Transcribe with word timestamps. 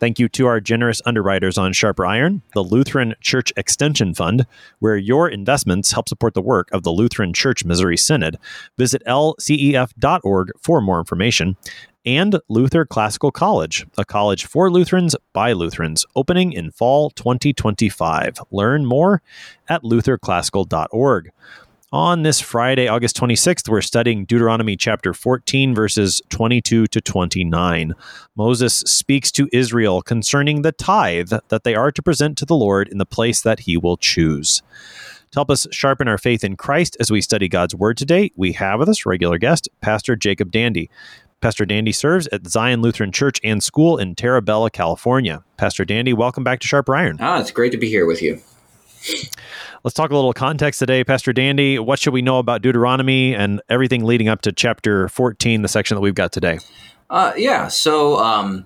Thank 0.00 0.18
you 0.18 0.28
to 0.30 0.46
our 0.46 0.60
generous 0.60 1.00
underwriters 1.06 1.56
on 1.56 1.72
Sharper 1.72 2.04
Iron, 2.04 2.42
the 2.52 2.62
Lutheran 2.62 3.14
Church 3.20 3.52
Extension 3.56 4.12
Fund, 4.12 4.46
where 4.78 4.96
your 4.96 5.28
investments 5.28 5.92
help 5.92 6.08
support 6.08 6.34
the 6.34 6.42
work 6.42 6.68
of 6.72 6.82
the 6.82 6.90
Lutheran 6.90 7.32
Church 7.32 7.64
Missouri 7.64 7.96
Synod. 7.96 8.36
Visit 8.76 9.02
lcef.org 9.06 10.50
for 10.60 10.80
more 10.80 10.98
information. 10.98 11.56
And 12.06 12.38
Luther 12.50 12.84
Classical 12.84 13.30
College, 13.30 13.86
a 13.96 14.04
college 14.04 14.44
for 14.44 14.70
Lutherans 14.70 15.16
by 15.32 15.52
Lutherans, 15.52 16.04
opening 16.14 16.52
in 16.52 16.70
fall 16.70 17.08
2025. 17.10 18.40
Learn 18.50 18.84
more 18.84 19.22
at 19.68 19.82
lutherclassical.org. 19.84 21.30
On 21.94 22.22
this 22.22 22.40
Friday, 22.40 22.88
August 22.88 23.16
26th, 23.18 23.68
we're 23.68 23.80
studying 23.80 24.24
Deuteronomy 24.24 24.76
chapter 24.76 25.14
14, 25.14 25.76
verses 25.76 26.20
22 26.30 26.88
to 26.88 27.00
29. 27.00 27.92
Moses 28.34 28.74
speaks 28.80 29.30
to 29.30 29.48
Israel 29.52 30.02
concerning 30.02 30.62
the 30.62 30.72
tithe 30.72 31.30
that 31.50 31.62
they 31.62 31.76
are 31.76 31.92
to 31.92 32.02
present 32.02 32.36
to 32.38 32.44
the 32.44 32.56
Lord 32.56 32.88
in 32.88 32.98
the 32.98 33.06
place 33.06 33.42
that 33.42 33.60
he 33.60 33.76
will 33.76 33.96
choose. 33.96 34.60
To 35.30 35.38
help 35.38 35.52
us 35.52 35.68
sharpen 35.70 36.08
our 36.08 36.18
faith 36.18 36.42
in 36.42 36.56
Christ 36.56 36.96
as 36.98 37.12
we 37.12 37.20
study 37.20 37.48
God's 37.48 37.76
Word 37.76 37.96
today, 37.96 38.32
we 38.34 38.54
have 38.54 38.80
with 38.80 38.88
us 38.88 39.06
regular 39.06 39.38
guest, 39.38 39.68
Pastor 39.80 40.16
Jacob 40.16 40.50
Dandy. 40.50 40.90
Pastor 41.40 41.64
Dandy 41.64 41.92
serves 41.92 42.26
at 42.32 42.48
Zion 42.48 42.82
Lutheran 42.82 43.12
Church 43.12 43.40
and 43.44 43.62
School 43.62 43.98
in 43.98 44.16
Terra 44.16 44.42
Bella, 44.42 44.68
California. 44.68 45.44
Pastor 45.58 45.84
Dandy, 45.84 46.12
welcome 46.12 46.42
back 46.42 46.58
to 46.58 46.66
Sharp 46.66 46.90
Iron. 46.90 47.18
Ah, 47.20 47.40
it's 47.40 47.52
great 47.52 47.70
to 47.70 47.78
be 47.78 47.88
here 47.88 48.04
with 48.04 48.20
you. 48.20 48.42
Let's 49.84 49.94
talk 49.94 50.10
a 50.10 50.14
little 50.14 50.32
context 50.32 50.78
today, 50.78 51.04
Pastor 51.04 51.32
Dandy. 51.32 51.78
What 51.78 51.98
should 51.98 52.14
we 52.14 52.22
know 52.22 52.38
about 52.38 52.62
Deuteronomy 52.62 53.34
and 53.34 53.60
everything 53.68 54.04
leading 54.04 54.28
up 54.28 54.40
to 54.42 54.52
chapter 54.52 55.08
14, 55.08 55.62
the 55.62 55.68
section 55.68 55.94
that 55.94 56.00
we've 56.00 56.14
got 56.14 56.32
today? 56.32 56.58
Uh, 57.10 57.32
yeah, 57.36 57.68
so 57.68 58.18
um, 58.18 58.64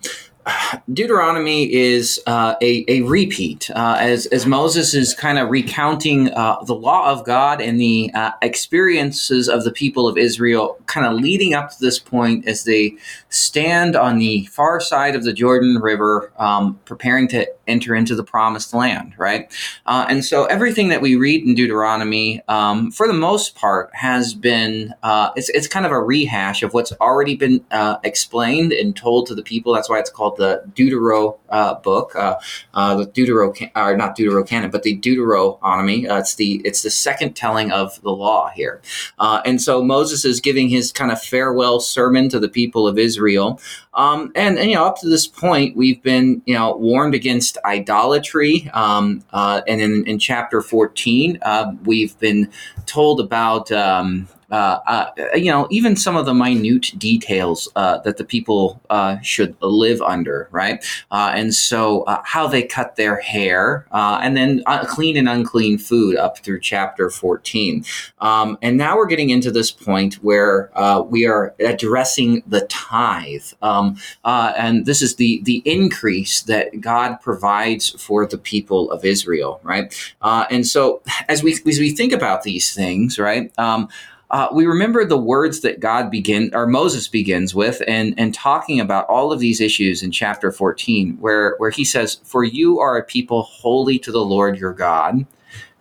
Deuteronomy 0.93 1.73
is 1.73 2.21
uh, 2.27 2.55
a, 2.63 2.85
a 2.89 3.03
repeat, 3.03 3.71
uh, 3.71 3.97
as, 4.01 4.27
as 4.27 4.47
Moses 4.47 4.95
is 4.95 5.15
kind 5.15 5.39
of 5.39 5.51
recounting 5.51 6.31
uh, 6.31 6.63
the 6.65 6.75
law 6.75 7.11
of 7.11 7.25
God 7.25 7.61
and 7.61 7.81
the 7.81 8.11
uh, 8.15 8.33
experiences 8.43 9.49
of 9.49 9.65
the 9.65 9.73
people 9.73 10.09
of 10.09 10.17
Israel, 10.17 10.79
kind 10.87 11.07
of 11.07 11.15
leading 11.15 11.55
up 11.55 11.71
to 11.71 11.77
this 11.81 11.99
point 11.99 12.47
as 12.47 12.65
they 12.65 12.97
stand 13.29 13.97
on 13.97 14.19
the 14.19 14.47
far 14.47 14.81
side 14.81 15.15
of 15.15 15.25
the 15.25 15.33
Jordan 15.33 15.77
River, 15.77 16.33
um, 16.39 16.79
preparing 16.85 17.29
to 17.29 17.47
enter 17.67 17.95
into 17.95 18.15
the 18.15 18.25
promised 18.25 18.73
land, 18.73 19.13
right? 19.19 19.53
Uh, 19.85 20.07
and 20.09 20.25
so 20.25 20.47
everything 20.47 20.89
that 20.89 21.03
we 21.03 21.17
read 21.17 21.45
in 21.45 21.55
Deuteronomy, 21.55 22.41
um, 22.49 22.91
for 22.91 23.07
the 23.07 23.13
most 23.13 23.55
part, 23.55 23.91
has 23.95 24.33
been, 24.33 24.95
uh, 25.03 25.31
it's, 25.37 25.51
it's 25.51 25.69
kind 25.69 25.85
of 25.85 25.93
a 25.93 26.01
rehash 26.01 26.63
of 26.63 26.73
what's 26.73 26.93
already 26.93 27.37
been 27.37 27.63
explained 28.03 28.73
and 28.73 28.97
told 28.97 29.27
to 29.27 29.35
the 29.35 29.43
people. 29.43 29.75
That's 29.75 29.91
why 29.91 29.99
it's 29.99 30.11
called 30.11 30.38
the 30.39 30.63
Deutero 30.75 31.39
uh, 31.51 31.75
book, 31.75 32.17
uh, 32.17 32.37
uh, 32.73 32.95
the 32.95 33.07
Deutero, 33.07 33.55
or 33.77 33.97
not 33.97 34.17
Deuterocanon, 34.17 34.71
but 34.71 34.83
the 34.83 34.95
Deuteronomy. 34.97 36.09
Uh, 36.09 36.19
it's 36.19 36.37
the 36.37 36.63
it's 36.65 36.83
the 36.83 36.91
second 36.91 37.35
telling 37.35 37.71
of 37.71 38.01
the 38.03 38.11
law 38.11 38.49
here, 38.49 38.81
uh, 39.19 39.43
and 39.45 39.61
so 39.61 39.83
Moses 39.83 40.25
is 40.25 40.41
giving 40.41 40.69
his 40.69 40.93
kind 40.93 41.13
of 41.13 41.21
farewell 41.21 41.81
sermon 41.81 42.29
to 42.31 42.41
the 42.41 42.49
people 42.49 42.89
of 42.89 42.99
Israel. 42.99 43.61
Um, 43.95 44.31
and, 44.37 44.59
and, 44.59 44.71
you 44.71 44.77
know, 44.77 44.85
up 44.85 45.01
to 45.01 45.09
this 45.09 45.27
point, 45.27 45.77
we've 45.77 46.03
been 46.03 46.41
you 46.47 46.55
know 46.55 46.77
warned 46.77 47.15
against 47.15 47.59
idolatry, 47.65 48.71
um, 48.73 49.23
and 49.33 49.81
in, 49.81 50.07
in 50.07 50.19
chapter 50.19 50.63
fourteen, 50.63 51.39
we've 51.85 52.19
been 52.19 52.51
told 52.87 53.21
about 53.21 53.71
um, 53.73 54.29
uh, 54.51 54.81
uh, 54.87 55.11
you 55.35 55.51
know, 55.51 55.67
even 55.71 55.95
some 55.95 56.17
of 56.17 56.25
the 56.25 56.33
minute 56.33 56.93
details 56.97 57.69
uh, 57.77 57.99
that 57.99 58.17
the 58.17 58.25
people 58.25 58.81
uh, 58.89 59.19
should 59.21 59.55
live 59.61 60.01
under, 60.01 60.49
right? 60.51 60.85
Uh, 61.11 61.33
and 61.35 61.55
so, 61.55 62.03
uh, 62.05 62.23
how 62.25 62.47
they 62.47 62.63
cut 62.63 62.97
their 62.97 63.21
hair, 63.21 63.87
and 63.93 64.37
then 64.37 64.63
clean 64.87 65.17
and 65.17 65.29
unclean 65.29 65.79
food 65.79 66.17
up 66.17 66.39
through 66.39 66.61
chapter 66.61 67.11
14. 67.11 67.85
Um, 68.21 68.59
and 68.63 68.77
now 68.77 68.97
we're 68.97 69.07
getting 69.07 69.31
into 69.31 69.51
this 69.51 69.71
point 69.71 70.15
where 70.17 70.71
we 71.09 71.27
are 71.27 71.55
addressing 71.61 72.43
the 72.47 72.63
tithe. 72.69 73.45
Um, 73.61 73.97
and 74.25 74.87
this 74.87 75.03
is 75.03 75.17
the, 75.17 75.43
the 75.45 75.63
increase 75.65 76.43
that 76.43 76.81
God 76.81 77.21
provides 77.21 77.91
for 77.91 78.27
the 78.27 78.39
people 78.39 78.91
of 78.91 79.05
Israel, 79.05 79.61
right? 79.63 79.95
and 80.23 80.67
so, 80.67 81.03
as 81.29 81.43
we, 81.43 81.53
as 81.53 81.79
we 81.79 81.91
think 81.91 82.13
about 82.13 82.43
these 82.43 82.75
things, 82.75 83.19
right? 83.19 83.53
Um, 83.59 83.89
uh, 84.31 84.49
we 84.53 84.67
remember 84.67 85.05
the 85.05 85.19
words 85.19 85.61
that 85.61 85.81
God 85.81 86.11
begin 86.11 86.51
or 86.53 86.67
Moses 86.67 87.09
begins 87.09 87.55
with, 87.55 87.83
and 87.89 88.15
and 88.19 88.35
talking 88.35 88.79
about 88.79 89.07
all 89.07 89.33
of 89.33 89.41
these 89.41 89.61
issues 89.61 90.03
in 90.03 90.11
chapter 90.11 90.53
14, 90.53 91.17
where 91.19 91.55
where 91.57 91.71
he 91.71 91.85
says, 91.85 92.21
"For 92.25 92.45
you 92.45 92.79
are 92.79 92.99
a 92.99 93.05
people 93.05 93.43
holy 93.43 93.99
to 94.01 94.13
the 94.13 94.25
Lord 94.25 94.59
your 94.59 94.75
God, 94.75 95.27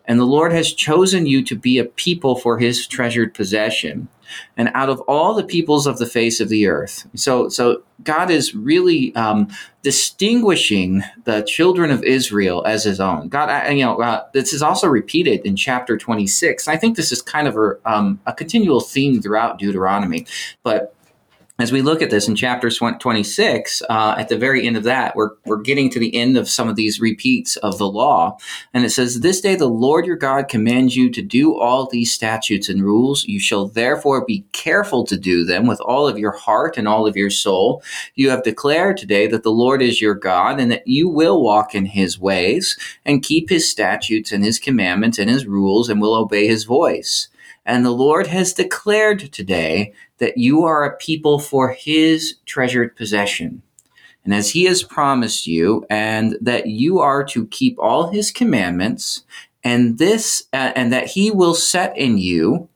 and 0.06 0.20
the 0.20 0.26
Lord 0.26 0.54
has 0.54 0.72
chosen 0.72 1.26
you 1.26 1.44
to 1.44 1.56
be 1.56 1.78
a 1.78 1.84
people 1.84 2.36
for 2.36 2.58
His 2.58 2.88
treasured 2.88 3.34
possession." 3.34 4.08
And 4.56 4.70
out 4.74 4.90
of 4.90 5.00
all 5.02 5.34
the 5.34 5.44
peoples 5.44 5.88
of 5.88 5.98
the 5.98 6.06
face 6.06 6.40
of 6.40 6.50
the 6.50 6.68
earth. 6.68 7.08
So, 7.16 7.50
so 7.50 7.84
God 8.04 8.30
is 8.30 8.54
really 8.54 9.16
um, 9.16 9.50
distinguishing 9.82 11.04
the 11.24 11.42
children 11.42 11.92
of 11.92 12.04
Israel 12.04 12.66
as 12.66 12.84
His 12.84 13.00
own. 13.00 13.30
God, 13.30 13.72
you 13.72 13.86
know, 13.86 14.02
uh, 14.02 14.26
this 14.34 14.54
is 14.54 14.62
also 14.62 14.88
repeated 14.88 15.46
in 15.46 15.56
chapter 15.56 15.98
26. 15.98 16.68
I 16.68 16.78
think 16.78 16.96
this 16.96 17.12
is 17.12 17.22
kind 17.22 17.48
of 17.48 17.56
a, 17.56 17.78
um, 17.86 18.20
a 18.26 18.34
continual 18.34 18.82
theme 18.82 19.22
throughout 19.22 19.60
Deuteronomy, 19.60 20.26
but 20.64 20.94
as 21.60 21.72
we 21.72 21.82
look 21.82 22.04
at 22.04 22.12
this 22.12 22.28
in 22.28 22.36
chapter 22.36 22.70
26, 22.70 23.82
uh, 23.90 24.16
at 24.16 24.30
the 24.30 24.38
very 24.38 24.68
end 24.68 24.78
of 24.78 24.84
that, 24.84 25.16
we're, 25.16 25.32
we're 25.46 25.62
getting 25.62 25.90
to 25.90 26.00
the 26.00 26.16
end 26.16 26.38
of 26.38 26.48
some 26.48 26.70
of 26.70 26.76
these 26.76 27.02
repeats 27.02 27.58
of 27.58 27.80
the 27.80 27.90
law. 27.90 28.38
And 28.76 28.86
it 28.86 28.92
says, 28.92 29.22
This 29.22 29.42
day 29.42 29.56
the 29.56 29.66
Lord 29.66 30.06
your 30.06 30.18
God 30.18 30.50
commands 30.50 30.96
you 30.96 31.10
to 31.10 31.22
do 31.24 31.58
all 31.58 31.88
these 31.88 32.14
statutes 32.14 32.70
and 32.70 32.84
rules. 32.84 33.26
You 33.26 33.40
shall 33.40 33.68
therefore 33.68 34.24
be 34.24 34.46
careful 34.52 35.04
to 35.06 35.18
do 35.18 35.46
them 35.46 35.66
with 35.66 35.82
all 35.82 36.08
of 36.08 36.20
your 36.20 36.34
heart 36.34 36.78
and 36.78 36.88
all 36.88 37.08
of 37.08 37.18
your 37.18 37.32
soul. 37.32 37.82
You 38.14 38.30
have 38.30 38.44
declared 38.44 38.98
today 38.98 39.26
that 39.26 39.42
the 39.42 39.50
Lord 39.50 39.82
is 39.82 40.00
your 40.00 40.14
God 40.16 40.60
and 40.60 40.72
that 40.72 40.88
you 40.88 41.10
will 41.10 41.42
walk 41.42 41.74
in 41.74 41.88
his 41.88 42.20
ways 42.20 42.78
and 43.04 43.24
keep 43.24 43.50
his 43.50 43.70
statutes 43.70 44.32
and 44.32 44.44
his 44.44 44.60
commandments 44.60 45.18
and 45.18 45.30
his 45.30 45.48
rules 45.48 45.90
and 45.90 46.00
will 46.00 46.14
obey 46.14 46.46
his 46.46 46.66
voice. 46.66 47.30
And 47.66 47.84
the 47.84 47.92
Lord 47.92 48.28
has 48.28 48.54
declared 48.54 49.34
today 49.34 49.94
that 50.20 50.38
you 50.38 50.64
are 50.64 50.84
a 50.84 50.98
people 50.98 51.40
for 51.40 51.72
his 51.72 52.36
treasured 52.46 52.96
possession. 52.96 53.62
And 54.24 54.34
as 54.34 54.52
he 54.52 54.66
has 54.66 54.84
promised 54.84 55.48
you, 55.48 55.86
and 55.90 56.38
that 56.42 56.68
you 56.68 57.00
are 57.00 57.24
to 57.26 57.48
keep 57.48 57.80
all 57.80 58.10
his 58.10 58.32
commandments, 58.32 59.24
and 59.64 59.98
this, 59.98 60.44
uh, 60.52 60.74
and 60.76 60.92
that 60.92 61.08
he 61.08 61.32
will 61.32 61.56
set 61.56 61.98
in 61.98 62.18
you 62.18 62.70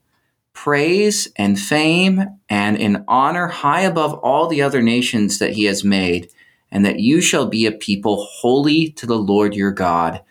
praise 0.53 1.27
and 1.37 1.59
fame 1.59 2.23
and 2.49 2.77
in 2.77 3.03
honor 3.07 3.47
high 3.47 3.81
above 3.81 4.13
all 4.15 4.47
the 4.47 4.61
other 4.61 4.81
nations 4.81 5.39
that 5.39 5.53
he 5.53 5.63
has 5.65 5.83
made, 5.83 6.29
and 6.71 6.85
that 6.85 6.99
you 6.99 7.19
shall 7.21 7.47
be 7.47 7.65
a 7.65 7.71
people 7.71 8.25
holy 8.25 8.89
to 8.91 9.05
the 9.05 9.17
Lord 9.17 9.55
your 9.55 9.71
God, 9.71 10.21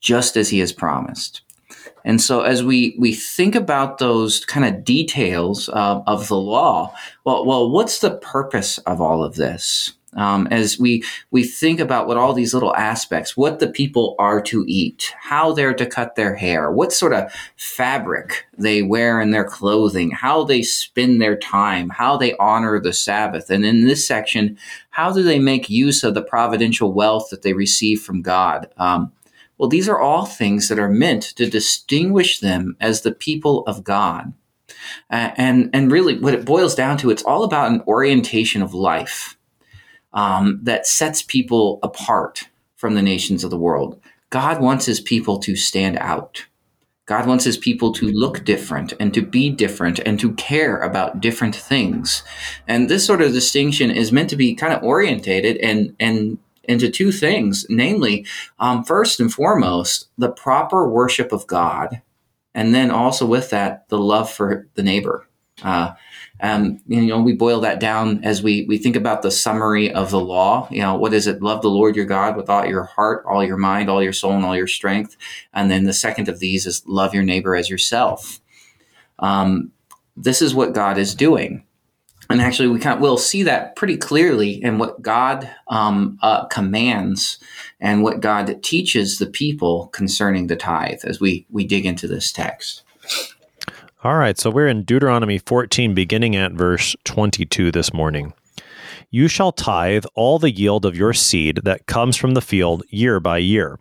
just 0.00 0.36
as 0.36 0.50
he 0.50 0.58
has 0.58 0.72
promised. 0.72 1.40
And 2.04 2.20
so, 2.20 2.42
as 2.42 2.62
we 2.62 2.94
we 2.98 3.14
think 3.14 3.54
about 3.54 3.98
those 3.98 4.44
kind 4.44 4.66
of 4.66 4.84
details 4.84 5.68
uh, 5.70 6.02
of 6.06 6.28
the 6.28 6.36
law, 6.36 6.94
well, 7.24 7.46
well, 7.46 7.70
what's 7.70 8.00
the 8.00 8.16
purpose 8.18 8.78
of 8.78 9.00
all 9.00 9.24
of 9.24 9.36
this? 9.36 9.94
Um, 10.16 10.46
as 10.50 10.78
we 10.78 11.02
we 11.30 11.42
think 11.44 11.80
about 11.80 12.06
what 12.06 12.16
all 12.16 12.34
these 12.34 12.54
little 12.54 12.74
aspects, 12.76 13.36
what 13.36 13.58
the 13.58 13.66
people 13.66 14.14
are 14.18 14.40
to 14.42 14.64
eat, 14.68 15.12
how 15.20 15.52
they're 15.52 15.74
to 15.74 15.86
cut 15.86 16.14
their 16.14 16.36
hair, 16.36 16.70
what 16.70 16.92
sort 16.92 17.12
of 17.12 17.32
fabric 17.56 18.46
they 18.56 18.82
wear 18.82 19.20
in 19.20 19.30
their 19.30 19.44
clothing, 19.44 20.12
how 20.12 20.44
they 20.44 20.62
spend 20.62 21.20
their 21.20 21.36
time, 21.36 21.88
how 21.88 22.16
they 22.16 22.36
honor 22.36 22.78
the 22.78 22.92
Sabbath, 22.92 23.50
and 23.50 23.64
in 23.64 23.86
this 23.86 24.06
section, 24.06 24.56
how 24.90 25.10
do 25.12 25.22
they 25.22 25.38
make 25.38 25.68
use 25.68 26.04
of 26.04 26.14
the 26.14 26.22
providential 26.22 26.92
wealth 26.92 27.30
that 27.30 27.42
they 27.42 27.52
receive 27.52 28.00
from 28.00 28.22
God? 28.22 28.68
Um, 28.76 29.10
well, 29.58 29.68
these 29.68 29.88
are 29.88 30.00
all 30.00 30.26
things 30.26 30.68
that 30.68 30.78
are 30.78 30.90
meant 30.90 31.22
to 31.36 31.48
distinguish 31.48 32.40
them 32.40 32.76
as 32.80 33.00
the 33.00 33.12
people 33.12 33.62
of 33.66 33.84
God. 33.84 34.32
Uh, 35.10 35.30
and, 35.36 35.70
and 35.72 35.92
really, 35.92 36.18
what 36.18 36.34
it 36.34 36.44
boils 36.44 36.74
down 36.74 36.96
to, 36.98 37.10
it's 37.10 37.22
all 37.22 37.44
about 37.44 37.70
an 37.70 37.82
orientation 37.86 38.62
of 38.62 38.74
life 38.74 39.36
um, 40.12 40.60
that 40.62 40.86
sets 40.86 41.22
people 41.22 41.78
apart 41.82 42.48
from 42.76 42.94
the 42.94 43.02
nations 43.02 43.44
of 43.44 43.50
the 43.50 43.58
world. 43.58 44.00
God 44.30 44.60
wants 44.60 44.86
his 44.86 45.00
people 45.00 45.38
to 45.40 45.54
stand 45.54 45.96
out. 45.98 46.46
God 47.06 47.26
wants 47.26 47.44
his 47.44 47.58
people 47.58 47.92
to 47.92 48.08
look 48.08 48.44
different 48.44 48.94
and 48.98 49.12
to 49.12 49.20
be 49.20 49.50
different 49.50 49.98
and 50.00 50.18
to 50.20 50.32
care 50.34 50.78
about 50.78 51.20
different 51.20 51.54
things. 51.54 52.22
And 52.66 52.88
this 52.88 53.06
sort 53.06 53.20
of 53.20 53.32
distinction 53.32 53.90
is 53.90 54.10
meant 54.10 54.30
to 54.30 54.36
be 54.36 54.54
kind 54.54 54.72
of 54.72 54.82
orientated 54.82 55.58
and, 55.58 55.94
and 56.00 56.38
into 56.68 56.90
two 56.90 57.12
things, 57.12 57.66
namely, 57.68 58.26
um, 58.58 58.84
first 58.84 59.20
and 59.20 59.32
foremost, 59.32 60.08
the 60.18 60.30
proper 60.30 60.88
worship 60.88 61.32
of 61.32 61.46
God, 61.46 62.02
and 62.54 62.74
then 62.74 62.90
also 62.90 63.26
with 63.26 63.50
that, 63.50 63.88
the 63.88 63.98
love 63.98 64.30
for 64.30 64.68
the 64.74 64.82
neighbor. 64.82 65.26
Uh, 65.62 65.92
um, 66.40 66.80
you 66.86 67.02
know, 67.02 67.20
we 67.22 67.32
boil 67.32 67.60
that 67.60 67.78
down 67.80 68.24
as 68.24 68.42
we 68.42 68.64
we 68.66 68.76
think 68.76 68.96
about 68.96 69.22
the 69.22 69.30
summary 69.30 69.92
of 69.92 70.10
the 70.10 70.20
law. 70.20 70.68
You 70.70 70.82
know, 70.82 70.96
what 70.96 71.14
is 71.14 71.26
it? 71.26 71.42
Love 71.42 71.62
the 71.62 71.70
Lord 71.70 71.94
your 71.94 72.04
God 72.06 72.36
with 72.36 72.50
all 72.50 72.66
your 72.66 72.84
heart, 72.84 73.24
all 73.26 73.44
your 73.44 73.56
mind, 73.56 73.88
all 73.88 74.02
your 74.02 74.12
soul, 74.12 74.32
and 74.32 74.44
all 74.44 74.56
your 74.56 74.66
strength. 74.66 75.16
And 75.52 75.70
then 75.70 75.84
the 75.84 75.92
second 75.92 76.28
of 76.28 76.40
these 76.40 76.66
is 76.66 76.82
love 76.86 77.14
your 77.14 77.22
neighbor 77.22 77.54
as 77.54 77.70
yourself. 77.70 78.40
Um, 79.20 79.70
this 80.16 80.42
is 80.42 80.54
what 80.54 80.74
God 80.74 80.98
is 80.98 81.14
doing. 81.14 81.64
And 82.30 82.40
actually, 82.40 82.68
we 82.68 82.78
kind 82.78 82.96
of, 82.96 83.00
will 83.00 83.18
see 83.18 83.42
that 83.42 83.76
pretty 83.76 83.96
clearly 83.96 84.62
in 84.62 84.78
what 84.78 85.02
God 85.02 85.50
um, 85.68 86.18
uh, 86.22 86.46
commands 86.46 87.38
and 87.80 88.02
what 88.02 88.20
God 88.20 88.62
teaches 88.62 89.18
the 89.18 89.26
people 89.26 89.88
concerning 89.88 90.46
the 90.46 90.56
tithe 90.56 91.00
as 91.04 91.20
we, 91.20 91.46
we 91.50 91.64
dig 91.64 91.84
into 91.84 92.08
this 92.08 92.32
text. 92.32 92.82
All 94.02 94.16
right, 94.16 94.38
so 94.38 94.50
we're 94.50 94.68
in 94.68 94.84
Deuteronomy 94.84 95.38
14, 95.38 95.94
beginning 95.94 96.36
at 96.36 96.52
verse 96.52 96.94
22 97.04 97.72
this 97.72 97.92
morning. 97.92 98.34
You 99.10 99.28
shall 99.28 99.52
tithe 99.52 100.04
all 100.14 100.38
the 100.38 100.50
yield 100.50 100.84
of 100.84 100.96
your 100.96 101.12
seed 101.12 101.60
that 101.64 101.86
comes 101.86 102.16
from 102.16 102.34
the 102.34 102.42
field 102.42 102.82
year 102.88 103.20
by 103.20 103.38
year. 103.38 103.78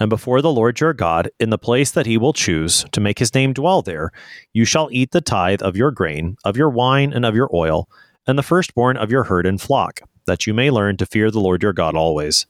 And 0.00 0.10
before 0.10 0.42
the 0.42 0.52
Lord 0.52 0.80
your 0.80 0.92
God, 0.92 1.30
in 1.38 1.50
the 1.50 1.58
place 1.58 1.90
that 1.92 2.06
he 2.06 2.18
will 2.18 2.32
choose 2.32 2.84
to 2.92 3.00
make 3.00 3.18
his 3.18 3.34
name 3.34 3.52
dwell 3.52 3.82
there, 3.82 4.10
you 4.52 4.64
shall 4.64 4.88
eat 4.90 5.12
the 5.12 5.20
tithe 5.20 5.62
of 5.62 5.76
your 5.76 5.90
grain, 5.90 6.36
of 6.44 6.56
your 6.56 6.70
wine, 6.70 7.12
and 7.12 7.24
of 7.24 7.34
your 7.34 7.48
oil, 7.54 7.88
and 8.26 8.38
the 8.38 8.42
firstborn 8.42 8.96
of 8.96 9.10
your 9.10 9.24
herd 9.24 9.46
and 9.46 9.60
flock, 9.60 10.00
that 10.26 10.46
you 10.46 10.54
may 10.54 10.70
learn 10.70 10.96
to 10.96 11.06
fear 11.06 11.30
the 11.30 11.40
Lord 11.40 11.62
your 11.62 11.72
God 11.72 11.94
always. 11.94 12.46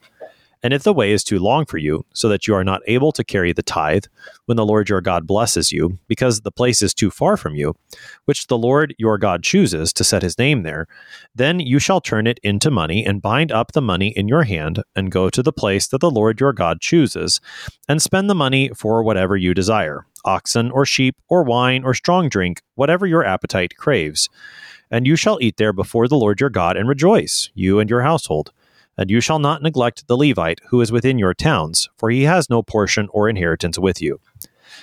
And 0.64 0.72
if 0.72 0.82
the 0.82 0.94
way 0.94 1.12
is 1.12 1.22
too 1.22 1.38
long 1.38 1.66
for 1.66 1.76
you, 1.76 2.06
so 2.14 2.28
that 2.30 2.48
you 2.48 2.54
are 2.54 2.64
not 2.64 2.80
able 2.86 3.12
to 3.12 3.22
carry 3.22 3.52
the 3.52 3.62
tithe, 3.62 4.06
when 4.46 4.56
the 4.56 4.64
Lord 4.64 4.88
your 4.88 5.02
God 5.02 5.26
blesses 5.26 5.70
you, 5.70 5.98
because 6.08 6.40
the 6.40 6.50
place 6.50 6.80
is 6.80 6.94
too 6.94 7.10
far 7.10 7.36
from 7.36 7.54
you, 7.54 7.76
which 8.24 8.46
the 8.46 8.56
Lord 8.56 8.94
your 8.98 9.18
God 9.18 9.42
chooses 9.42 9.92
to 9.92 10.02
set 10.02 10.22
his 10.22 10.38
name 10.38 10.62
there, 10.62 10.88
then 11.34 11.60
you 11.60 11.78
shall 11.78 12.00
turn 12.00 12.26
it 12.26 12.40
into 12.42 12.70
money 12.70 13.04
and 13.04 13.20
bind 13.20 13.52
up 13.52 13.72
the 13.72 13.82
money 13.82 14.08
in 14.16 14.26
your 14.26 14.44
hand, 14.44 14.82
and 14.96 15.12
go 15.12 15.28
to 15.28 15.42
the 15.42 15.52
place 15.52 15.86
that 15.88 16.00
the 16.00 16.10
Lord 16.10 16.40
your 16.40 16.54
God 16.54 16.80
chooses, 16.80 17.42
and 17.86 18.00
spend 18.00 18.30
the 18.30 18.34
money 18.34 18.70
for 18.70 19.02
whatever 19.02 19.36
you 19.36 19.52
desire 19.52 20.06
oxen 20.24 20.70
or 20.70 20.86
sheep 20.86 21.16
or 21.28 21.42
wine 21.42 21.84
or 21.84 21.92
strong 21.92 22.30
drink, 22.30 22.62
whatever 22.76 23.06
your 23.06 23.22
appetite 23.22 23.76
craves. 23.76 24.30
And 24.90 25.06
you 25.06 25.16
shall 25.16 25.36
eat 25.42 25.58
there 25.58 25.74
before 25.74 26.08
the 26.08 26.16
Lord 26.16 26.40
your 26.40 26.48
God 26.48 26.78
and 26.78 26.88
rejoice, 26.88 27.50
you 27.54 27.78
and 27.78 27.90
your 27.90 28.00
household. 28.00 28.50
And 28.96 29.10
you 29.10 29.20
shall 29.20 29.38
not 29.38 29.62
neglect 29.62 30.06
the 30.06 30.16
Levite 30.16 30.60
who 30.68 30.80
is 30.80 30.92
within 30.92 31.18
your 31.18 31.34
towns, 31.34 31.88
for 31.96 32.10
he 32.10 32.22
has 32.22 32.48
no 32.48 32.62
portion 32.62 33.08
or 33.12 33.28
inheritance 33.28 33.78
with 33.78 34.00
you. 34.00 34.20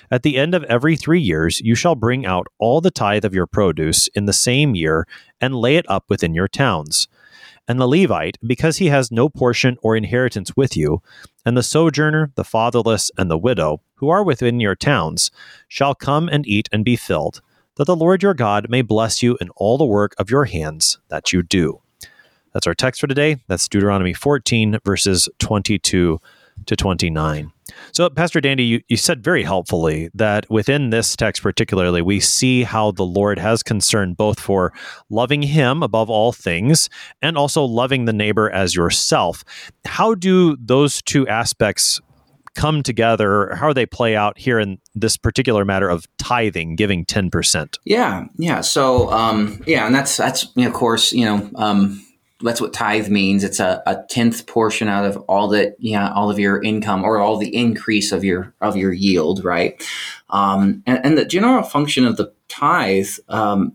At 0.10 0.24
the 0.24 0.38
end 0.38 0.54
of 0.54 0.64
every 0.66 0.96
three 0.96 1.22
years, 1.22 1.62
you 1.62 1.76
shall 1.76 1.96
bring 1.96 2.26
out 2.26 2.48
all 2.60 2.82
the 2.82 2.92
tithe 2.92 3.26
of 3.26 3.34
your 3.34 3.48
produce 3.48 4.08
in 4.10 4.26
the 4.26 4.34
same 4.34 4.76
year 4.76 5.08
and 5.40 5.56
lay 5.56 5.76
it 5.76 5.90
up 5.90 6.06
within 6.10 6.34
your 6.34 6.48
towns. 6.48 7.08
And 7.68 7.80
the 7.80 7.88
Levite, 7.88 8.38
because 8.46 8.78
he 8.78 8.88
has 8.88 9.12
no 9.12 9.30
portion 9.30 9.78
or 9.82 9.96
inheritance 9.96 10.58
with 10.58 10.76
you, 10.76 11.02
and 11.46 11.56
the 11.56 11.64
sojourner, 11.64 12.32
the 12.36 12.44
fatherless, 12.44 13.12
and 13.18 13.30
the 13.30 13.38
widow, 13.38 13.82
who 13.96 14.10
are 14.10 14.24
within 14.24 14.60
your 14.60 14.76
towns, 14.76 15.32
shall 15.68 15.96
come 15.96 16.28
and 16.28 16.46
eat 16.48 16.68
and 16.72 16.84
be 16.84 16.96
filled, 16.96 17.42
that 17.76 17.86
the 17.86 17.96
Lord 17.96 18.24
your 18.24 18.34
God 18.34 18.68
may 18.70 18.82
bless 18.82 19.24
you 19.24 19.38
in 19.40 19.50
all 19.56 19.78
the 19.78 19.86
work 19.86 20.14
of 20.18 20.30
your 20.30 20.46
hands 20.46 21.00
that 21.10 21.32
you 21.32 21.44
do. 21.44 21.82
That's 22.54 22.68
our 22.68 22.74
text 22.74 23.02
for 23.02 23.08
today. 23.08 23.38
That's 23.48 23.68
Deuteronomy 23.68 24.14
14, 24.14 24.80
verses 24.84 25.30
22 25.40 26.20
to 26.66 26.76
29. 26.76 27.52
So, 27.94 28.10
Pastor 28.10 28.42
Dandy, 28.42 28.64
you, 28.64 28.82
you 28.88 28.98
said 28.98 29.24
very 29.24 29.44
helpfully 29.44 30.10
that 30.14 30.50
within 30.50 30.90
this 30.90 31.16
text, 31.16 31.42
particularly, 31.42 32.02
we 32.02 32.20
see 32.20 32.64
how 32.64 32.92
the 32.92 33.06
Lord 33.06 33.40
has 33.40 33.64
concern 33.64 34.14
both 34.14 34.40
for 34.40 34.74
loving 35.10 35.42
Him 35.42 35.82
above 35.82 36.10
all 36.10 36.32
things 36.32 36.90
and 37.22 37.38
also 37.38 37.64
loving 37.64 38.06
the 38.06 38.14
neighbor 38.14 38.50
as 38.50 38.76
yourself. 38.76 39.44
How 39.86 40.16
do 40.16 40.58
those 40.58 41.02
two 41.02 41.28
aspects 41.28 42.00
come 42.56 42.84
together? 42.84 43.56
How 43.56 43.68
do 43.70 43.74
they 43.74 43.86
play 43.86 44.16
out 44.16 44.38
here 44.38 44.60
in 44.60 44.78
this 44.94 45.18
particular 45.18 45.64
matter 45.64 45.90
of 45.90 46.06
tithing, 46.18 46.76
giving 46.76 47.06
10%? 47.06 47.78
Yeah, 47.86 48.26
yeah. 48.38 48.62
So, 48.62 49.10
um, 49.12 49.64
yeah, 49.66 49.86
and 49.86 49.96
that's, 49.96 50.18
that's, 50.18 50.52
you 50.56 50.64
know, 50.64 50.68
of 50.68 50.74
course, 50.74 51.14
you 51.14 51.26
know, 51.26 51.50
um, 51.56 52.06
that's 52.42 52.62
what 52.62 52.74
tithe 52.74 53.10
means. 53.10 53.44
It's 53.44 53.60
a, 53.60 53.82
a 53.86 54.04
tenth 54.10 54.48
portion 54.48 54.88
out 54.88 55.06
of 55.06 55.18
all 55.28 55.48
that, 55.50 55.76
yeah, 55.80 56.12
all 56.14 56.30
of 56.30 56.40
your 56.40 56.62
income 56.62 57.04
or 57.04 57.20
all 57.20 57.38
the 57.38 57.56
increase 57.56 58.12
of 58.12 58.24
your 58.24 58.54
of 58.62 58.76
your 58.76 58.94
yield, 58.94 59.44
right? 59.44 59.82
Um, 60.30 60.84
and, 60.86 61.06
and, 61.06 61.18
the 61.18 61.26
general 61.26 61.64
function 61.64 62.06
of 62.06 62.18
the 62.18 62.32
tithe 62.48 63.10
um, 63.28 63.74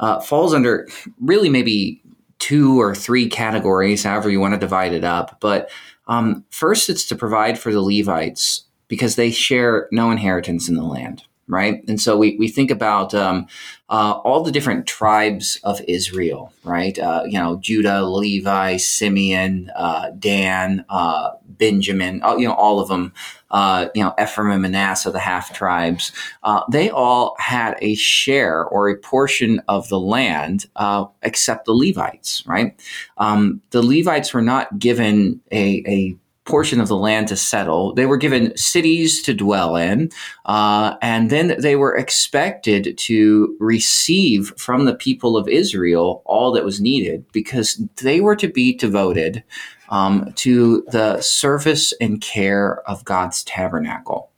uh, 0.00 0.20
falls 0.20 0.54
under 0.54 0.88
really 1.20 1.48
maybe 1.48 2.02
two 2.38 2.80
or 2.80 2.94
three 2.94 3.28
categories, 3.28 4.04
however 4.04 4.30
you 4.30 4.38
want 4.40 4.54
to 4.54 4.60
divide 4.60 4.92
it 4.92 5.04
up. 5.04 5.38
But 5.40 5.70
um, 6.06 6.44
first, 6.50 6.88
it's 6.88 7.06
to 7.08 7.16
provide 7.16 7.58
for 7.58 7.72
the 7.72 7.82
Levites 7.82 8.64
because 8.86 9.16
they 9.16 9.30
share 9.30 9.88
no 9.90 10.10
inheritance 10.10 10.68
in 10.68 10.76
the 10.76 10.84
land 10.84 11.24
right? 11.48 11.82
And 11.88 12.00
so 12.00 12.16
we, 12.16 12.36
we 12.38 12.48
think 12.48 12.70
about 12.70 13.14
um, 13.14 13.46
uh, 13.88 14.20
all 14.22 14.42
the 14.42 14.52
different 14.52 14.86
tribes 14.86 15.58
of 15.64 15.80
Israel, 15.88 16.52
right? 16.62 16.98
Uh, 16.98 17.22
you 17.26 17.38
know, 17.38 17.56
Judah, 17.56 18.04
Levi, 18.04 18.76
Simeon, 18.76 19.70
uh, 19.74 20.10
Dan, 20.18 20.84
uh, 20.90 21.30
Benjamin, 21.46 22.22
you 22.36 22.46
know, 22.46 22.54
all 22.54 22.80
of 22.80 22.88
them, 22.88 23.14
uh, 23.50 23.88
you 23.94 24.04
know, 24.04 24.14
Ephraim 24.20 24.52
and 24.52 24.62
Manasseh, 24.62 25.10
the 25.10 25.18
half 25.18 25.54
tribes, 25.54 26.12
uh, 26.42 26.62
they 26.70 26.90
all 26.90 27.34
had 27.38 27.76
a 27.80 27.94
share 27.94 28.64
or 28.66 28.90
a 28.90 28.96
portion 28.96 29.60
of 29.68 29.88
the 29.88 29.98
land, 29.98 30.66
except 31.22 31.64
the 31.64 31.72
Levites, 31.72 32.46
right? 32.46 32.78
Um, 33.16 33.62
the 33.70 33.82
Levites 33.82 34.34
were 34.34 34.42
not 34.42 34.78
given 34.78 35.40
a, 35.50 35.82
a 35.86 36.16
portion 36.48 36.80
of 36.80 36.88
the 36.88 36.96
land 36.96 37.28
to 37.28 37.36
settle. 37.36 37.94
They 37.94 38.06
were 38.06 38.16
given 38.16 38.56
cities 38.56 39.22
to 39.22 39.34
dwell 39.34 39.76
in, 39.76 40.10
uh, 40.46 40.96
and 41.02 41.30
then 41.30 41.54
they 41.60 41.76
were 41.76 41.94
expected 41.94 42.96
to 42.98 43.56
receive 43.60 44.54
from 44.56 44.86
the 44.86 44.94
people 44.94 45.36
of 45.36 45.46
Israel 45.48 46.22
all 46.24 46.50
that 46.52 46.64
was 46.64 46.80
needed 46.80 47.24
because 47.32 47.80
they 48.02 48.20
were 48.20 48.36
to 48.36 48.48
be 48.48 48.74
devoted 48.74 49.44
um, 49.90 50.32
to 50.36 50.84
the 50.90 51.20
service 51.20 51.92
and 52.00 52.20
care 52.20 52.80
of 52.88 53.04
God's 53.04 53.44
tabernacle 53.44 54.30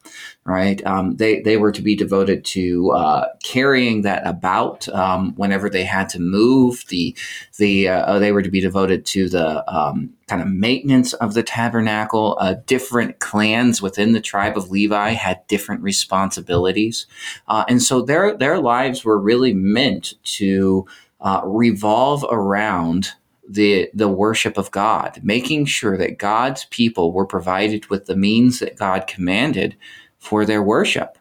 right? 0.46 0.84
Um, 0.86 1.16
they 1.16 1.40
they 1.40 1.56
were 1.56 1.72
to 1.72 1.82
be 1.82 1.94
devoted 1.94 2.44
to 2.46 2.90
uh, 2.92 3.28
carrying 3.42 4.02
that 4.02 4.26
about 4.26 4.88
um, 4.88 5.34
whenever 5.36 5.68
they 5.68 5.84
had 5.84 6.08
to 6.10 6.18
move. 6.18 6.84
The 6.88 7.16
the 7.58 7.88
uh, 7.88 8.18
they 8.18 8.32
were 8.32 8.42
to 8.42 8.50
be 8.50 8.60
devoted 8.60 9.04
to 9.06 9.28
the 9.28 9.70
um, 9.72 10.10
kind 10.28 10.40
of 10.40 10.48
maintenance 10.48 11.12
of 11.14 11.34
the 11.34 11.42
tabernacle. 11.42 12.38
Uh, 12.40 12.54
different 12.66 13.18
clans 13.18 13.82
within 13.82 14.12
the 14.12 14.20
tribe 14.20 14.56
of 14.56 14.70
Levi 14.70 15.10
had 15.10 15.46
different 15.46 15.82
responsibilities, 15.82 17.06
uh, 17.48 17.64
and 17.68 17.82
so 17.82 18.00
their 18.00 18.36
their 18.36 18.58
lives 18.58 19.04
were 19.04 19.20
really 19.20 19.52
meant 19.52 20.14
to 20.24 20.86
uh, 21.20 21.42
revolve 21.44 22.24
around 22.30 23.12
the 23.50 23.90
the 23.92 24.08
worship 24.08 24.56
of 24.56 24.70
God, 24.70 25.20
making 25.22 25.66
sure 25.66 25.98
that 25.98 26.18
God's 26.18 26.64
people 26.66 27.12
were 27.12 27.26
provided 27.26 27.86
with 27.86 28.06
the 28.06 28.16
means 28.16 28.60
that 28.60 28.76
God 28.76 29.06
commanded 29.06 29.76
for 30.20 30.44
their 30.44 30.62
worship. 30.62 31.18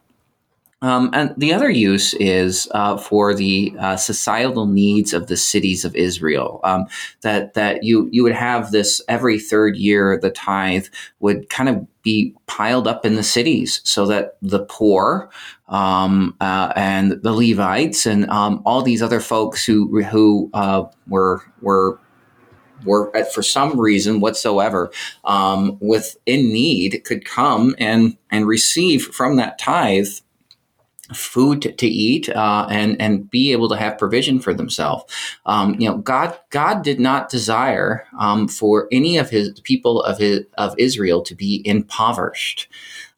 Um, 0.81 1.09
and 1.11 1.33
the 1.35 1.53
other 1.53 1.69
use 1.69 2.13
is 2.15 2.69
uh, 2.71 2.97
for 2.97 3.33
the 3.33 3.73
uh, 3.77 3.97
societal 3.97 4.65
needs 4.65 5.11
of 5.11 5.27
the 5.27 5.35
cities 5.35 5.83
of 5.83 5.93
Israel. 5.95 6.61
Um, 6.63 6.85
that 7.21 7.53
that 7.55 7.83
you 7.83 8.07
you 8.13 8.23
would 8.23 8.33
have 8.33 8.71
this 8.71 9.01
every 9.09 9.39
third 9.39 9.75
year, 9.75 10.17
the 10.17 10.29
tithe 10.29 10.87
would 11.19 11.49
kind 11.49 11.67
of 11.67 11.85
be 12.01 12.33
piled 12.47 12.87
up 12.87 13.05
in 13.05 13.15
the 13.15 13.23
cities, 13.23 13.81
so 13.83 14.05
that 14.05 14.37
the 14.41 14.63
poor 14.65 15.29
um, 15.67 16.33
uh, 16.39 16.71
and 16.77 17.11
the 17.23 17.33
Levites 17.33 18.05
and 18.05 18.29
um, 18.29 18.61
all 18.65 18.81
these 18.81 19.01
other 19.01 19.19
folks 19.19 19.65
who 19.65 20.01
who 20.03 20.49
uh, 20.53 20.85
were 21.09 21.41
were 21.61 21.99
were 22.83 23.11
for 23.33 23.43
some 23.43 23.79
reason 23.79 24.19
whatsoever 24.19 24.91
um, 25.23 25.77
within 25.79 26.51
need 26.51 27.03
could 27.05 27.25
come 27.25 27.75
and 27.77 28.17
and 28.31 28.47
receive 28.47 29.03
from 29.05 29.35
that 29.35 29.59
tithe 29.59 30.07
food 31.13 31.61
to, 31.61 31.71
to 31.71 31.87
eat 31.87 32.29
uh, 32.29 32.67
and 32.69 32.99
and 33.01 33.29
be 33.29 33.51
able 33.51 33.69
to 33.69 33.77
have 33.77 33.97
provision 33.97 34.39
for 34.39 34.53
themselves. 34.53 35.05
Um, 35.45 35.75
you 35.79 35.89
know, 35.89 35.97
God 35.97 36.37
God 36.49 36.83
did 36.83 36.99
not 36.99 37.29
desire 37.29 38.05
um, 38.19 38.47
for 38.47 38.87
any 38.91 39.17
of 39.17 39.29
His 39.29 39.59
people 39.61 40.01
of 40.03 40.17
his 40.17 40.45
of 40.57 40.75
Israel 40.77 41.21
to 41.23 41.35
be 41.35 41.61
impoverished, 41.65 42.67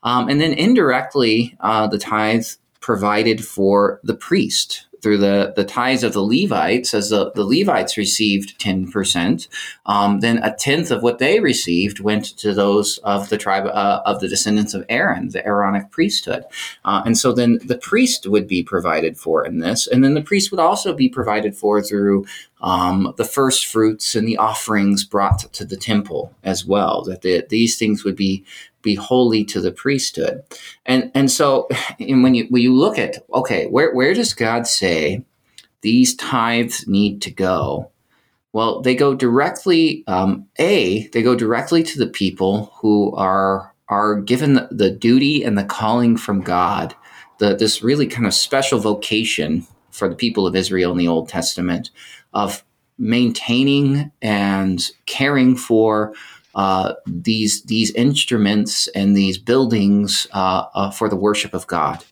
um, 0.04 0.30
and 0.30 0.40
then 0.40 0.54
indirectly 0.54 1.58
uh, 1.60 1.88
the 1.88 2.00
tithe 2.00 2.46
provided 2.80 3.46
for 3.46 4.00
the 4.04 4.16
priest 4.16 4.88
through 5.02 5.18
the, 5.18 5.54
the 5.56 5.64
tithes 5.64 6.04
of 6.04 6.14
the 6.14 6.22
Levites, 6.22 6.94
as 6.94 7.10
the, 7.10 7.32
the 7.32 7.44
Levites 7.44 7.98
received 7.98 8.60
10%, 8.60 9.48
um, 9.86 10.20
then 10.20 10.38
a 10.40 10.54
tenth 10.56 10.92
of 10.92 11.04
what 11.04 11.20
they 11.20 11.40
received 11.40 12.00
went 12.00 12.26
to 12.38 12.54
those 12.54 12.98
of 13.00 13.30
the 13.30 13.38
tribe 13.38 13.66
uh, 13.66 14.02
of 14.06 14.20
the 14.20 14.28
descendants 14.28 14.74
of 14.74 14.86
Aaron, 14.90 15.30
the 15.30 15.46
Aaronic 15.46 15.92
priesthood. 15.92 16.44
Uh, 16.86 17.02
and 17.06 17.18
so 17.18 17.34
then 17.34 17.60
the 17.66 17.78
priest 17.78 18.28
would 18.28 18.48
be 18.48 18.64
provided 18.64 19.18
for 19.18 19.46
in 19.46 19.60
this. 19.60 19.88
And 19.88 20.04
then 20.04 20.14
the 20.14 20.22
priest 20.22 20.52
would 20.52 20.60
also 20.60 20.94
be 20.94 21.10
provided 21.10 21.56
for 21.56 21.82
through 21.82 22.26
um, 22.62 23.14
the 23.18 23.26
first 23.26 23.66
fruits 23.66 24.16
and 24.16 24.28
the 24.28 24.38
offerings 24.38 25.04
brought 25.04 25.52
to 25.54 25.66
the 25.66 25.78
temple 25.78 26.36
as 26.44 26.66
well, 26.66 27.04
that 27.04 27.22
the, 27.22 27.46
these 27.50 27.78
things 27.78 28.04
would 28.04 28.16
be 28.16 28.46
be 28.82 28.96
holy 28.96 29.44
to 29.46 29.62
the 29.62 29.72
priesthood. 29.72 30.44
And 30.86 31.12
and 31.14 31.30
so 31.32 31.68
and 32.00 32.24
when 32.24 32.36
you 32.36 32.48
when 32.50 32.62
you 32.62 32.76
look 32.76 32.98
at 32.98 33.26
okay, 33.34 33.68
where 33.68 33.94
where 33.94 34.14
does 34.14 34.34
God 34.34 34.68
say 34.68 35.24
these 35.82 36.16
tithes 36.16 36.88
need 36.88 37.22
to 37.24 37.32
go? 37.32 37.92
Well, 38.54 38.82
they 38.82 38.96
go 38.96 39.16
directly. 39.16 40.04
Um, 40.08 40.48
a 40.60 41.08
they 41.08 41.22
go 41.22 41.36
directly 41.36 41.84
to 41.84 42.00
the 42.00 42.08
people 42.08 42.72
who 42.82 43.16
are 43.16 43.74
are 43.88 44.22
given 44.22 44.54
the, 44.54 44.70
the 44.72 44.90
duty 44.90 45.44
and 45.44 45.58
the 45.58 45.64
calling 45.64 46.18
from 46.18 46.42
God. 46.42 46.96
The, 47.40 47.56
this 47.56 47.82
really 47.82 48.08
kind 48.08 48.28
of 48.28 48.34
special 48.34 48.80
vocation 48.80 49.66
for 49.90 50.08
the 50.08 50.16
people 50.16 50.48
of 50.48 50.56
Israel 50.56 50.92
in 50.92 50.98
the 50.98 51.08
Old 51.08 51.28
Testament 51.28 51.90
of 52.34 52.64
maintaining 52.98 54.12
and 54.22 54.90
caring 55.06 55.56
for 55.56 56.14
uh, 56.56 56.94
these 57.06 57.64
these 57.64 57.92
instruments 57.92 58.88
and 58.90 59.16
these 59.16 59.38
buildings 59.38 60.28
uh, 60.34 60.66
uh, 60.74 60.92
for 60.92 61.10
the 61.10 61.16
worship 61.16 61.54
of 61.54 61.68
God, 61.68 62.04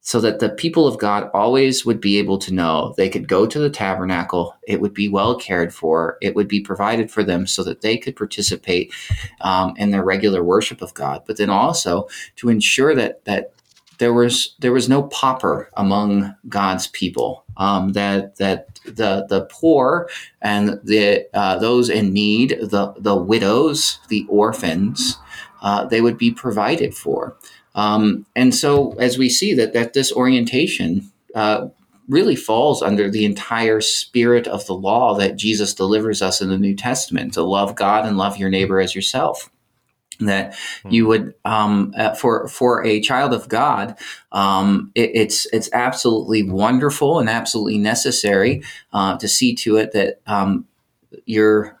so 0.00 0.20
that 0.20 0.38
the 0.38 0.50
people 0.50 0.86
of 0.86 0.98
God 0.98 1.30
always 1.32 1.84
would 1.84 2.00
be 2.00 2.18
able 2.18 2.38
to 2.38 2.54
know 2.54 2.94
they 2.96 3.08
could 3.08 3.26
go 3.26 3.46
to 3.46 3.58
the 3.58 3.70
tabernacle. 3.70 4.54
It 4.68 4.80
would 4.80 4.94
be 4.94 5.08
well 5.08 5.38
cared 5.38 5.74
for. 5.74 6.18
It 6.20 6.34
would 6.34 6.48
be 6.48 6.60
provided 6.60 7.10
for 7.10 7.24
them, 7.24 7.46
so 7.46 7.64
that 7.64 7.80
they 7.80 7.96
could 7.96 8.16
participate 8.16 8.92
um, 9.40 9.74
in 9.76 9.90
their 9.90 10.04
regular 10.04 10.44
worship 10.44 10.82
of 10.82 10.94
God. 10.94 11.22
But 11.26 11.38
then 11.38 11.50
also 11.50 12.08
to 12.36 12.48
ensure 12.48 12.94
that 12.94 13.24
that 13.24 13.52
there 13.98 14.12
was 14.12 14.54
there 14.58 14.72
was 14.72 14.88
no 14.88 15.04
pauper 15.04 15.70
among 15.76 16.34
God's 16.48 16.86
people. 16.88 17.44
Um, 17.56 17.92
that 17.92 18.36
that 18.36 18.80
the 18.84 19.26
the 19.28 19.48
poor 19.50 20.08
and 20.42 20.80
the 20.84 21.26
uh, 21.32 21.58
those 21.58 21.88
in 21.88 22.12
need, 22.12 22.50
the 22.60 22.94
the 22.98 23.16
widows, 23.16 23.98
the 24.08 24.26
orphans, 24.28 25.16
uh, 25.62 25.86
they 25.86 26.00
would 26.00 26.18
be 26.18 26.30
provided 26.30 26.94
for. 26.94 27.36
Um, 27.74 28.26
and 28.34 28.54
so, 28.54 28.92
as 28.98 29.18
we 29.18 29.28
see 29.28 29.54
that 29.54 29.72
that 29.72 29.94
this 29.94 30.12
orientation 30.12 31.10
uh, 31.34 31.68
really 32.08 32.36
falls 32.36 32.82
under 32.82 33.10
the 33.10 33.24
entire 33.24 33.80
spirit 33.80 34.46
of 34.46 34.66
the 34.66 34.74
law 34.74 35.14
that 35.16 35.36
Jesus 35.36 35.74
delivers 35.74 36.22
us 36.22 36.40
in 36.40 36.50
the 36.50 36.58
New 36.58 36.74
Testament 36.74 37.34
to 37.34 37.42
love 37.42 37.74
God 37.74 38.06
and 38.06 38.16
love 38.16 38.36
your 38.36 38.50
neighbor 38.50 38.80
as 38.80 38.94
yourself 38.94 39.50
that 40.20 40.54
hmm. 40.82 40.90
you 40.90 41.06
would 41.06 41.34
um, 41.44 41.94
uh, 41.96 42.14
for 42.14 42.48
for 42.48 42.84
a 42.84 43.00
child 43.00 43.32
of 43.32 43.48
God, 43.48 43.96
um, 44.32 44.92
it, 44.94 45.10
it's 45.14 45.46
it's 45.52 45.70
absolutely 45.72 46.42
wonderful 46.42 47.18
and 47.18 47.28
absolutely 47.28 47.78
necessary 47.78 48.62
uh, 48.92 49.16
to 49.18 49.28
see 49.28 49.54
to 49.56 49.76
it 49.76 49.92
that 49.92 50.20
um, 50.26 50.66
your 51.24 51.78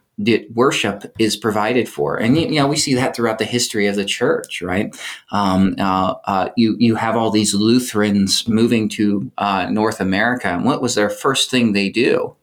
worship 0.54 1.12
is 1.18 1.36
provided 1.36 1.88
for, 1.88 2.16
and 2.16 2.36
you 2.38 2.56
know 2.56 2.66
we 2.66 2.76
see 2.76 2.94
that 2.94 3.14
throughout 3.14 3.38
the 3.38 3.44
history 3.44 3.86
of 3.86 3.96
the 3.96 4.04
church, 4.04 4.62
right? 4.62 4.96
Um, 5.30 5.74
uh, 5.78 6.14
uh, 6.24 6.48
you 6.56 6.76
you 6.78 6.96
have 6.96 7.16
all 7.16 7.30
these 7.30 7.54
Lutherans 7.54 8.48
moving 8.48 8.88
to 8.90 9.30
uh, 9.38 9.68
North 9.70 10.00
America, 10.00 10.48
and 10.48 10.64
what 10.64 10.80
was 10.80 10.94
their 10.94 11.10
first 11.10 11.50
thing 11.50 11.72
they 11.72 11.88
do? 11.88 12.36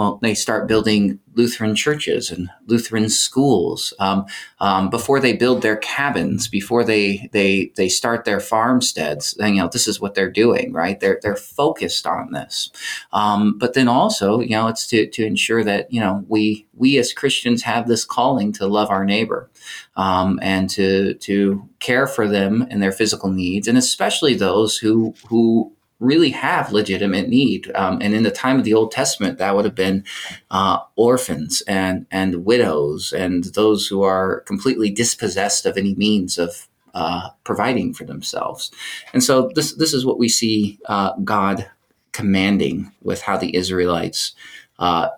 Well, 0.00 0.18
they 0.22 0.34
start 0.34 0.66
building 0.66 1.18
Lutheran 1.34 1.74
churches 1.74 2.30
and 2.30 2.48
Lutheran 2.66 3.10
schools 3.10 3.92
um, 3.98 4.24
um, 4.58 4.88
before 4.88 5.20
they 5.20 5.34
build 5.34 5.60
their 5.60 5.76
cabins, 5.76 6.48
before 6.48 6.84
they 6.84 7.28
they 7.34 7.70
they 7.76 7.90
start 7.90 8.24
their 8.24 8.40
farmsteads. 8.40 9.36
You 9.38 9.56
know, 9.56 9.68
this 9.68 9.86
is 9.86 10.00
what 10.00 10.14
they're 10.14 10.30
doing, 10.30 10.72
right? 10.72 10.98
They're 10.98 11.20
they're 11.22 11.36
focused 11.36 12.06
on 12.06 12.32
this, 12.32 12.70
um, 13.12 13.58
but 13.58 13.74
then 13.74 13.88
also, 13.88 14.40
you 14.40 14.56
know, 14.56 14.68
it's 14.68 14.86
to 14.86 15.06
to 15.06 15.22
ensure 15.22 15.62
that 15.64 15.92
you 15.92 16.00
know 16.00 16.24
we 16.28 16.66
we 16.72 16.96
as 16.96 17.12
Christians 17.12 17.62
have 17.64 17.86
this 17.86 18.06
calling 18.06 18.52
to 18.52 18.66
love 18.66 18.88
our 18.88 19.04
neighbor 19.04 19.50
um, 19.96 20.38
and 20.40 20.70
to 20.70 21.12
to 21.12 21.68
care 21.78 22.06
for 22.06 22.26
them 22.26 22.66
and 22.70 22.82
their 22.82 22.90
physical 22.90 23.30
needs, 23.30 23.68
and 23.68 23.76
especially 23.76 24.32
those 24.32 24.78
who 24.78 25.14
who 25.28 25.74
really 26.00 26.30
have 26.30 26.72
legitimate 26.72 27.28
need. 27.28 27.70
Um, 27.74 27.98
and 28.00 28.14
in 28.14 28.22
the 28.22 28.30
time 28.30 28.58
of 28.58 28.64
the 28.64 28.74
Old 28.74 28.90
Testament, 28.90 29.38
that 29.38 29.54
would 29.54 29.66
have 29.66 29.74
been 29.74 30.04
uh, 30.50 30.78
orphans 30.96 31.62
and 31.68 32.06
and 32.10 32.44
widows 32.44 33.12
and 33.12 33.44
those 33.44 33.86
who 33.86 34.02
are 34.02 34.40
completely 34.40 34.90
dispossessed 34.90 35.66
of 35.66 35.76
any 35.76 35.94
means 35.94 36.38
of 36.38 36.68
uh, 36.94 37.28
providing 37.44 37.94
for 37.94 38.04
themselves. 38.04 38.72
And 39.12 39.22
so 39.22 39.50
this 39.54 39.74
this 39.74 39.94
is 39.94 40.04
what 40.04 40.18
we 40.18 40.28
see 40.28 40.78
uh, 40.86 41.12
God 41.22 41.70
commanding 42.12 42.90
with 43.02 43.22
how 43.22 43.36
the 43.36 43.54
Israelites. 43.54 44.32
Uh, 44.78 45.10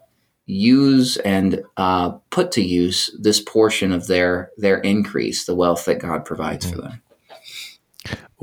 use 0.46 1.16
and 1.18 1.62
uh, 1.76 2.10
put 2.30 2.50
to 2.52 2.60
use 2.60 3.16
this 3.18 3.40
portion 3.40 3.92
of 3.92 4.08
their 4.08 4.50
their 4.56 4.78
increase, 4.78 5.44
the 5.44 5.54
wealth 5.54 5.84
that 5.84 6.00
God 6.00 6.24
provides 6.24 6.66
mm-hmm. 6.66 6.76
for 6.76 6.82
them. 6.82 7.02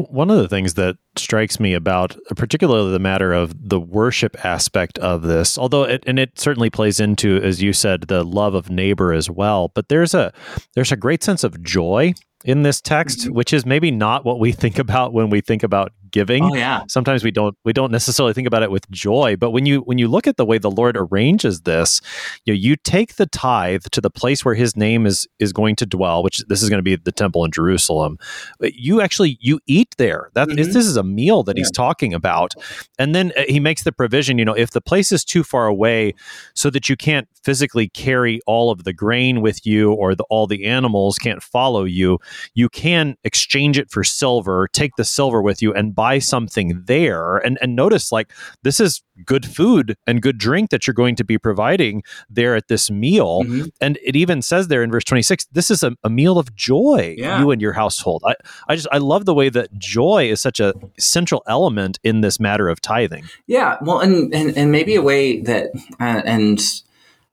One 0.07 0.31
of 0.31 0.37
the 0.37 0.47
things 0.47 0.75
that 0.75 0.95
strikes 1.17 1.59
me 1.59 1.73
about 1.73 2.15
particularly 2.37 2.91
the 2.91 2.99
matter 2.99 3.33
of 3.33 3.53
the 3.69 3.81
worship 3.81 4.45
aspect 4.45 4.97
of 4.99 5.23
this, 5.23 5.57
although 5.57 5.83
it, 5.83 6.03
and 6.07 6.17
it 6.17 6.39
certainly 6.39 6.69
plays 6.69 7.01
into, 7.01 7.41
as 7.43 7.61
you 7.61 7.73
said, 7.73 8.03
the 8.03 8.23
love 8.23 8.53
of 8.53 8.69
neighbor 8.69 9.11
as 9.11 9.29
well, 9.29 9.69
but 9.75 9.89
there's 9.89 10.13
a 10.13 10.31
there's 10.73 10.93
a 10.93 10.95
great 10.95 11.21
sense 11.21 11.43
of 11.43 11.61
joy 11.61 12.13
in 12.45 12.63
this 12.63 12.79
text, 12.79 13.19
mm-hmm. 13.19 13.33
which 13.33 13.51
is 13.51 13.65
maybe 13.65 13.91
not 13.91 14.23
what 14.23 14.39
we 14.39 14.51
think 14.53 14.79
about 14.79 15.11
when 15.13 15.29
we 15.29 15.41
think 15.41 15.63
about 15.63 15.91
giving. 16.11 16.43
Oh, 16.43 16.55
yeah. 16.55 16.83
Sometimes 16.87 17.23
we 17.23 17.31
don't 17.31 17.55
we 17.63 17.73
don't 17.73 17.91
necessarily 17.91 18.33
think 18.33 18.47
about 18.47 18.63
it 18.63 18.71
with 18.71 18.89
joy, 18.91 19.35
but 19.35 19.51
when 19.51 19.65
you 19.65 19.81
when 19.81 19.97
you 19.97 20.07
look 20.07 20.27
at 20.27 20.37
the 20.37 20.45
way 20.45 20.57
the 20.57 20.71
Lord 20.71 20.97
arranges 20.97 21.61
this, 21.61 22.01
you 22.45 22.53
know, 22.53 22.57
you 22.57 22.75
take 22.75 23.15
the 23.15 23.25
tithe 23.25 23.83
to 23.91 24.01
the 24.01 24.09
place 24.09 24.43
where 24.43 24.55
His 24.55 24.75
name 24.75 25.05
is 25.05 25.27
is 25.39 25.53
going 25.53 25.75
to 25.77 25.85
dwell, 25.85 26.23
which 26.23 26.43
this 26.47 26.61
is 26.61 26.69
going 26.69 26.79
to 26.79 26.83
be 26.83 26.95
the 26.95 27.11
temple 27.11 27.45
in 27.45 27.51
Jerusalem. 27.51 28.17
You 28.61 29.01
actually 29.01 29.37
you 29.41 29.59
eat 29.67 29.95
there. 29.97 30.29
That 30.33 30.47
mm-hmm. 30.47 30.57
this 30.57 30.75
is 30.75 30.97
a 30.97 31.03
meal 31.03 31.43
that 31.43 31.57
yeah. 31.57 31.61
He's 31.61 31.71
talking 31.71 32.13
about, 32.13 32.53
and 32.97 33.13
then 33.13 33.31
uh, 33.37 33.43
He 33.47 33.59
makes 33.59 33.83
the 33.83 33.91
provision. 33.91 34.37
You 34.37 34.45
know, 34.45 34.53
if 34.55 34.71
the 34.71 34.81
place 34.81 35.11
is 35.11 35.23
too 35.23 35.43
far 35.43 35.67
away, 35.67 36.13
so 36.55 36.69
that 36.69 36.89
you 36.89 36.95
can't 36.95 37.27
physically 37.43 37.89
carry 37.89 38.39
all 38.45 38.71
of 38.71 38.83
the 38.83 38.93
grain 38.93 39.41
with 39.41 39.65
you, 39.65 39.93
or 39.93 40.15
the, 40.15 40.23
all 40.29 40.47
the 40.47 40.65
animals 40.65 41.17
can't 41.17 41.41
follow 41.41 41.83
you, 41.83 42.19
you 42.53 42.69
can 42.69 43.15
exchange 43.23 43.77
it 43.77 43.89
for 43.89 44.03
silver. 44.03 44.67
Take 44.71 44.95
the 44.97 45.05
silver 45.05 45.41
with 45.41 45.61
you 45.61 45.73
and 45.73 45.95
buy 45.99 46.17
something 46.17 46.81
there 46.85 47.39
and 47.39 47.59
and 47.61 47.75
notice 47.75 48.09
like 48.09 48.31
this 48.63 48.79
is 48.79 49.03
good 49.25 49.45
food 49.45 49.97
and 50.07 50.21
good 50.21 50.37
drink 50.37 50.69
that 50.69 50.87
you're 50.87 50.93
going 50.93 51.13
to 51.13 51.25
be 51.25 51.37
providing 51.37 52.01
there 52.29 52.55
at 52.55 52.69
this 52.69 52.89
meal 52.89 53.43
mm-hmm. 53.43 53.67
and 53.81 53.99
it 54.01 54.15
even 54.15 54.41
says 54.41 54.69
there 54.69 54.81
in 54.81 54.89
verse 54.89 55.03
26 55.03 55.47
this 55.51 55.69
is 55.69 55.83
a, 55.83 55.91
a 56.05 56.09
meal 56.09 56.37
of 56.37 56.55
joy 56.55 57.15
yeah. 57.17 57.37
you 57.41 57.51
and 57.51 57.61
your 57.61 57.73
household 57.73 58.23
I, 58.25 58.35
I 58.69 58.75
just 58.77 58.87
i 58.93 58.97
love 58.97 59.25
the 59.25 59.33
way 59.33 59.49
that 59.49 59.77
joy 59.77 60.29
is 60.29 60.39
such 60.39 60.61
a 60.61 60.73
central 60.97 61.43
element 61.47 61.99
in 62.01 62.21
this 62.21 62.39
matter 62.39 62.69
of 62.69 62.79
tithing 62.79 63.25
yeah 63.45 63.75
well 63.81 63.99
and 63.99 64.33
and, 64.33 64.57
and 64.57 64.71
maybe 64.71 64.95
a 64.95 65.01
way 65.01 65.41
that 65.41 65.71
uh, 65.99 66.21
and 66.23 66.61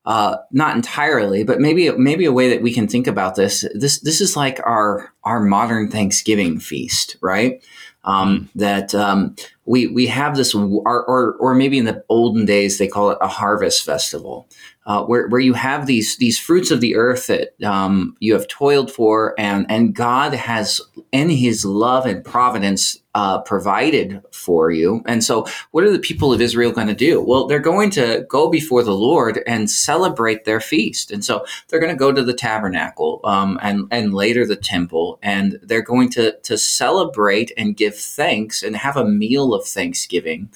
uh, 0.06 0.36
not 0.52 0.76
entirely, 0.76 1.42
but 1.42 1.58
maybe 1.60 1.90
maybe 1.90 2.24
a 2.24 2.32
way 2.32 2.48
that 2.48 2.62
we 2.62 2.72
can 2.72 2.86
think 2.86 3.08
about 3.08 3.34
this. 3.34 3.64
This 3.74 3.98
this 4.00 4.20
is 4.20 4.36
like 4.36 4.60
our 4.64 5.12
our 5.24 5.40
modern 5.40 5.90
Thanksgiving 5.90 6.60
feast, 6.60 7.16
right? 7.20 7.60
Um, 8.06 8.48
that 8.54 8.94
um, 8.94 9.34
we 9.64 9.88
we 9.88 10.06
have 10.06 10.36
this, 10.36 10.54
or, 10.54 11.04
or, 11.04 11.34
or 11.34 11.54
maybe 11.54 11.76
in 11.76 11.86
the 11.86 12.04
olden 12.08 12.44
days 12.44 12.78
they 12.78 12.86
call 12.86 13.10
it 13.10 13.18
a 13.20 13.26
harvest 13.26 13.84
festival, 13.84 14.48
uh, 14.86 15.02
where 15.04 15.28
where 15.28 15.40
you 15.40 15.54
have 15.54 15.86
these 15.86 16.16
these 16.18 16.38
fruits 16.38 16.70
of 16.70 16.80
the 16.80 16.94
earth 16.94 17.26
that 17.26 17.60
um, 17.64 18.16
you 18.20 18.32
have 18.32 18.46
toiled 18.46 18.92
for, 18.92 19.34
and 19.38 19.66
and 19.68 19.94
God 19.94 20.34
has 20.34 20.80
in 21.10 21.30
His 21.30 21.64
love 21.64 22.06
and 22.06 22.24
providence 22.24 22.96
uh, 23.16 23.40
provided 23.40 24.22
for 24.30 24.70
you. 24.70 25.02
And 25.06 25.24
so, 25.24 25.46
what 25.70 25.84
are 25.84 25.90
the 25.90 25.98
people 25.98 26.34
of 26.34 26.42
Israel 26.42 26.70
going 26.70 26.86
to 26.86 26.94
do? 26.94 27.18
Well, 27.18 27.46
they're 27.46 27.58
going 27.58 27.88
to 27.92 28.26
go 28.28 28.50
before 28.50 28.82
the 28.82 28.92
Lord 28.92 29.42
and 29.46 29.70
celebrate 29.70 30.44
their 30.44 30.60
feast. 30.60 31.10
And 31.10 31.24
so, 31.24 31.46
they're 31.68 31.80
going 31.80 31.94
to 31.94 31.98
go 31.98 32.12
to 32.12 32.22
the 32.22 32.34
tabernacle 32.34 33.22
um, 33.24 33.58
and 33.62 33.88
and 33.90 34.12
later 34.12 34.46
the 34.46 34.54
temple, 34.54 35.18
and 35.22 35.58
they're 35.62 35.80
going 35.80 36.10
to 36.10 36.36
to 36.42 36.58
celebrate 36.58 37.52
and 37.56 37.74
give 37.74 37.96
thanks 37.96 38.62
and 38.62 38.76
have 38.76 38.98
a 38.98 39.04
meal 39.06 39.54
of 39.54 39.66
thanksgiving 39.66 40.50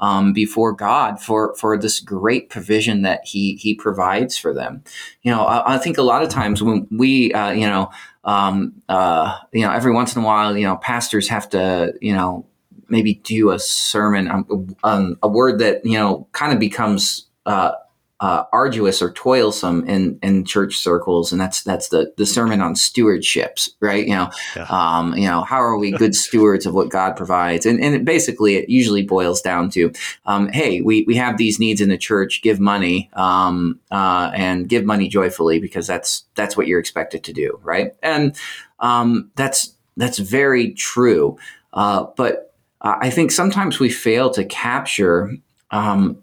um, 0.00 0.32
before 0.32 0.72
God 0.72 1.20
for 1.20 1.54
for 1.56 1.76
this 1.76 2.00
great 2.00 2.48
provision 2.48 3.02
that 3.02 3.26
He 3.26 3.56
He 3.56 3.74
provides 3.74 4.38
for 4.38 4.54
them. 4.54 4.82
You 5.20 5.32
know, 5.32 5.42
I, 5.42 5.74
I 5.74 5.78
think 5.78 5.98
a 5.98 6.02
lot 6.02 6.22
of 6.22 6.30
times 6.30 6.62
when 6.62 6.88
we, 6.90 7.34
uh, 7.34 7.50
you 7.50 7.66
know 7.66 7.90
um, 8.26 8.82
uh, 8.88 9.38
you 9.52 9.62
know, 9.62 9.70
every 9.70 9.92
once 9.92 10.14
in 10.14 10.22
a 10.22 10.24
while, 10.24 10.56
you 10.56 10.66
know, 10.66 10.76
pastors 10.76 11.28
have 11.28 11.48
to, 11.50 11.94
you 12.02 12.12
know, 12.12 12.44
maybe 12.88 13.14
do 13.14 13.50
a 13.50 13.58
sermon 13.58 14.28
on, 14.28 14.76
on 14.84 15.16
a 15.22 15.28
word 15.28 15.58
that 15.58 15.84
you 15.84 15.98
know 15.98 16.26
kind 16.32 16.52
of 16.52 16.58
becomes 16.58 17.26
uh, 17.46 17.72
uh, 18.20 18.44
arduous 18.52 19.02
or 19.02 19.12
toilsome 19.12 19.86
in 19.86 20.18
in 20.22 20.44
church 20.44 20.76
circles, 20.76 21.32
and 21.32 21.40
that's 21.40 21.62
that's 21.62 21.88
the 21.88 22.14
the 22.16 22.24
sermon 22.24 22.62
on 22.62 22.74
stewardships, 22.74 23.68
right? 23.80 24.06
You 24.06 24.14
know, 24.14 24.30
yeah. 24.54 24.66
um, 24.70 25.14
you 25.14 25.26
know, 25.26 25.42
how 25.42 25.62
are 25.62 25.76
we 25.76 25.90
good 25.90 26.14
stewards 26.24 26.64
of 26.64 26.72
what 26.72 26.88
God 26.88 27.16
provides? 27.16 27.66
And 27.66 27.78
and 27.78 27.94
it 27.94 28.04
basically, 28.04 28.56
it 28.56 28.70
usually 28.70 29.02
boils 29.02 29.42
down 29.42 29.68
to, 29.70 29.92
um, 30.24 30.48
hey, 30.48 30.80
we 30.80 31.04
we 31.06 31.14
have 31.16 31.36
these 31.36 31.58
needs 31.58 31.82
in 31.82 31.90
the 31.90 31.98
church, 31.98 32.40
give 32.40 32.58
money, 32.58 33.10
um, 33.12 33.78
uh, 33.90 34.30
and 34.34 34.68
give 34.68 34.84
money 34.84 35.08
joyfully 35.08 35.58
because 35.58 35.86
that's 35.86 36.24
that's 36.36 36.56
what 36.56 36.66
you're 36.66 36.80
expected 36.80 37.22
to 37.24 37.34
do, 37.34 37.60
right? 37.62 37.92
And 38.02 38.34
um, 38.80 39.30
that's 39.36 39.74
that's 39.98 40.18
very 40.18 40.72
true, 40.72 41.36
uh, 41.74 42.06
but 42.16 42.54
I 42.80 43.10
think 43.10 43.30
sometimes 43.30 43.78
we 43.78 43.90
fail 43.90 44.30
to 44.30 44.44
capture 44.44 45.32
um, 45.70 46.22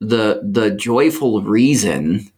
the 0.00 0.40
the 0.42 0.70
joyful 0.70 1.42
reason 1.42 2.30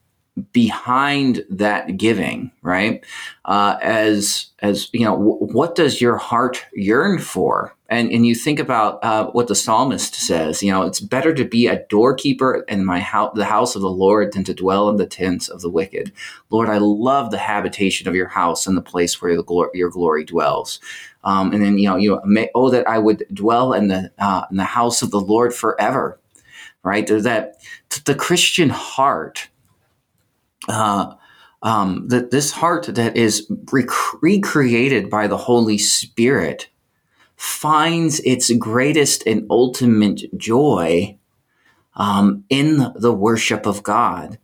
behind 0.53 1.45
that 1.51 1.97
giving 1.97 2.51
right? 2.63 3.05
Uh, 3.47 3.79
as 3.81 4.47
as 4.61 4.89
you 4.93 5.05
know 5.05 5.13
w- 5.17 5.39
what 5.53 5.75
does 5.75 6.01
your 6.01 6.17
heart 6.17 6.65
yearn 6.75 7.19
for? 7.19 7.75
And 7.89 8.13
and 8.13 8.27
you 8.27 8.35
think 8.35 8.59
about 8.59 9.03
uh, 9.03 9.31
what 9.31 9.49
the 9.49 9.55
psalmist 9.55 10.15
says 10.15 10.63
you 10.63 10.71
know 10.71 10.83
it's 10.83 11.01
better 11.01 11.33
to 11.35 11.45
be 11.45 11.67
a 11.67 11.85
doorkeeper 11.89 12.65
in 12.69 12.85
my 12.85 13.01
house 13.01 13.33
the 13.35 13.47
house 13.47 13.75
of 13.75 13.81
the 13.83 13.91
lord 13.91 14.33
than 14.33 14.45
to 14.45 14.53
dwell 14.53 14.91
in 14.91 14.97
the 14.97 15.07
tents 15.07 15.49
of 15.49 15.63
the 15.63 15.71
wicked. 15.71 16.13
Lord 16.51 16.69
i 16.69 16.79
love 16.79 17.31
the 17.31 17.39
habitation 17.39 18.07
of 18.07 18.15
your 18.15 18.29
house 18.29 18.67
and 18.67 18.77
the 18.77 18.83
place 18.83 19.23
where 19.23 19.35
the 19.35 19.71
your 19.75 19.91
glory 19.91 20.25
dwells. 20.25 20.81
Um, 21.25 21.53
and 21.53 21.63
then 21.63 21.79
you 21.79 21.89
know 21.89 21.97
you 21.97 22.21
may, 22.25 22.51
oh 22.55 22.71
that 22.71 22.87
i 22.87 22.99
would 22.99 23.25
dwell 23.33 23.73
in 23.73 23.89
the 23.89 24.13
uh, 24.19 24.45
in 24.51 24.59
the 24.59 24.65
house 24.65 25.01
of 25.03 25.11
the 25.11 25.21
lord 25.21 25.55
forever 25.55 26.19
right? 26.83 27.07
That 27.07 27.57
the 28.05 28.15
Christian 28.15 28.71
heart, 28.71 29.49
uh, 30.69 31.15
um, 31.63 32.09
that 32.09 32.31
this 32.31 32.53
heart 32.53 32.87
that 32.87 33.17
is 33.17 33.51
rec- 33.73 34.23
recreated 34.23 35.11
by 35.11 35.27
the 35.27 35.37
Holy 35.37 35.79
Spirit 35.79 36.69
finds 37.37 38.21
its 38.21 38.51
greatest 38.53 39.27
and 39.27 39.47
ultimate 39.51 40.37
joy 40.37 41.17
um, 41.95 42.45
in 42.49 42.93
the 42.95 43.13
worship 43.13 43.67
of 43.67 43.83
God. 43.83 44.39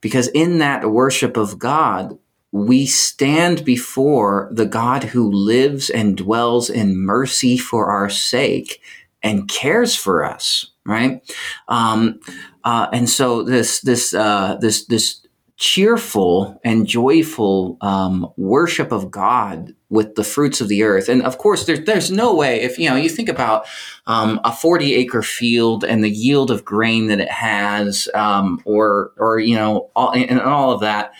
Because 0.00 0.28
in 0.28 0.58
that 0.58 0.90
worship 0.90 1.36
of 1.36 1.58
God, 1.58 2.18
we 2.50 2.84
stand 2.86 3.64
before 3.64 4.50
the 4.52 4.66
God 4.66 5.04
who 5.04 5.30
lives 5.30 5.88
and 5.88 6.16
dwells 6.16 6.68
in 6.68 6.98
mercy 6.98 7.56
for 7.56 7.90
our 7.90 8.10
sake 8.10 8.82
and 9.22 9.48
cares 9.48 9.94
for 9.94 10.24
us 10.24 10.71
right? 10.86 11.22
Um, 11.68 12.20
uh, 12.64 12.88
and 12.92 13.08
so 13.08 13.42
this 13.42 13.80
this 13.80 14.14
uh, 14.14 14.56
this 14.60 14.86
this 14.86 15.22
cheerful 15.56 16.60
and 16.64 16.88
joyful 16.88 17.76
um, 17.82 18.28
worship 18.36 18.90
of 18.90 19.10
God 19.10 19.74
with 19.90 20.16
the 20.16 20.24
fruits 20.24 20.60
of 20.60 20.66
the 20.68 20.82
earth. 20.82 21.08
And 21.08 21.22
of 21.22 21.38
course, 21.38 21.66
there, 21.66 21.76
there's 21.76 22.10
no 22.10 22.34
way 22.34 22.62
if 22.62 22.78
you 22.78 22.88
know 22.88 22.96
you 22.96 23.08
think 23.08 23.28
about 23.28 23.66
um, 24.06 24.40
a 24.44 24.52
40 24.52 24.94
acre 24.94 25.22
field 25.22 25.84
and 25.84 26.02
the 26.02 26.10
yield 26.10 26.50
of 26.50 26.64
grain 26.64 27.06
that 27.08 27.20
it 27.20 27.30
has, 27.30 28.08
um, 28.14 28.60
or 28.64 29.12
or 29.18 29.38
you 29.38 29.54
know, 29.54 29.90
all, 29.94 30.12
and 30.12 30.40
all 30.40 30.72
of 30.72 30.80
that. 30.80 31.12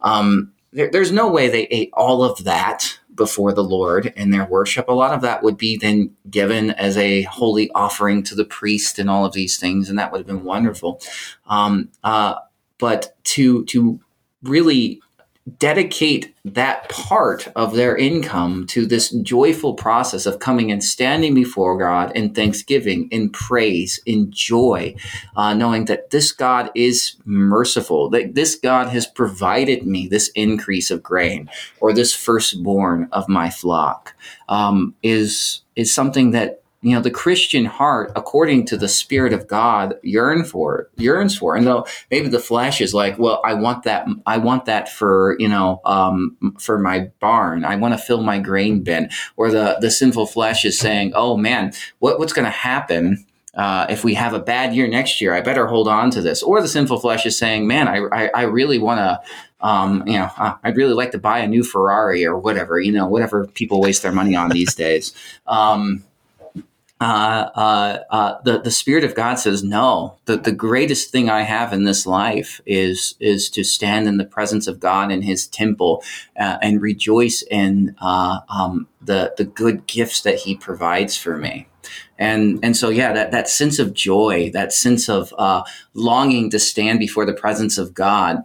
Um, 0.00 0.52
there, 0.72 0.90
there's 0.90 1.12
no 1.12 1.30
way 1.30 1.48
they 1.48 1.66
ate 1.66 1.90
all 1.92 2.22
of 2.22 2.44
that 2.44 2.99
before 3.20 3.52
the 3.52 3.62
Lord 3.62 4.14
in 4.16 4.30
their 4.30 4.46
worship. 4.46 4.88
A 4.88 4.94
lot 4.94 5.12
of 5.12 5.20
that 5.20 5.42
would 5.42 5.58
be 5.58 5.76
then 5.76 6.16
given 6.30 6.70
as 6.70 6.96
a 6.96 7.20
holy 7.24 7.70
offering 7.72 8.22
to 8.22 8.34
the 8.34 8.46
priest 8.46 8.98
and 8.98 9.10
all 9.10 9.26
of 9.26 9.34
these 9.34 9.58
things, 9.58 9.90
and 9.90 9.98
that 9.98 10.10
would 10.10 10.20
have 10.20 10.26
been 10.26 10.42
wonderful. 10.42 11.02
Um, 11.46 11.90
uh, 12.02 12.36
but 12.78 13.14
to 13.24 13.66
to 13.66 14.00
really 14.42 15.02
dedicate 15.58 16.34
that 16.44 16.88
part 16.88 17.48
of 17.56 17.74
their 17.74 17.96
income 17.96 18.66
to 18.66 18.86
this 18.86 19.10
joyful 19.10 19.74
process 19.74 20.26
of 20.26 20.38
coming 20.38 20.70
and 20.70 20.84
standing 20.84 21.34
before 21.34 21.78
God 21.78 22.14
in 22.14 22.34
thanksgiving, 22.34 23.08
in 23.10 23.30
praise, 23.30 24.00
in 24.06 24.30
joy, 24.30 24.94
uh, 25.36 25.54
knowing 25.54 25.86
that 25.86 26.10
this 26.10 26.30
God 26.32 26.70
is 26.74 27.16
merciful, 27.24 28.10
that 28.10 28.34
this 28.34 28.54
God 28.54 28.88
has 28.88 29.06
provided 29.06 29.86
me 29.86 30.06
this 30.06 30.28
increase 30.34 30.90
of 30.90 31.02
grain 31.02 31.50
or 31.80 31.92
this 31.92 32.14
firstborn 32.14 33.08
of 33.10 33.28
my 33.28 33.50
flock, 33.50 34.14
um, 34.48 34.94
is 35.02 35.62
is 35.74 35.94
something 35.94 36.32
that 36.32 36.62
you 36.82 36.94
know 36.94 37.00
the 37.00 37.10
christian 37.10 37.64
heart 37.64 38.10
according 38.16 38.64
to 38.64 38.76
the 38.76 38.88
spirit 38.88 39.32
of 39.32 39.46
god 39.46 39.98
yearn 40.02 40.44
for 40.44 40.88
yearns 40.96 41.36
for 41.36 41.54
and 41.56 41.66
though 41.66 41.86
maybe 42.10 42.28
the 42.28 42.38
flesh 42.38 42.80
is 42.80 42.94
like 42.94 43.18
well 43.18 43.40
i 43.44 43.52
want 43.52 43.82
that 43.84 44.06
i 44.26 44.38
want 44.38 44.64
that 44.64 44.88
for 44.88 45.36
you 45.38 45.48
know 45.48 45.80
um, 45.84 46.36
for 46.58 46.78
my 46.78 47.10
barn 47.20 47.64
i 47.64 47.76
want 47.76 47.92
to 47.92 47.98
fill 47.98 48.22
my 48.22 48.38
grain 48.38 48.82
bin 48.82 49.10
or 49.36 49.50
the 49.50 49.76
the 49.80 49.90
sinful 49.90 50.26
flesh 50.26 50.64
is 50.64 50.78
saying 50.78 51.12
oh 51.14 51.36
man 51.36 51.72
what, 51.98 52.18
what's 52.18 52.32
going 52.32 52.44
to 52.44 52.50
happen 52.50 53.24
uh, 53.54 53.86
if 53.90 54.04
we 54.04 54.14
have 54.14 54.32
a 54.32 54.38
bad 54.38 54.74
year 54.74 54.86
next 54.86 55.20
year, 55.20 55.34
I 55.34 55.40
better 55.40 55.66
hold 55.66 55.88
on 55.88 56.10
to 56.12 56.22
this. 56.22 56.42
Or 56.42 56.62
the 56.62 56.68
sinful 56.68 57.00
flesh 57.00 57.26
is 57.26 57.36
saying, 57.36 57.66
"Man, 57.66 57.88
I 57.88 57.98
I, 58.12 58.30
I 58.32 58.42
really 58.42 58.78
want 58.78 58.98
to, 58.98 59.20
um, 59.60 60.06
you 60.06 60.18
know, 60.18 60.30
uh, 60.38 60.54
I'd 60.62 60.76
really 60.76 60.94
like 60.94 61.10
to 61.12 61.18
buy 61.18 61.40
a 61.40 61.48
new 61.48 61.64
Ferrari 61.64 62.24
or 62.24 62.38
whatever, 62.38 62.78
you 62.78 62.92
know, 62.92 63.08
whatever 63.08 63.48
people 63.48 63.80
waste 63.80 64.02
their 64.02 64.12
money 64.12 64.36
on 64.36 64.50
these 64.50 64.74
days." 64.76 65.12
Um, 65.48 66.04
the 67.00 68.60
the 68.62 68.70
Spirit 68.70 69.04
of 69.04 69.14
God 69.14 69.38
says, 69.38 69.64
no. 69.64 70.18
The 70.26 70.36
the 70.36 70.52
greatest 70.52 71.10
thing 71.10 71.30
I 71.30 71.42
have 71.42 71.72
in 71.72 71.84
this 71.84 72.06
life 72.06 72.60
is 72.66 73.14
is 73.20 73.48
to 73.50 73.64
stand 73.64 74.06
in 74.06 74.18
the 74.18 74.24
presence 74.24 74.66
of 74.66 74.80
God 74.80 75.10
in 75.10 75.22
His 75.22 75.46
temple 75.46 76.02
uh, 76.38 76.58
and 76.60 76.82
rejoice 76.82 77.42
in 77.50 77.96
uh, 78.00 78.40
um, 78.48 78.86
the 79.00 79.32
the 79.38 79.44
good 79.44 79.86
gifts 79.86 80.20
that 80.22 80.40
He 80.40 80.54
provides 80.54 81.16
for 81.16 81.38
me. 81.38 81.68
And 82.18 82.58
and 82.62 82.76
so 82.76 82.90
yeah, 82.90 83.14
that 83.14 83.30
that 83.30 83.48
sense 83.48 83.78
of 83.78 83.94
joy, 83.94 84.50
that 84.52 84.72
sense 84.72 85.08
of 85.08 85.32
uh, 85.38 85.62
longing 85.94 86.50
to 86.50 86.58
stand 86.58 86.98
before 86.98 87.24
the 87.24 87.32
presence 87.32 87.78
of 87.78 87.94
God, 87.94 88.44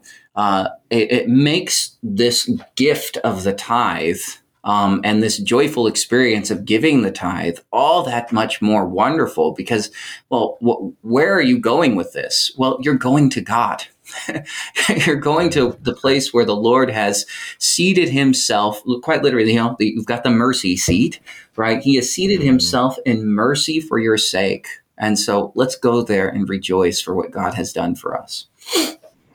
it, 0.90 1.12
it 1.12 1.30
makes 1.30 1.98
this 2.02 2.50
gift 2.76 3.18
of 3.18 3.44
the 3.44 3.54
tithe 3.54 4.22
um, 4.66 5.02
and 5.04 5.24
this 5.24 5.38
joyful 5.38 5.88
experience 5.88 6.52
of 6.52 6.66
giving 6.66 7.02
the 7.02 7.12
tithe 7.12 7.60
all 7.72 8.04
that 8.04 8.32
much 8.32 8.62
more 8.62 8.86
wonderful 8.86 9.54
because 9.54 9.92
well 10.30 10.58
wh- 10.62 11.06
where 11.06 11.34
are 11.34 11.42
you 11.42 11.58
going 11.58 11.96
with 11.96 12.14
this? 12.14 12.52
Well 12.58 12.78
you're 12.82 12.96
going 12.96 13.30
to 13.32 13.42
god. 13.42 13.86
You're 15.08 15.16
going 15.16 15.50
to 15.50 15.76
the 15.82 15.96
place 15.96 16.32
where 16.32 16.46
the 16.46 16.56
lord 16.56 16.92
has 16.92 17.26
seated 17.58 18.08
himself 18.08 18.84
quite 19.02 19.24
literally 19.24 19.54
you 19.54 19.58
know 19.58 19.76
you've 19.80 20.06
got 20.06 20.24
the 20.24 20.30
mercy 20.30 20.78
seat 20.78 21.20
right? 21.56 21.82
He 21.82 21.96
has 21.96 22.12
seated 22.12 22.40
mm-hmm. 22.40 22.48
himself 22.48 22.98
in 23.06 23.28
mercy 23.28 23.80
for 23.80 23.98
your 24.00 24.18
sake. 24.18 24.68
And 24.98 25.20
so 25.20 25.52
let's 25.56 25.76
go 25.76 26.02
there 26.02 26.30
and 26.30 26.48
rejoice 26.48 27.02
for 27.02 27.14
what 27.16 27.32
god 27.32 27.54
has 27.56 27.74
done 27.74 27.96
for 27.96 28.18
us 28.18 28.48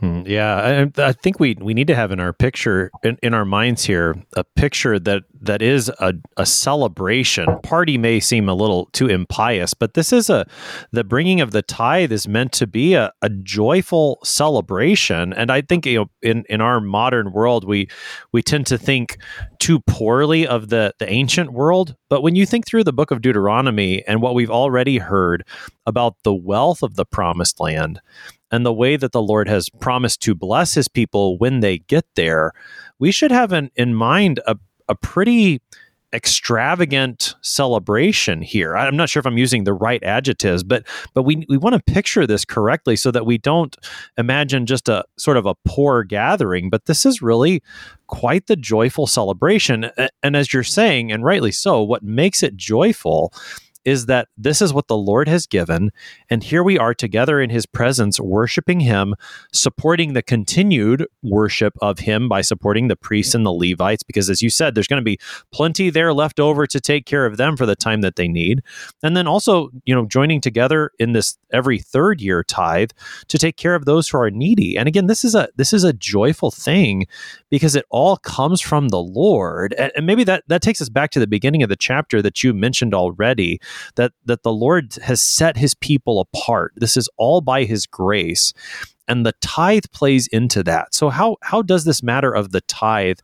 Hmm. 0.00 0.22
yeah, 0.24 0.88
I, 0.96 1.08
I, 1.08 1.12
think 1.12 1.38
we 1.38 1.58
we 1.60 1.74
need 1.74 1.86
to 1.88 1.94
have 1.94 2.10
in 2.10 2.20
our 2.20 2.32
picture 2.32 2.90
in, 3.02 3.18
in 3.22 3.34
our 3.34 3.44
minds 3.44 3.84
here 3.84 4.16
a 4.34 4.44
picture 4.44 4.98
that 4.98 5.24
that 5.42 5.60
is 5.60 5.90
a, 6.00 6.14
a 6.38 6.46
celebration. 6.46 7.46
Party 7.62 7.98
may 7.98 8.18
seem 8.18 8.48
a 8.48 8.54
little 8.54 8.86
too 8.92 9.08
impious, 9.08 9.74
but 9.74 9.92
this 9.92 10.10
is 10.10 10.30
a 10.30 10.46
the 10.90 11.04
bringing 11.04 11.42
of 11.42 11.50
the 11.50 11.60
tithe 11.60 12.12
is 12.12 12.26
meant 12.26 12.52
to 12.52 12.66
be 12.66 12.94
a, 12.94 13.12
a 13.20 13.28
joyful 13.28 14.18
celebration. 14.24 15.34
And 15.34 15.52
I 15.52 15.60
think 15.60 15.84
you 15.84 15.98
know 15.98 16.10
in 16.22 16.44
in 16.48 16.62
our 16.62 16.80
modern 16.80 17.32
world 17.32 17.64
we 17.64 17.86
we 18.32 18.42
tend 18.42 18.66
to 18.68 18.78
think 18.78 19.18
too 19.58 19.80
poorly 19.80 20.46
of 20.46 20.70
the 20.70 20.94
the 20.98 21.10
ancient 21.12 21.52
world. 21.52 21.94
But 22.08 22.22
when 22.22 22.36
you 22.36 22.46
think 22.46 22.66
through 22.66 22.84
the 22.84 22.92
book 22.94 23.10
of 23.10 23.20
Deuteronomy 23.20 24.02
and 24.08 24.22
what 24.22 24.34
we've 24.34 24.50
already 24.50 24.96
heard 24.96 25.44
about 25.84 26.16
the 26.24 26.34
wealth 26.34 26.82
of 26.82 26.94
the 26.94 27.04
promised 27.04 27.60
land 27.60 28.00
and 28.50 28.66
the 28.66 28.72
way 28.72 28.96
that 28.96 29.12
the 29.12 29.22
Lord 29.22 29.48
has 29.48 29.68
promised 29.68 30.20
to 30.22 30.34
bless 30.34 30.74
his 30.74 30.88
people 30.88 31.38
when 31.38 31.60
they 31.60 31.78
get 31.78 32.04
there, 32.16 32.52
we 32.98 33.12
should 33.12 33.30
have 33.30 33.52
an, 33.52 33.70
in 33.76 33.94
mind 33.94 34.40
a, 34.46 34.56
a 34.88 34.94
pretty 34.94 35.60
extravagant 36.12 37.36
celebration 37.40 38.42
here. 38.42 38.76
I'm 38.76 38.96
not 38.96 39.08
sure 39.08 39.20
if 39.20 39.26
I'm 39.26 39.38
using 39.38 39.64
the 39.64 39.72
right 39.72 40.02
adjectives, 40.02 40.64
but 40.64 40.86
but 41.14 41.22
we 41.22 41.44
we 41.48 41.56
want 41.56 41.74
to 41.74 41.92
picture 41.92 42.26
this 42.26 42.44
correctly 42.44 42.96
so 42.96 43.10
that 43.10 43.26
we 43.26 43.38
don't 43.38 43.76
imagine 44.18 44.66
just 44.66 44.88
a 44.88 45.04
sort 45.16 45.36
of 45.36 45.46
a 45.46 45.54
poor 45.64 46.02
gathering, 46.02 46.70
but 46.70 46.86
this 46.86 47.06
is 47.06 47.22
really 47.22 47.62
quite 48.08 48.48
the 48.48 48.56
joyful 48.56 49.06
celebration. 49.06 49.90
And 50.22 50.36
as 50.36 50.52
you're 50.52 50.64
saying, 50.64 51.12
and 51.12 51.24
rightly 51.24 51.52
so, 51.52 51.82
what 51.82 52.02
makes 52.02 52.42
it 52.42 52.56
joyful 52.56 53.32
is 53.84 54.06
that 54.06 54.28
this 54.36 54.60
is 54.60 54.72
what 54.72 54.88
the 54.88 54.96
Lord 54.96 55.28
has 55.28 55.46
given. 55.46 55.90
And 56.28 56.42
here 56.42 56.62
we 56.62 56.78
are 56.78 56.94
together 56.94 57.40
in 57.40 57.50
his 57.50 57.66
presence, 57.66 58.20
worshiping 58.20 58.80
him, 58.80 59.14
supporting 59.52 60.12
the 60.12 60.22
continued 60.22 61.06
worship 61.22 61.74
of 61.80 62.00
him 62.00 62.28
by 62.28 62.42
supporting 62.42 62.88
the 62.88 62.96
priests 62.96 63.34
and 63.34 63.44
the 63.44 63.52
Levites, 63.52 64.02
because 64.02 64.28
as 64.28 64.42
you 64.42 64.50
said, 64.50 64.74
there's 64.74 64.86
going 64.86 65.00
to 65.00 65.04
be 65.04 65.18
plenty 65.52 65.90
there 65.90 66.12
left 66.12 66.40
over 66.40 66.66
to 66.66 66.80
take 66.80 67.06
care 67.06 67.26
of 67.26 67.36
them 67.36 67.56
for 67.56 67.66
the 67.66 67.76
time 67.76 68.00
that 68.02 68.16
they 68.16 68.28
need. 68.28 68.62
And 69.02 69.16
then 69.16 69.26
also, 69.26 69.70
you 69.84 69.94
know, 69.94 70.06
joining 70.06 70.40
together 70.40 70.90
in 70.98 71.12
this 71.12 71.38
every 71.52 71.78
third 71.78 72.20
year 72.20 72.44
tithe 72.44 72.90
to 73.28 73.38
take 73.38 73.56
care 73.56 73.74
of 73.74 73.84
those 73.84 74.08
who 74.08 74.18
are 74.18 74.30
needy. 74.30 74.76
And 74.76 74.88
again, 74.88 75.06
this 75.06 75.24
is 75.24 75.34
a 75.34 75.48
this 75.56 75.72
is 75.72 75.84
a 75.84 75.92
joyful 75.92 76.50
thing 76.50 77.06
because 77.50 77.74
it 77.74 77.86
all 77.90 78.16
comes 78.16 78.60
from 78.60 78.88
the 78.88 79.00
Lord. 79.00 79.74
And, 79.74 79.92
and 79.96 80.06
maybe 80.06 80.24
that 80.24 80.44
that 80.48 80.62
takes 80.62 80.80
us 80.80 80.88
back 80.88 81.10
to 81.12 81.20
the 81.20 81.26
beginning 81.26 81.62
of 81.62 81.68
the 81.68 81.76
chapter 81.76 82.22
that 82.22 82.42
you 82.42 82.52
mentioned 82.52 82.94
already 82.94 83.60
that 83.96 84.12
that 84.24 84.42
the 84.42 84.52
Lord 84.52 84.94
has 85.02 85.20
set 85.20 85.56
his 85.56 85.74
people 85.74 86.20
apart. 86.20 86.72
This 86.76 86.96
is 86.96 87.08
all 87.16 87.40
by 87.40 87.64
his 87.64 87.86
grace. 87.86 88.52
And 89.08 89.26
the 89.26 89.34
tithe 89.40 89.86
plays 89.92 90.28
into 90.28 90.62
that. 90.64 90.94
So 90.94 91.08
how 91.10 91.36
how 91.42 91.62
does 91.62 91.84
this 91.84 92.02
matter 92.02 92.32
of 92.32 92.52
the 92.52 92.60
tithe 92.62 93.18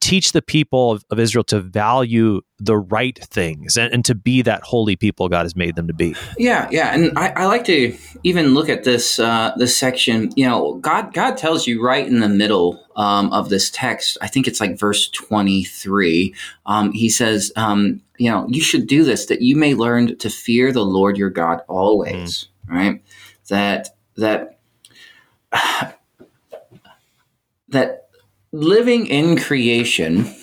teach 0.00 0.32
the 0.32 0.42
people 0.42 0.92
of, 0.92 1.04
of, 1.10 1.18
Israel 1.18 1.44
to 1.44 1.60
value 1.60 2.40
the 2.58 2.76
right 2.76 3.18
things 3.24 3.76
and, 3.76 3.92
and, 3.92 4.04
to 4.04 4.14
be 4.14 4.42
that 4.42 4.62
holy 4.62 4.96
people 4.96 5.28
God 5.28 5.44
has 5.44 5.54
made 5.54 5.76
them 5.76 5.86
to 5.86 5.92
be. 5.94 6.14
Yeah, 6.38 6.68
yeah, 6.70 6.94
and 6.94 7.16
I, 7.18 7.28
I 7.30 7.46
like 7.46 7.64
to 7.64 7.96
even 8.24 8.54
look 8.54 8.68
at 8.68 8.84
this 8.84 9.18
uh, 9.18 9.52
this 9.56 9.76
section. 9.76 10.30
You 10.36 10.48
know, 10.48 10.74
God 10.74 11.12
God 11.12 11.36
tells 11.36 11.66
you 11.66 11.82
right 11.82 12.06
in 12.06 12.20
the 12.20 12.28
middle 12.28 12.84
um, 12.96 13.32
of 13.32 13.48
this 13.48 13.70
text. 13.70 14.18
I 14.20 14.26
think 14.28 14.46
it's 14.48 14.60
like 14.60 14.78
verse 14.78 15.08
twenty 15.08 15.64
three. 15.64 16.34
Um, 16.66 16.92
he 16.92 17.08
says, 17.08 17.52
um, 17.56 18.02
you 18.18 18.30
know, 18.30 18.46
you 18.48 18.60
should 18.60 18.86
do 18.86 19.04
this 19.04 19.26
that 19.26 19.42
you 19.42 19.56
may 19.56 19.74
learn 19.74 20.16
to 20.18 20.30
fear 20.30 20.72
the 20.72 20.84
Lord 20.84 21.16
your 21.16 21.30
God 21.30 21.62
always. 21.68 22.48
Mm. 22.68 22.74
Right? 22.74 23.02
That 23.48 23.88
that. 24.16 24.58
that 27.70 28.07
living 28.52 29.06
in 29.06 29.36
creation, 29.38 30.34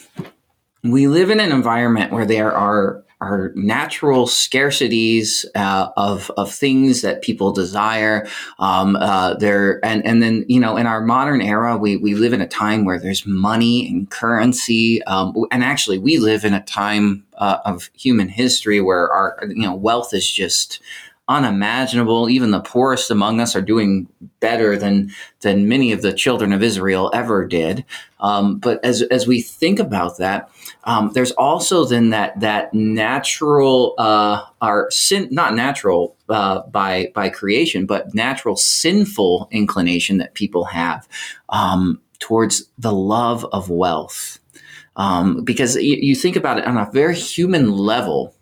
we 0.83 1.07
live 1.07 1.29
in 1.29 1.39
an 1.39 1.51
environment 1.51 2.11
where 2.11 2.25
there 2.25 2.53
are 2.53 3.03
are 3.21 3.53
natural 3.55 4.27
scarcities 4.27 5.45
uh, 5.55 5.89
of 5.95 6.29
of 6.37 6.53
things 6.53 7.01
that 7.01 7.21
people 7.21 7.51
desire. 7.51 8.27
Um, 8.59 8.95
uh, 8.97 9.35
there 9.35 9.83
and 9.83 10.05
and 10.05 10.21
then 10.21 10.45
you 10.47 10.59
know 10.59 10.77
in 10.77 10.85
our 10.85 11.01
modern 11.01 11.41
era, 11.41 11.77
we 11.77 11.97
we 11.97 12.13
live 12.13 12.33
in 12.33 12.41
a 12.41 12.47
time 12.47 12.85
where 12.85 12.99
there's 12.99 13.25
money 13.25 13.87
and 13.87 14.09
currency, 14.09 15.01
um, 15.03 15.33
and 15.51 15.63
actually 15.63 15.97
we 15.97 16.17
live 16.17 16.43
in 16.45 16.53
a 16.53 16.63
time 16.63 17.25
uh, 17.37 17.59
of 17.65 17.89
human 17.93 18.27
history 18.27 18.81
where 18.81 19.11
our 19.11 19.39
you 19.47 19.63
know 19.63 19.75
wealth 19.75 20.13
is 20.13 20.29
just 20.29 20.81
unimaginable. 21.27 22.29
Even 22.29 22.51
the 22.51 22.59
poorest 22.59 23.09
among 23.09 23.39
us 23.39 23.55
are 23.55 23.61
doing 23.61 24.07
better 24.39 24.77
than 24.77 25.11
than 25.41 25.67
many 25.67 25.91
of 25.91 26.01
the 26.01 26.13
children 26.13 26.53
of 26.53 26.61
Israel 26.61 27.09
ever 27.13 27.45
did. 27.45 27.83
Um, 28.19 28.57
but 28.59 28.83
as 28.83 29.01
as 29.03 29.27
we 29.27 29.41
think 29.41 29.79
about 29.79 30.17
that, 30.17 30.49
um, 30.83 31.11
there's 31.13 31.31
also 31.31 31.85
then 31.85 32.11
that 32.11 32.39
that 32.39 32.73
natural 32.73 33.95
uh, 33.97 34.43
our 34.61 34.89
sin 34.91 35.27
not 35.31 35.55
natural 35.55 36.15
uh, 36.29 36.61
by 36.67 37.11
by 37.15 37.29
creation, 37.29 37.85
but 37.85 38.13
natural 38.13 38.55
sinful 38.55 39.47
inclination 39.51 40.17
that 40.17 40.35
people 40.35 40.65
have 40.65 41.07
um, 41.49 42.01
towards 42.19 42.69
the 42.77 42.93
love 42.93 43.45
of 43.51 43.69
wealth. 43.69 44.39
Um, 44.97 45.43
because 45.43 45.75
you, 45.75 45.97
you 45.97 46.15
think 46.15 46.35
about 46.35 46.57
it 46.57 46.65
on 46.65 46.77
a 46.77 46.89
very 46.91 47.15
human 47.15 47.71
level, 47.71 48.34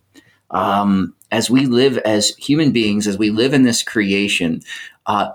um, 0.53 1.15
as 1.31 1.49
we 1.49 1.65
live 1.65 1.97
as 1.99 2.29
human 2.35 2.71
beings, 2.71 3.07
as 3.07 3.17
we 3.17 3.29
live 3.29 3.53
in 3.53 3.63
this 3.63 3.83
creation, 3.83 4.61
uh, 5.05 5.31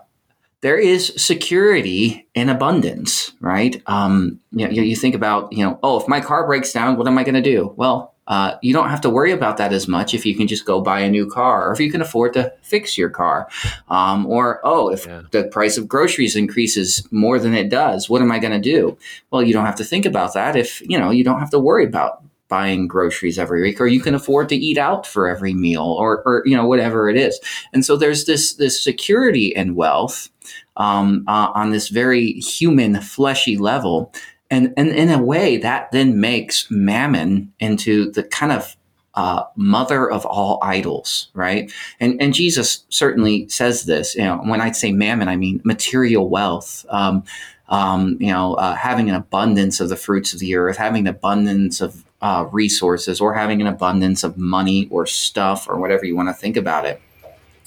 there 0.60 0.78
is 0.78 1.12
security 1.16 2.26
in 2.34 2.48
abundance, 2.48 3.32
right? 3.40 3.80
Um, 3.86 4.40
you, 4.50 4.66
know, 4.66 4.72
you 4.72 4.96
think 4.96 5.14
about, 5.14 5.52
you 5.52 5.64
know, 5.64 5.78
oh, 5.82 6.00
if 6.00 6.08
my 6.08 6.20
car 6.20 6.46
breaks 6.46 6.72
down, 6.72 6.96
what 6.96 7.06
am 7.06 7.18
I 7.18 7.24
going 7.24 7.36
to 7.36 7.42
do? 7.42 7.72
Well, 7.76 8.14
uh, 8.26 8.58
you 8.60 8.74
don't 8.74 8.90
have 8.90 9.00
to 9.00 9.10
worry 9.10 9.32
about 9.32 9.56
that 9.56 9.72
as 9.72 9.88
much 9.88 10.14
if 10.14 10.26
you 10.26 10.36
can 10.36 10.46
just 10.46 10.66
go 10.66 10.80
buy 10.80 11.00
a 11.00 11.08
new 11.08 11.28
car 11.28 11.68
or 11.68 11.72
if 11.72 11.80
you 11.80 11.90
can 11.90 12.02
afford 12.02 12.34
to 12.34 12.52
fix 12.60 12.98
your 12.98 13.08
car. 13.08 13.48
Um, 13.88 14.26
or, 14.26 14.60
oh, 14.64 14.90
if 14.90 15.06
yeah. 15.06 15.22
the 15.30 15.44
price 15.44 15.78
of 15.78 15.88
groceries 15.88 16.36
increases 16.36 17.06
more 17.10 17.38
than 17.38 17.54
it 17.54 17.70
does, 17.70 18.10
what 18.10 18.20
am 18.20 18.30
I 18.30 18.38
going 18.38 18.52
to 18.52 18.60
do? 18.60 18.98
Well, 19.30 19.42
you 19.42 19.54
don't 19.54 19.64
have 19.64 19.76
to 19.76 19.84
think 19.84 20.04
about 20.04 20.34
that 20.34 20.56
if, 20.56 20.82
you 20.82 20.98
know, 20.98 21.10
you 21.10 21.24
don't 21.24 21.40
have 21.40 21.50
to 21.50 21.58
worry 21.58 21.84
about 21.84 22.22
buying 22.48 22.88
groceries 22.88 23.38
every 23.38 23.62
week 23.62 23.80
or 23.80 23.86
you 23.86 24.00
can 24.00 24.14
afford 24.14 24.48
to 24.48 24.56
eat 24.56 24.78
out 24.78 25.06
for 25.06 25.28
every 25.28 25.54
meal 25.54 25.82
or, 25.82 26.22
or 26.24 26.42
you 26.46 26.56
know 26.56 26.66
whatever 26.66 27.08
it 27.08 27.16
is 27.16 27.38
and 27.72 27.84
so 27.84 27.96
there's 27.96 28.24
this 28.24 28.54
this 28.54 28.82
security 28.82 29.54
and 29.54 29.76
wealth 29.76 30.30
um, 30.76 31.24
uh, 31.28 31.50
on 31.54 31.70
this 31.70 31.88
very 31.88 32.32
human 32.32 33.00
fleshy 33.00 33.56
level 33.56 34.12
and 34.50 34.72
and 34.76 34.88
in 34.88 35.10
a 35.10 35.22
way 35.22 35.56
that 35.56 35.90
then 35.92 36.20
makes 36.20 36.70
mammon 36.70 37.52
into 37.60 38.10
the 38.12 38.22
kind 38.22 38.52
of 38.52 38.76
uh, 39.14 39.42
mother 39.56 40.08
of 40.08 40.24
all 40.24 40.60
idols, 40.62 41.28
right? 41.34 41.72
And 41.98 42.20
and 42.22 42.32
Jesus 42.32 42.84
certainly 42.88 43.48
says 43.48 43.84
this. 43.84 44.14
You 44.14 44.22
know, 44.22 44.36
when 44.44 44.60
I 44.60 44.70
say 44.70 44.92
mammon, 44.92 45.28
I 45.28 45.36
mean 45.36 45.60
material 45.64 46.28
wealth. 46.28 46.86
Um, 46.88 47.24
um, 47.68 48.16
you 48.20 48.32
know, 48.32 48.54
uh, 48.54 48.74
having 48.76 49.10
an 49.10 49.14
abundance 49.16 49.80
of 49.80 49.88
the 49.88 49.96
fruits 49.96 50.32
of 50.32 50.38
the 50.38 50.54
earth, 50.54 50.76
having 50.76 51.06
an 51.06 51.14
abundance 51.14 51.80
of 51.80 52.04
uh, 52.20 52.46
resources 52.50 53.20
or 53.20 53.34
having 53.34 53.60
an 53.60 53.66
abundance 53.66 54.24
of 54.24 54.36
money 54.36 54.88
or 54.90 55.06
stuff 55.06 55.68
or 55.68 55.78
whatever 55.78 56.04
you 56.04 56.16
want 56.16 56.28
to 56.28 56.34
think 56.34 56.56
about 56.56 56.84
it. 56.84 57.00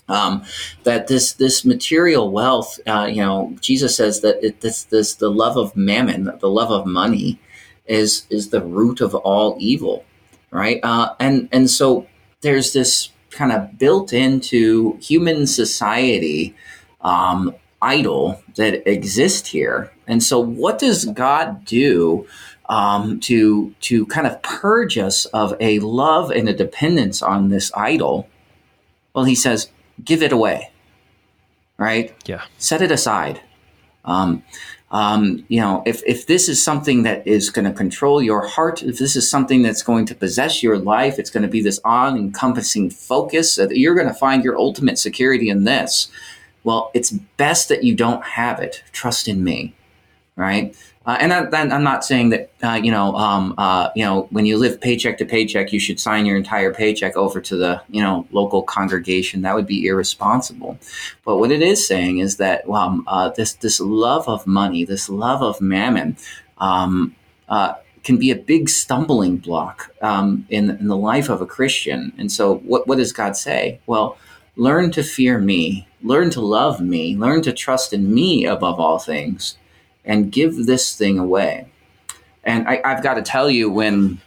Um, 0.09 0.43
that 0.83 1.07
this 1.07 1.33
this 1.33 1.63
material 1.63 2.31
wealth, 2.31 2.79
uh, 2.85 3.07
you 3.09 3.21
know, 3.21 3.55
Jesus 3.61 3.95
says 3.95 4.21
that 4.21 4.43
it, 4.43 4.59
this 4.61 4.83
this 4.83 5.15
the 5.15 5.29
love 5.29 5.55
of 5.57 5.75
mammon, 5.75 6.29
the 6.39 6.49
love 6.49 6.69
of 6.69 6.85
money, 6.85 7.39
is 7.85 8.27
is 8.29 8.49
the 8.49 8.61
root 8.61 8.99
of 8.99 9.15
all 9.15 9.55
evil, 9.59 10.03
right? 10.49 10.81
Uh, 10.83 11.15
and 11.19 11.47
and 11.53 11.69
so 11.69 12.07
there's 12.41 12.73
this 12.73 13.09
kind 13.29 13.51
of 13.53 13.77
built 13.77 14.11
into 14.11 14.97
human 14.97 15.47
society 15.47 16.53
um, 17.01 17.55
idol 17.81 18.41
that 18.55 18.87
exists 18.89 19.49
here. 19.49 19.91
And 20.07 20.21
so, 20.21 20.39
what 20.39 20.79
does 20.79 21.05
God 21.05 21.65
do 21.65 22.27
um, 22.71 23.19
to 23.19 23.75
to 23.81 24.05
kind 24.07 24.25
of 24.25 24.41
purge 24.41 24.97
us 24.97 25.25
of 25.25 25.53
a 25.59 25.79
love 25.79 26.31
and 26.31 26.47
a 26.47 26.53
dependence 26.53 27.21
on 27.21 27.49
this 27.49 27.69
idol, 27.75 28.29
well, 29.13 29.25
he 29.25 29.35
says, 29.35 29.69
give 30.03 30.23
it 30.23 30.31
away. 30.31 30.71
Right? 31.77 32.15
Yeah. 32.25 32.43
Set 32.57 32.81
it 32.81 32.91
aside. 32.91 33.41
Um, 34.05 34.43
um, 34.91 35.45
you 35.47 35.59
know, 35.59 35.83
if, 35.85 36.01
if 36.05 36.27
this 36.27 36.47
is 36.47 36.63
something 36.63 37.03
that 37.03 37.25
is 37.25 37.49
going 37.49 37.65
to 37.65 37.73
control 37.73 38.21
your 38.21 38.45
heart, 38.47 38.83
if 38.83 38.97
this 38.99 39.15
is 39.15 39.29
something 39.29 39.63
that's 39.63 39.83
going 39.83 40.05
to 40.05 40.15
possess 40.15 40.61
your 40.61 40.77
life, 40.77 41.17
it's 41.17 41.29
going 41.29 41.43
to 41.43 41.49
be 41.49 41.61
this 41.61 41.79
all 41.83 42.15
encompassing 42.15 42.89
focus, 42.89 43.55
that 43.55 43.75
you're 43.75 43.95
going 43.95 44.07
to 44.07 44.13
find 44.13 44.43
your 44.43 44.57
ultimate 44.57 44.97
security 44.97 45.49
in 45.49 45.63
this. 45.63 46.09
Well, 46.63 46.91
it's 46.93 47.11
best 47.11 47.67
that 47.69 47.83
you 47.83 47.95
don't 47.95 48.23
have 48.23 48.59
it. 48.59 48.83
Trust 48.91 49.27
in 49.27 49.43
me, 49.43 49.73
right? 50.35 50.75
Uh, 51.03 51.17
and 51.19 51.33
I, 51.33 51.61
am 51.61 51.83
not 51.83 52.05
saying 52.05 52.29
that 52.29 52.51
uh, 52.61 52.79
you 52.81 52.91
know, 52.91 53.15
um, 53.15 53.55
uh, 53.57 53.89
you 53.95 54.05
know, 54.05 54.27
when 54.29 54.45
you 54.45 54.57
live 54.57 54.79
paycheck 54.79 55.17
to 55.17 55.25
paycheck, 55.25 55.73
you 55.73 55.79
should 55.79 55.99
sign 55.99 56.27
your 56.27 56.37
entire 56.37 56.71
paycheck 56.71 57.17
over 57.17 57.41
to 57.41 57.55
the 57.55 57.81
you 57.89 58.01
know 58.01 58.27
local 58.31 58.61
congregation. 58.61 59.41
That 59.41 59.55
would 59.55 59.65
be 59.65 59.87
irresponsible. 59.87 60.77
But 61.25 61.37
what 61.37 61.51
it 61.51 61.63
is 61.63 61.85
saying 61.85 62.19
is 62.19 62.37
that 62.37 62.69
um, 62.69 63.03
uh, 63.07 63.29
this 63.29 63.53
this 63.53 63.79
love 63.79 64.27
of 64.27 64.45
money, 64.45 64.85
this 64.85 65.09
love 65.09 65.41
of 65.41 65.59
mammon, 65.59 66.17
um, 66.59 67.15
uh, 67.49 67.73
can 68.03 68.17
be 68.17 68.29
a 68.29 68.35
big 68.35 68.69
stumbling 68.69 69.37
block 69.37 69.91
um, 70.03 70.45
in 70.49 70.69
in 70.69 70.87
the 70.87 70.97
life 70.97 71.29
of 71.29 71.41
a 71.41 71.47
Christian. 71.47 72.13
And 72.19 72.31
so, 72.31 72.57
what 72.57 72.87
what 72.87 72.99
does 72.99 73.11
God 73.11 73.35
say? 73.35 73.79
Well, 73.87 74.19
learn 74.55 74.91
to 74.91 75.01
fear 75.01 75.39
me, 75.39 75.87
learn 76.03 76.29
to 76.29 76.41
love 76.41 76.79
me, 76.79 77.17
learn 77.17 77.41
to 77.41 77.51
trust 77.51 77.91
in 77.91 78.13
me 78.13 78.45
above 78.45 78.79
all 78.79 78.99
things 78.99 79.57
and 80.05 80.31
give 80.31 80.65
this 80.65 80.95
thing 80.95 81.19
away. 81.19 81.67
And 82.43 82.67
I, 82.67 82.81
have 82.83 83.03
got 83.03 83.15
to 83.15 83.21
tell 83.21 83.49
you, 83.49 83.69
when 83.69 84.19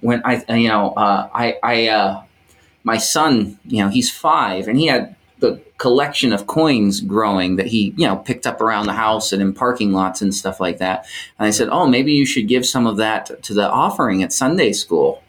when 0.00 0.22
I 0.24 0.44
you 0.54 0.68
know 0.68 0.90
uh, 0.90 1.28
I 1.32 1.58
I 1.62 1.88
uh, 1.88 2.22
my 2.84 2.98
son 2.98 3.58
you 3.64 3.82
know 3.82 3.88
he's 3.88 4.10
five 4.10 4.68
and 4.68 4.78
he 4.78 4.86
had 4.86 5.14
the 5.38 5.60
collection 5.78 6.32
of 6.32 6.48
coins 6.48 7.00
growing 7.00 7.56
that 7.56 7.66
he 7.66 7.94
you 7.96 8.06
know 8.06 8.16
picked 8.16 8.46
up 8.46 8.60
around 8.60 8.86
the 8.86 8.92
house 8.92 9.32
and 9.32 9.40
in 9.40 9.52
parking 9.52 9.92
lots 9.92 10.20
and 10.20 10.34
stuff 10.34 10.58
like 10.60 10.78
that. 10.78 11.06
And 11.38 11.46
I 11.46 11.50
said, 11.50 11.68
oh, 11.70 11.86
maybe 11.86 12.12
you 12.12 12.26
should 12.26 12.48
give 12.48 12.66
some 12.66 12.86
of 12.86 12.96
that 12.96 13.42
to 13.44 13.54
the 13.54 13.70
offering 13.70 14.22
at 14.22 14.32
Sunday 14.32 14.72
school. 14.72 15.22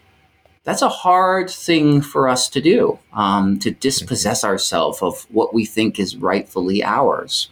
That's 0.64 0.82
a 0.82 0.90
hard 0.90 1.50
thing 1.50 2.02
for 2.02 2.28
us 2.28 2.50
to 2.50 2.62
do, 2.62 3.00
um, 3.14 3.60
to 3.60 3.72
dispossess 3.72 4.44
ourselves 4.44 5.02
of 5.02 5.26
what 5.32 5.54
we 5.54 5.66
think 5.66 6.00
is 6.00 6.18
rightfully 6.18 6.84
ours. 6.84 7.50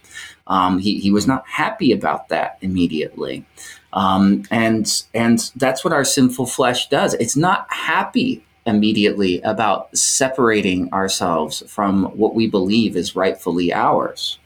Um, 0.48 0.78
he, 0.78 0.98
he 0.98 1.10
was 1.10 1.26
not 1.26 1.46
happy 1.46 1.92
about 1.92 2.28
that 2.28 2.58
immediately. 2.60 3.44
Um, 3.92 4.44
and 4.50 5.02
and 5.14 5.50
that's 5.56 5.84
what 5.84 5.92
our 5.92 6.04
sinful 6.04 6.46
flesh 6.46 6.88
does. 6.88 7.14
It's 7.14 7.36
not 7.36 7.72
happy 7.72 8.44
immediately 8.66 9.40
about 9.42 9.96
separating 9.96 10.92
ourselves 10.92 11.62
from 11.66 12.04
what 12.16 12.34
we 12.34 12.46
believe 12.46 12.96
is 12.96 13.16
rightfully 13.16 13.72
ours. 13.72 14.38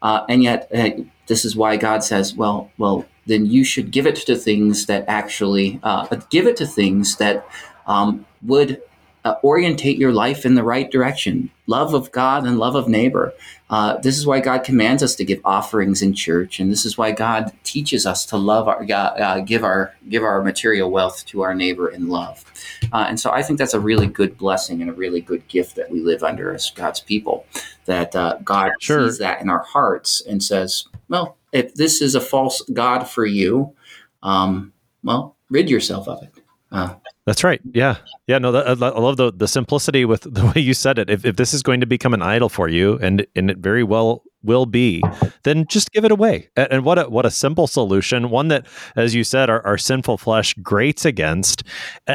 Uh, 0.00 0.24
and 0.28 0.42
yet, 0.42 0.70
uh, 0.74 0.90
this 1.26 1.44
is 1.44 1.54
why 1.54 1.76
God 1.76 2.02
says, 2.02 2.34
"Well, 2.34 2.70
well, 2.78 3.04
then 3.26 3.46
you 3.46 3.62
should 3.62 3.90
give 3.90 4.06
it 4.06 4.16
to 4.16 4.36
things 4.36 4.86
that 4.86 5.04
actually 5.06 5.80
uh, 5.82 6.06
give 6.30 6.46
it 6.46 6.56
to 6.56 6.66
things 6.66 7.16
that 7.16 7.46
um, 7.86 8.24
would 8.42 8.80
uh, 9.24 9.34
orientate 9.42 9.98
your 9.98 10.12
life 10.12 10.46
in 10.46 10.54
the 10.54 10.62
right 10.62 10.90
direction 10.90 11.50
love 11.68 11.92
of 11.92 12.10
God 12.10 12.46
and 12.46 12.58
love 12.58 12.74
of 12.74 12.88
neighbor. 12.88 13.32
Uh, 13.70 13.98
this 13.98 14.16
is 14.16 14.26
why 14.26 14.40
God 14.40 14.64
commands 14.64 15.02
us 15.02 15.14
to 15.16 15.24
give 15.24 15.40
offerings 15.44 16.00
in 16.00 16.14
church, 16.14 16.58
and 16.58 16.72
this 16.72 16.86
is 16.86 16.96
why 16.96 17.12
God 17.12 17.52
teaches 17.62 18.06
us 18.06 18.24
to 18.26 18.36
love 18.36 18.66
our 18.66 18.82
uh, 18.90 19.40
give 19.40 19.62
our 19.62 19.94
give 20.08 20.22
our 20.22 20.42
material 20.42 20.90
wealth 20.90 21.24
to 21.26 21.42
our 21.42 21.54
neighbor 21.54 21.88
in 21.88 22.08
love. 22.08 22.44
Uh, 22.92 23.04
and 23.08 23.20
so 23.20 23.30
I 23.30 23.42
think 23.42 23.58
that's 23.58 23.74
a 23.74 23.80
really 23.80 24.06
good 24.06 24.38
blessing 24.38 24.80
and 24.80 24.90
a 24.90 24.94
really 24.94 25.20
good 25.20 25.46
gift 25.48 25.76
that 25.76 25.90
we 25.90 26.00
live 26.00 26.22
under 26.22 26.52
as 26.52 26.70
God's 26.70 27.00
people. 27.00 27.46
That 27.84 28.16
uh, 28.16 28.38
God 28.42 28.72
sure. 28.80 29.06
sees 29.08 29.18
that 29.18 29.42
in 29.42 29.50
our 29.50 29.62
hearts 29.62 30.22
and 30.22 30.42
says, 30.42 30.86
"Well, 31.08 31.36
if 31.52 31.74
this 31.74 32.00
is 32.00 32.14
a 32.14 32.20
false 32.20 32.62
god 32.72 33.06
for 33.06 33.26
you, 33.26 33.74
um, 34.22 34.72
well, 35.04 35.36
rid 35.50 35.68
yourself 35.68 36.08
of 36.08 36.22
it." 36.22 36.32
That's 37.28 37.44
right. 37.44 37.60
Yeah. 37.74 37.96
Yeah. 38.26 38.38
No, 38.38 38.56
I 38.56 38.72
love 38.72 39.18
the, 39.18 39.30
the 39.30 39.46
simplicity 39.46 40.06
with 40.06 40.22
the 40.32 40.46
way 40.46 40.62
you 40.62 40.72
said 40.72 40.98
it. 40.98 41.10
If, 41.10 41.26
if 41.26 41.36
this 41.36 41.52
is 41.52 41.62
going 41.62 41.80
to 41.80 41.86
become 41.86 42.14
an 42.14 42.22
idol 42.22 42.48
for 42.48 42.68
you, 42.68 42.98
and, 43.02 43.26
and 43.36 43.50
it 43.50 43.58
very 43.58 43.82
well 43.82 44.22
will 44.42 44.64
be, 44.64 45.02
then 45.42 45.66
just 45.66 45.92
give 45.92 46.06
it 46.06 46.10
away. 46.10 46.48
And, 46.56 46.68
and 46.70 46.84
what 46.86 46.98
a, 46.98 47.10
what 47.10 47.26
a 47.26 47.30
simple 47.30 47.66
solution. 47.66 48.30
One 48.30 48.48
that, 48.48 48.66
as 48.96 49.14
you 49.14 49.24
said, 49.24 49.50
our, 49.50 49.60
our 49.66 49.76
sinful 49.76 50.16
flesh 50.16 50.54
grates 50.62 51.04
against, 51.04 51.64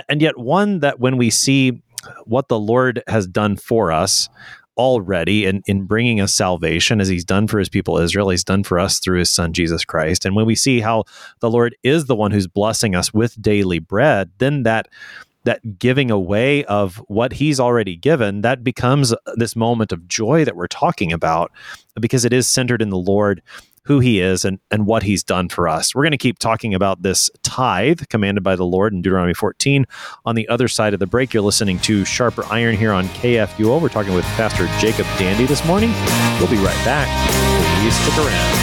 and 0.10 0.20
yet 0.20 0.40
one 0.40 0.80
that 0.80 1.00
when 1.00 1.18
we 1.18 1.30
see 1.30 1.84
what 2.26 2.48
the 2.48 2.60
Lord 2.60 3.04
has 3.08 3.28
done 3.28 3.56
for 3.56 3.92
us, 3.92 4.30
already 4.78 5.46
in, 5.46 5.62
in 5.66 5.86
bringing 5.86 6.20
us 6.20 6.34
salvation 6.34 7.02
as 7.02 7.08
he's 7.08 7.26
done 7.26 7.48
for 7.48 7.60
his 7.60 7.70
people 7.70 7.98
Israel. 7.98 8.30
He's 8.30 8.44
done 8.44 8.64
for 8.64 8.80
us 8.80 9.00
through 9.00 9.20
his 9.20 9.30
son, 9.30 9.54
Jesus 9.54 9.86
Christ. 9.86 10.26
And 10.26 10.36
when 10.36 10.46
we 10.46 10.56
see 10.56 10.82
how 10.82 11.04
the 11.40 11.50
Lord 11.50 11.76
is 11.84 12.06
the 12.06 12.16
one 12.16 12.32
who's 12.32 12.48
blessing 12.48 12.96
us 12.96 13.14
with 13.14 13.42
daily 13.42 13.80
bread, 13.80 14.32
then 14.38 14.64
that 14.64 14.88
that 15.46 15.78
giving 15.78 16.10
away 16.10 16.64
of 16.66 16.98
what 17.08 17.34
he's 17.34 17.60
already 17.60 17.98
given 17.98 18.42
that 18.42 18.64
becomes 18.64 19.14
this 19.36 19.56
moment 19.56 19.92
of 19.92 20.08
joy 20.08 20.46
that 20.46 20.56
we're 20.56 20.68
talking 20.68 21.12
about 21.12 21.52
because 22.00 22.24
it 22.24 22.32
is 22.32 22.48
centered 22.48 22.82
in 22.82 22.90
the 22.90 22.98
lord 22.98 23.42
who 23.86 24.00
he 24.00 24.20
is 24.20 24.46
and, 24.46 24.60
and 24.72 24.86
what 24.86 25.04
he's 25.04 25.24
done 25.24 25.50
for 25.50 25.68
us. 25.68 25.94
We're 25.94 26.04
going 26.04 26.12
to 26.12 26.18
keep 26.18 26.40
talking 26.40 26.74
about 26.74 27.02
this 27.02 27.30
tithe 27.44 28.02
commanded 28.10 28.44
by 28.44 28.56
the 28.56 28.66
Lord 28.66 28.94
in 28.94 29.02
Deuteronomy 29.02 29.34
14. 29.34 29.86
On 30.26 30.36
the 30.36 30.48
other 30.50 30.68
side 30.68 30.94
of 30.94 31.00
the 31.00 31.08
break, 31.08 31.34
you're 31.34 31.44
listening 31.44 31.80
to 31.80 32.06
Sharper 32.06 32.46
Iron 32.46 32.76
here 32.76 32.94
on 32.94 33.06
KFUO. 33.10 33.82
We're 33.82 33.90
talking 33.90 34.14
with 34.14 34.26
Pastor 34.36 34.68
Jacob 34.80 35.06
Dandy 35.18 35.46
this 35.46 35.66
morning. 35.66 35.92
We'll 36.40 36.50
be 36.50 36.58
right 36.58 36.86
back. 36.86 37.08
Please 37.82 37.96
stick 37.96 38.26
around. 38.26 38.63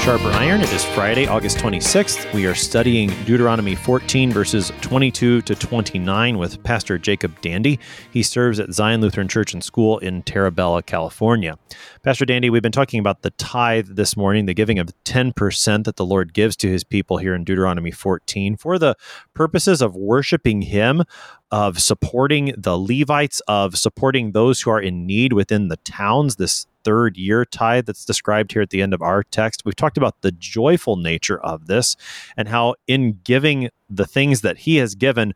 Sharper 0.00 0.30
Iron. 0.30 0.62
It 0.62 0.72
is 0.72 0.82
Friday, 0.82 1.26
August 1.26 1.58
26th. 1.58 2.32
We 2.32 2.46
are 2.46 2.54
studying 2.54 3.10
Deuteronomy 3.26 3.74
14, 3.74 4.32
verses 4.32 4.72
22 4.80 5.42
to 5.42 5.54
29 5.54 6.38
with 6.38 6.62
Pastor 6.62 6.96
Jacob 6.96 7.38
Dandy. 7.42 7.78
He 8.10 8.22
serves 8.22 8.58
at 8.58 8.72
Zion 8.72 9.02
Lutheran 9.02 9.28
Church 9.28 9.52
and 9.52 9.62
School 9.62 9.98
in 9.98 10.22
Terra 10.22 10.50
Bella, 10.50 10.82
California. 10.82 11.58
Pastor 12.02 12.24
Dandy, 12.24 12.48
we've 12.48 12.62
been 12.62 12.72
talking 12.72 12.98
about 12.98 13.20
the 13.20 13.30
tithe 13.32 13.88
this 13.90 14.16
morning, 14.16 14.46
the 14.46 14.54
giving 14.54 14.78
of 14.78 14.88
10% 15.04 15.84
that 15.84 15.96
the 15.96 16.06
Lord 16.06 16.32
gives 16.32 16.56
to 16.56 16.68
his 16.68 16.82
people 16.82 17.18
here 17.18 17.34
in 17.34 17.44
Deuteronomy 17.44 17.90
14 17.90 18.56
for 18.56 18.78
the 18.78 18.96
purposes 19.34 19.82
of 19.82 19.94
worshiping 19.94 20.62
Him, 20.62 21.04
of 21.50 21.80
supporting 21.80 22.54
the 22.56 22.76
Levites, 22.76 23.40
of 23.48 23.76
supporting 23.76 24.32
those 24.32 24.60
who 24.60 24.70
are 24.70 24.80
in 24.80 25.06
need 25.06 25.32
within 25.32 25.68
the 25.68 25.76
towns. 25.78 26.36
This 26.36 26.66
third 26.84 27.16
year 27.16 27.44
tithe 27.44 27.86
that's 27.86 28.04
described 28.04 28.52
here 28.52 28.62
at 28.62 28.70
the 28.70 28.82
end 28.82 28.94
of 28.94 29.02
our 29.02 29.22
text. 29.22 29.62
We've 29.64 29.76
talked 29.76 29.98
about 29.98 30.20
the 30.22 30.32
joyful 30.32 30.96
nature 30.96 31.38
of 31.40 31.66
this 31.66 31.96
and 32.36 32.48
how, 32.48 32.76
in 32.86 33.20
giving 33.24 33.68
the 33.90 34.06
things 34.06 34.40
that 34.42 34.58
He 34.58 34.76
has 34.76 34.94
given, 34.94 35.34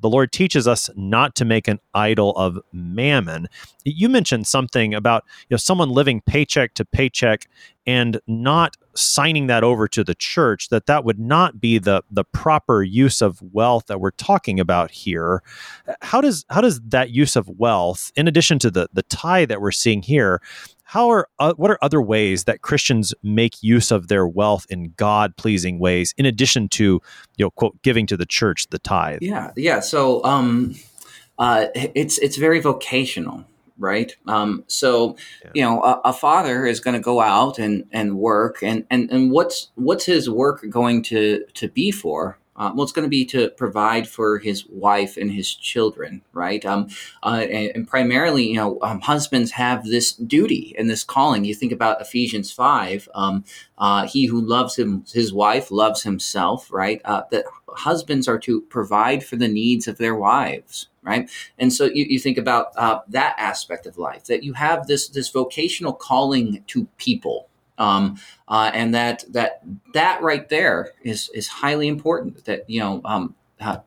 the 0.00 0.08
Lord 0.08 0.32
teaches 0.32 0.66
us 0.66 0.90
not 0.96 1.34
to 1.36 1.44
make 1.44 1.68
an 1.68 1.80
idol 1.94 2.32
of 2.32 2.58
mammon. 2.72 3.48
You 3.84 4.08
mentioned 4.08 4.46
something 4.46 4.94
about 4.94 5.24
you 5.48 5.54
know 5.54 5.58
someone 5.58 5.90
living 5.90 6.20
paycheck 6.22 6.74
to 6.74 6.84
paycheck 6.84 7.46
and 7.86 8.20
not 8.26 8.76
signing 8.94 9.46
that 9.48 9.64
over 9.64 9.86
to 9.88 10.02
the 10.04 10.14
church 10.14 10.68
that 10.68 10.86
that 10.86 11.04
would 11.04 11.18
not 11.18 11.60
be 11.60 11.78
the 11.78 12.02
the 12.10 12.24
proper 12.24 12.82
use 12.82 13.20
of 13.20 13.40
wealth 13.52 13.86
that 13.86 14.00
we're 14.00 14.10
talking 14.12 14.60
about 14.60 14.90
here 14.90 15.42
how 16.00 16.20
does 16.20 16.44
how 16.50 16.60
does 16.60 16.80
that 16.80 17.10
use 17.10 17.36
of 17.36 17.48
wealth 17.48 18.12
in 18.16 18.28
addition 18.28 18.58
to 18.58 18.70
the 18.70 18.88
the 18.92 19.02
tithe 19.04 19.48
that 19.48 19.60
we're 19.60 19.72
seeing 19.72 20.02
here 20.02 20.40
how 20.84 21.10
are 21.10 21.28
uh, 21.38 21.54
what 21.54 21.70
are 21.70 21.78
other 21.82 22.00
ways 22.00 22.44
that 22.44 22.62
Christians 22.62 23.12
make 23.22 23.62
use 23.62 23.90
of 23.90 24.08
their 24.08 24.26
wealth 24.26 24.66
in 24.68 24.92
God 24.96 25.36
pleasing 25.36 25.78
ways 25.78 26.14
in 26.16 26.26
addition 26.26 26.68
to 26.70 27.00
you 27.36 27.44
know 27.44 27.50
quote 27.50 27.80
giving 27.82 28.06
to 28.06 28.16
the 28.16 28.26
church 28.26 28.68
the 28.68 28.78
tithe? 28.78 29.18
Yeah 29.20 29.50
yeah 29.56 29.80
so 29.80 30.22
um 30.24 30.74
uh 31.38 31.66
it's 31.74 32.18
it's 32.18 32.36
very 32.36 32.60
vocational 32.60 33.44
right? 33.76 34.14
Um 34.28 34.62
so 34.68 35.16
yeah. 35.44 35.50
you 35.54 35.62
know 35.62 35.82
a, 35.82 36.00
a 36.04 36.12
father 36.12 36.66
is 36.66 36.80
going 36.80 36.94
to 36.94 37.00
go 37.00 37.20
out 37.20 37.58
and 37.58 37.84
and 37.90 38.18
work 38.18 38.62
and 38.62 38.86
and 38.90 39.10
and 39.10 39.30
what's 39.30 39.70
what's 39.74 40.04
his 40.04 40.30
work 40.30 40.64
going 40.68 41.02
to 41.04 41.44
to 41.54 41.68
be 41.68 41.90
for 41.90 42.38
uh, 42.56 42.72
well, 42.74 42.84
it's 42.84 42.92
going 42.92 43.04
to 43.04 43.10
be 43.10 43.24
to 43.26 43.50
provide 43.50 44.08
for 44.08 44.38
his 44.38 44.66
wife 44.68 45.16
and 45.16 45.30
his 45.30 45.52
children, 45.52 46.22
right? 46.32 46.64
Um, 46.64 46.88
uh, 47.22 47.46
and, 47.50 47.72
and, 47.74 47.88
primarily, 47.88 48.44
you 48.44 48.56
know, 48.56 48.78
um, 48.82 49.00
husbands 49.00 49.50
have 49.52 49.84
this 49.84 50.12
duty 50.12 50.74
and 50.78 50.88
this 50.88 51.02
calling. 51.02 51.44
You 51.44 51.54
think 51.54 51.72
about 51.72 52.00
Ephesians 52.00 52.52
five. 52.52 53.08
Um, 53.14 53.44
uh, 53.76 54.06
he 54.06 54.26
who 54.26 54.40
loves 54.40 54.76
him, 54.76 55.04
his 55.12 55.32
wife 55.32 55.70
loves 55.70 56.02
himself, 56.02 56.72
right? 56.72 57.00
Uh, 57.04 57.22
that 57.30 57.44
husbands 57.68 58.28
are 58.28 58.38
to 58.38 58.60
provide 58.62 59.24
for 59.24 59.36
the 59.36 59.48
needs 59.48 59.88
of 59.88 59.98
their 59.98 60.14
wives 60.14 60.88
right 61.02 61.28
and 61.58 61.72
so 61.72 61.86
you, 61.86 62.06
you 62.08 62.18
think 62.18 62.38
about 62.38 62.68
uh, 62.76 63.00
that 63.08 63.34
aspect 63.36 63.84
of 63.86 63.98
life 63.98 64.24
that 64.24 64.44
you 64.44 64.52
have 64.52 64.86
this 64.86 65.08
this 65.08 65.28
vocational 65.28 65.92
calling 65.92 66.62
to 66.66 66.86
people 66.98 67.48
um, 67.78 68.18
uh, 68.48 68.70
and 68.74 68.94
that 68.94 69.24
that 69.30 69.62
that 69.92 70.22
right 70.22 70.48
there 70.48 70.92
is 71.02 71.30
is 71.34 71.48
highly 71.48 71.88
important 71.88 72.44
that 72.44 72.68
you 72.68 72.80
know 72.80 73.00
um, 73.04 73.34
uh, 73.60 73.78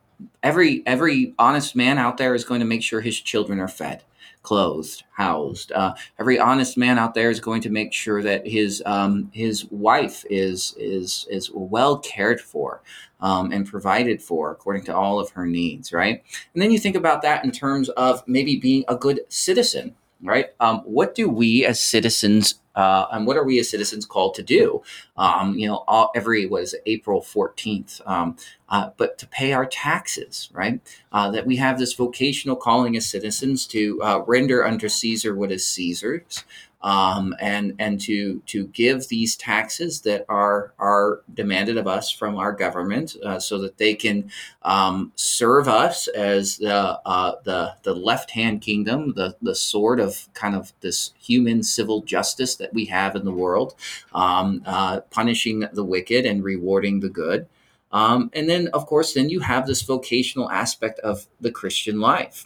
every 0.43 0.83
every 0.85 1.33
honest 1.39 1.75
man 1.75 1.97
out 1.97 2.17
there 2.17 2.35
is 2.35 2.43
going 2.43 2.59
to 2.59 2.65
make 2.65 2.83
sure 2.83 3.01
his 3.01 3.19
children 3.19 3.59
are 3.59 3.67
fed 3.67 4.03
clothed, 4.47 5.03
housed. 5.11 5.73
Uh, 5.73 5.93
every 6.17 6.39
honest 6.39 6.77
man 6.77 6.97
out 6.97 7.13
there 7.13 7.29
is 7.29 7.41
going 7.41 7.61
to 7.61 7.69
make 7.69 7.91
sure 7.91 8.23
that 8.23 8.47
his 8.47 8.81
um, 8.85 9.29
his 9.33 9.65
wife 9.71 10.23
is 10.29 10.73
is 10.77 11.27
is 11.29 11.51
well 11.53 11.97
cared 11.97 12.39
for 12.39 12.81
um, 13.19 13.51
and 13.51 13.67
provided 13.67 14.21
for 14.21 14.51
according 14.51 14.85
to 14.85 14.95
all 14.95 15.19
of 15.19 15.31
her 15.31 15.45
needs, 15.45 15.91
right? 15.91 16.23
And 16.53 16.63
then 16.63 16.71
you 16.71 16.79
think 16.79 16.95
about 16.95 17.23
that 17.23 17.43
in 17.43 17.51
terms 17.51 17.89
of 17.89 18.25
maybe 18.25 18.55
being 18.55 18.85
a 18.87 18.95
good 18.95 19.19
citizen, 19.27 19.93
right? 20.21 20.51
Um, 20.61 20.77
what 20.85 21.13
do 21.13 21.27
we 21.27 21.65
as 21.65 21.81
citizens 21.81 22.61
uh, 22.77 23.07
and 23.11 23.27
what 23.27 23.37
are 23.37 23.43
we 23.43 23.59
as 23.59 23.69
citizens 23.69 24.05
called 24.05 24.35
to 24.35 24.43
do? 24.43 24.81
Um, 25.17 25.57
you 25.59 25.67
know, 25.67 25.83
all, 25.87 26.11
every 26.15 26.45
was 26.45 26.75
April 26.85 27.21
fourteenth, 27.21 27.99
um, 28.05 28.37
uh, 28.69 28.91
but 28.97 29.17
to 29.17 29.27
pay 29.27 29.53
our 29.53 29.65
taxes, 29.65 30.49
right? 30.53 30.79
Uh, 31.11 31.31
that 31.31 31.45
we 31.45 31.57
have 31.57 31.77
this 31.79 31.93
vocational 31.93 32.55
calling 32.55 32.95
as 32.95 33.09
citizens 33.09 33.67
to 33.67 33.79
uh, 34.03 34.19
render 34.27 34.65
unto 34.65 34.87
Caesar 34.87 35.35
what 35.35 35.51
is 35.51 35.67
Caesar's, 35.67 36.43
um, 36.81 37.35
and 37.39 37.73
and 37.79 37.99
to 38.01 38.41
to 38.47 38.67
give 38.67 39.07
these 39.07 39.35
taxes 39.35 40.01
that 40.01 40.25
are 40.29 40.73
are 40.79 41.21
demanded 41.33 41.77
of 41.77 41.87
us 41.87 42.11
from 42.11 42.37
our 42.37 42.51
government, 42.53 43.15
uh, 43.25 43.39
so 43.39 43.57
that 43.59 43.77
they 43.77 43.93
can 43.95 44.29
um, 44.61 45.11
serve 45.15 45.67
us 45.67 46.07
as 46.09 46.57
the 46.57 46.99
uh, 47.05 47.33
the 47.43 47.73
the 47.83 47.95
left 47.95 48.31
hand 48.31 48.61
kingdom, 48.61 49.13
the 49.15 49.35
the 49.41 49.55
sword 49.55 49.99
of 49.99 50.27
kind 50.33 50.55
of 50.55 50.73
this 50.81 51.13
human 51.19 51.63
civil 51.63 52.01
justice 52.01 52.55
that 52.55 52.73
we 52.73 52.85
have 52.85 53.15
in 53.15 53.25
the 53.25 53.31
world, 53.31 53.75
um, 54.13 54.61
uh, 54.65 55.01
punishing 55.11 55.67
the 55.73 55.83
wicked 55.83 56.25
and 56.25 56.43
rewarding 56.43 56.99
the 56.99 57.09
good. 57.09 57.47
Um, 57.91 58.29
and 58.33 58.49
then, 58.49 58.67
of 58.73 58.85
course, 58.85 59.13
then 59.13 59.29
you 59.29 59.39
have 59.39 59.65
this 59.65 59.81
vocational 59.81 60.51
aspect 60.51 60.99
of 60.99 61.25
the 61.39 61.51
Christian 61.51 62.01
life 62.01 62.45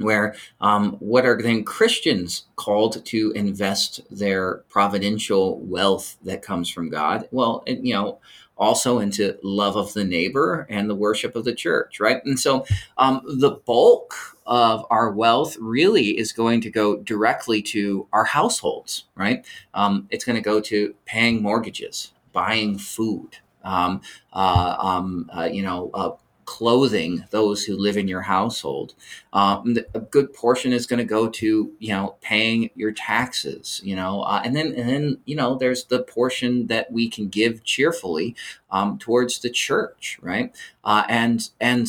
where 0.00 0.34
um, 0.60 0.92
what 1.00 1.24
are 1.26 1.40
then 1.40 1.64
Christians 1.64 2.44
called 2.56 3.04
to 3.04 3.32
invest 3.32 4.00
their 4.10 4.64
providential 4.68 5.60
wealth 5.60 6.16
that 6.24 6.42
comes 6.42 6.68
from 6.68 6.90
God? 6.90 7.28
Well, 7.30 7.62
and, 7.66 7.86
you 7.86 7.94
know, 7.94 8.18
also 8.60 8.98
into 8.98 9.38
love 9.42 9.74
of 9.74 9.94
the 9.94 10.04
neighbor 10.04 10.66
and 10.68 10.88
the 10.88 10.94
worship 10.94 11.34
of 11.34 11.44
the 11.44 11.54
church, 11.54 11.98
right? 11.98 12.22
And 12.26 12.38
so 12.38 12.66
um, 12.98 13.22
the 13.24 13.52
bulk 13.52 14.14
of 14.46 14.84
our 14.90 15.10
wealth 15.10 15.56
really 15.58 16.18
is 16.18 16.32
going 16.32 16.60
to 16.60 16.70
go 16.70 16.98
directly 16.98 17.62
to 17.62 18.06
our 18.12 18.24
households, 18.24 19.04
right? 19.14 19.46
Um, 19.72 20.06
it's 20.10 20.24
going 20.24 20.36
to 20.36 20.42
go 20.42 20.60
to 20.60 20.94
paying 21.06 21.42
mortgages, 21.42 22.12
buying 22.32 22.76
food, 22.76 23.38
um, 23.64 24.02
uh, 24.32 24.76
um, 24.78 25.30
uh, 25.34 25.48
you 25.50 25.62
know, 25.62 25.90
uh, 25.94 26.10
clothing 26.50 27.24
those 27.30 27.64
who 27.64 27.76
live 27.76 27.96
in 27.96 28.08
your 28.08 28.22
household. 28.22 28.92
Um, 29.32 29.78
a 29.94 30.00
good 30.00 30.34
portion 30.34 30.72
is 30.72 30.84
going 30.84 30.98
to 30.98 31.04
go 31.04 31.28
to 31.28 31.72
you 31.78 31.88
know 31.90 32.16
paying 32.22 32.70
your 32.74 32.90
taxes. 32.90 33.80
You 33.84 33.94
know, 33.94 34.22
uh, 34.22 34.42
and 34.44 34.56
then 34.56 34.74
and 34.74 34.88
then 34.88 35.18
you 35.26 35.36
know 35.36 35.54
there's 35.54 35.84
the 35.84 36.02
portion 36.02 36.66
that 36.66 36.90
we 36.90 37.08
can 37.08 37.28
give 37.28 37.62
cheerfully 37.62 38.34
um, 38.72 38.98
towards 38.98 39.38
the 39.38 39.48
church, 39.48 40.18
right? 40.22 40.52
Uh, 40.82 41.04
and 41.08 41.50
and 41.60 41.88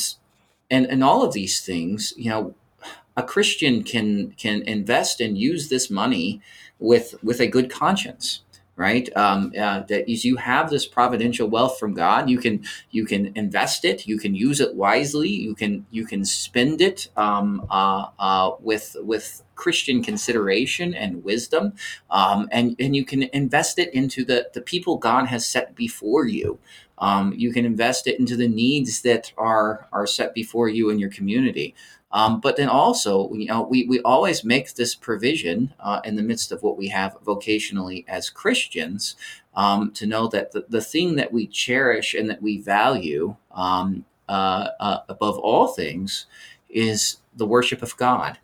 and 0.69 0.85
and 0.85 1.03
all 1.03 1.23
of 1.23 1.33
these 1.33 1.59
things, 1.61 2.13
you 2.15 2.29
know, 2.29 2.53
a 3.17 3.23
Christian 3.23 3.83
can 3.83 4.31
can 4.33 4.61
invest 4.61 5.19
and 5.19 5.39
use 5.39 5.69
this 5.69 5.89
money 5.89 6.39
with 6.77 7.15
with 7.23 7.39
a 7.39 7.47
good 7.47 7.71
conscience 7.71 8.41
right? 8.75 9.09
Um, 9.15 9.53
uh, 9.59 9.81
that 9.81 10.11
is, 10.11 10.25
you 10.25 10.37
have 10.37 10.69
this 10.69 10.85
providential 10.85 11.47
wealth 11.47 11.77
from 11.79 11.93
God. 11.93 12.29
You 12.29 12.39
can 12.39 12.63
you 12.89 13.05
can 13.05 13.31
invest 13.35 13.85
it. 13.85 14.07
You 14.07 14.17
can 14.17 14.35
use 14.35 14.59
it 14.59 14.75
wisely. 14.75 15.29
You 15.29 15.55
can 15.55 15.85
you 15.91 16.05
can 16.05 16.25
spend 16.25 16.81
it 16.81 17.09
um, 17.15 17.65
uh, 17.69 18.07
uh, 18.19 18.51
with 18.59 18.95
with 19.01 19.43
Christian 19.55 20.03
consideration 20.03 20.93
and 20.93 21.23
wisdom, 21.23 21.73
um, 22.09 22.47
and 22.51 22.75
and 22.79 22.95
you 22.95 23.05
can 23.05 23.23
invest 23.33 23.77
it 23.77 23.93
into 23.93 24.25
the 24.25 24.49
the 24.53 24.61
people 24.61 24.97
God 24.97 25.27
has 25.27 25.45
set 25.45 25.75
before 25.75 26.25
you. 26.25 26.59
Um, 26.97 27.33
you 27.35 27.51
can 27.51 27.65
invest 27.65 28.05
it 28.07 28.19
into 28.19 28.35
the 28.35 28.47
needs 28.47 29.01
that 29.01 29.33
are 29.37 29.87
are 29.91 30.07
set 30.07 30.33
before 30.33 30.69
you 30.69 30.89
in 30.89 30.99
your 30.99 31.09
community. 31.09 31.75
Um, 32.13 32.39
but 32.41 32.57
then 32.57 32.69
also, 32.69 33.31
you 33.33 33.47
know, 33.47 33.61
we, 33.61 33.85
we 33.85 34.01
always 34.01 34.43
make 34.43 34.73
this 34.73 34.95
provision 34.95 35.73
uh, 35.79 36.01
in 36.03 36.15
the 36.15 36.23
midst 36.23 36.51
of 36.51 36.61
what 36.61 36.77
we 36.77 36.89
have 36.89 37.17
vocationally 37.23 38.05
as 38.07 38.29
Christians 38.29 39.15
um, 39.55 39.91
to 39.93 40.05
know 40.05 40.27
that 40.27 40.51
the, 40.51 40.65
the 40.67 40.81
thing 40.81 41.15
that 41.15 41.31
we 41.31 41.47
cherish 41.47 42.13
and 42.13 42.29
that 42.29 42.41
we 42.41 42.59
value 42.59 43.35
um, 43.51 44.05
uh, 44.27 44.69
uh, 44.79 44.99
above 45.09 45.37
all 45.37 45.67
things 45.67 46.25
is 46.69 47.17
the 47.35 47.45
worship 47.45 47.81
of 47.81 47.95
God 47.97 48.37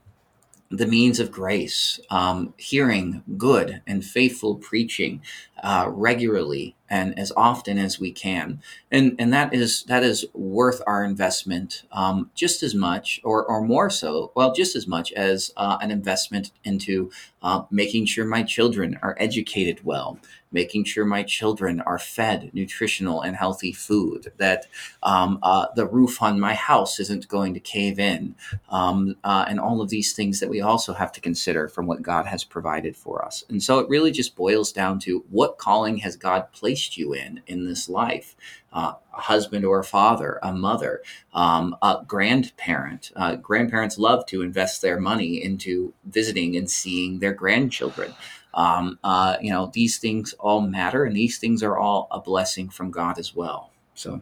the 0.70 0.88
means 0.88 1.20
of 1.20 1.32
grace, 1.32 2.00
um, 2.10 2.54
hearing 2.58 3.24
good 3.38 3.82
and 3.88 4.04
faithful 4.04 4.56
preaching 4.56 5.22
uh, 5.64 5.90
regularly 5.90 6.76
and 6.90 7.18
as 7.20 7.32
often 7.36 7.78
as 7.78 8.00
we 8.00 8.12
can, 8.12 8.62
and 8.92 9.16
and 9.20 9.34
that 9.34 9.54
is 9.54 9.84
that 9.84 10.04
is 10.04 10.26
worth 10.34 10.82
our 10.88 11.04
investment 11.04 11.84
um, 11.92 12.30
just 12.34 12.64
as 12.64 12.74
much 12.74 13.20
or 13.24 13.46
or 13.46 13.62
more 13.62 13.90
so, 13.90 14.32
well, 14.36 14.54
just 14.54 14.76
as 14.76 14.88
much 14.88 15.12
as 15.14 15.52
uh, 15.58 15.78
an 15.82 15.92
investment 15.92 16.52
into 16.64 17.12
uh, 17.42 17.64
making 17.70 18.06
sure 18.06 18.26
my 18.26 18.44
children 18.44 18.98
are 19.02 19.16
educated 19.20 19.84
well, 19.84 20.20
making 20.52 20.84
sure 20.84 21.06
my 21.06 21.24
children 21.24 21.82
are 21.82 22.00
fed 22.00 22.50
nutritional 22.54 23.22
and 23.22 23.36
healthy 23.36 23.72
food, 23.72 24.32
that 24.38 24.66
um, 25.04 25.40
uh, 25.44 25.68
the 25.76 25.86
roof 25.86 26.22
on 26.22 26.40
my 26.40 26.54
house 26.54 27.00
isn't 27.00 27.28
going 27.28 27.54
to 27.54 27.60
cave 27.60 28.00
in, 28.00 28.36
um, 28.70 29.16
uh, 29.24 29.46
and 29.48 29.60
all 29.60 29.82
of 29.82 29.90
these 29.90 30.14
things 30.14 30.40
that 30.40 30.50
we 30.50 30.62
also 30.62 30.94
have 30.94 31.12
to 31.12 31.22
consider 31.22 31.68
from 31.68 31.86
what 31.86 32.02
God 32.02 32.26
has 32.26 32.44
provided 32.44 32.96
for 32.96 33.24
us. 33.24 33.44
And 33.50 33.62
so 33.62 33.80
it 33.80 33.90
really 33.90 34.12
just 34.12 34.36
boils 34.36 34.72
down 34.72 35.00
to 35.00 35.24
what 35.30 35.47
calling 35.54 35.98
has 36.00 36.16
God 36.16 36.52
placed 36.52 36.98
you 36.98 37.14
in 37.14 37.42
in 37.48 37.66
this 37.66 37.90
life? 37.90 38.36
Uh, 38.72 38.94
a 39.14 39.22
husband 39.22 39.66
or 39.66 39.80
a 39.80 39.84
father, 39.84 40.40
a 40.44 40.54
mother, 40.54 41.02
um, 41.34 41.76
a 41.82 42.04
grandparent. 42.06 43.12
Uh, 43.16 43.36
grandparents 43.36 43.98
love 43.98 44.26
to 44.28 44.42
invest 44.42 44.82
their 44.82 45.00
money 45.00 45.44
into 45.44 45.94
visiting 46.06 46.56
and 46.56 46.70
seeing 46.70 47.20
their 47.20 47.34
grandchildren. 47.34 48.14
Um, 48.54 49.00
uh, 49.04 49.38
you 49.42 49.52
know, 49.52 49.72
these 49.74 49.98
things 49.98 50.34
all 50.40 50.62
matter, 50.62 51.06
and 51.06 51.16
these 51.16 51.38
things 51.38 51.64
are 51.64 51.78
all 51.78 52.08
a 52.12 52.20
blessing 52.20 52.70
from 52.70 52.92
God 52.92 53.18
as 53.18 53.36
well. 53.36 53.72
So. 53.96 54.22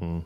Mm. 0.00 0.24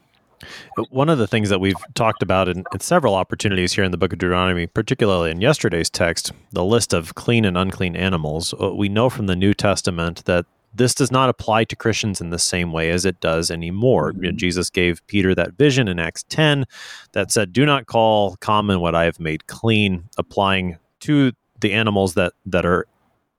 One 0.90 1.09
of 1.09 1.18
the 1.18 1.27
things 1.27 1.49
that 1.49 1.61
we've 1.61 1.77
talked 1.94 2.23
about 2.23 2.49
in, 2.49 2.64
in, 2.73 2.81
several 2.81 3.14
opportunities 3.14 3.73
here 3.73 3.85
in 3.85 3.90
the 3.90 3.97
book 3.97 4.12
of 4.12 4.18
Deuteronomy, 4.18 4.66
particularly 4.66 5.31
in 5.31 5.40
yesterday's 5.40 5.90
text, 5.90 6.33
the 6.53 6.64
list 6.64 6.92
of 6.92 7.14
clean 7.14 7.44
and 7.44 7.57
unclean 7.57 7.97
animals, 7.97 8.55
uh, 8.61 8.75
we 8.75 8.88
know 8.88 9.09
from 9.09 9.27
the 9.27 9.37
New 9.37 9.55
Testament 9.55 10.25
that 10.27 10.47
this 10.75 10.94
does 10.94 11.11
not 11.11 11.29
apply 11.29 11.64
to 11.64 11.77
Christians 11.77 12.20
in 12.20 12.31
the 12.31 12.38
same 12.38 12.73
way 12.73 12.90
as 12.90 13.05
it 13.05 13.20
does 13.20 13.51
anymore. 13.51 14.12
You 14.14 14.23
know, 14.23 14.29
mm-hmm. 14.31 14.37
Jesus 14.38 14.70
gave 14.70 15.07
Peter 15.07 15.35
that 15.35 15.53
vision 15.53 15.87
in 15.88 15.99
Acts 15.99 16.25
10 16.25 16.64
that 17.12 17.31
said, 17.31 17.53
Do 17.53 17.64
not 17.64 17.87
call 17.87 18.37
common 18.37 18.81
what 18.81 18.94
I 18.94 19.05
have 19.05 19.20
made 19.20 19.47
clean, 19.47 20.09
applying 20.18 20.79
to 21.01 21.33
the 21.61 21.73
animals 21.73 22.14
that, 22.14 22.33
that 22.47 22.66
are 22.66 22.87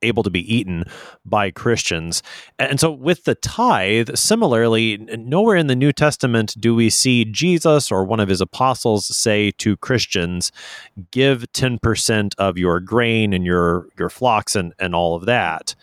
able 0.05 0.23
to 0.23 0.29
be 0.29 0.53
eaten 0.53 0.85
by 1.25 1.51
Christians. 1.51 2.23
And 2.59 2.79
so 2.79 2.91
with 2.91 3.23
the 3.25 3.35
tithe, 3.35 4.15
similarly, 4.15 4.97
nowhere 5.17 5.55
in 5.55 5.67
the 5.67 5.75
New 5.75 5.91
Testament 5.91 6.55
do 6.59 6.75
we 6.75 6.89
see 6.89 7.25
Jesus 7.25 7.91
or 7.91 8.03
one 8.03 8.19
of 8.19 8.29
his 8.29 8.41
apostles 8.41 9.05
say 9.15 9.51
to 9.51 9.77
Christians, 9.77 10.51
give 11.11 11.51
10% 11.53 12.33
of 12.37 12.57
your 12.57 12.79
grain 12.79 13.33
and 13.33 13.45
your 13.45 13.87
your 13.97 14.09
flocks 14.09 14.55
and, 14.55 14.73
and 14.79 14.95
all 14.95 15.15
of 15.15 15.25
that 15.25 15.75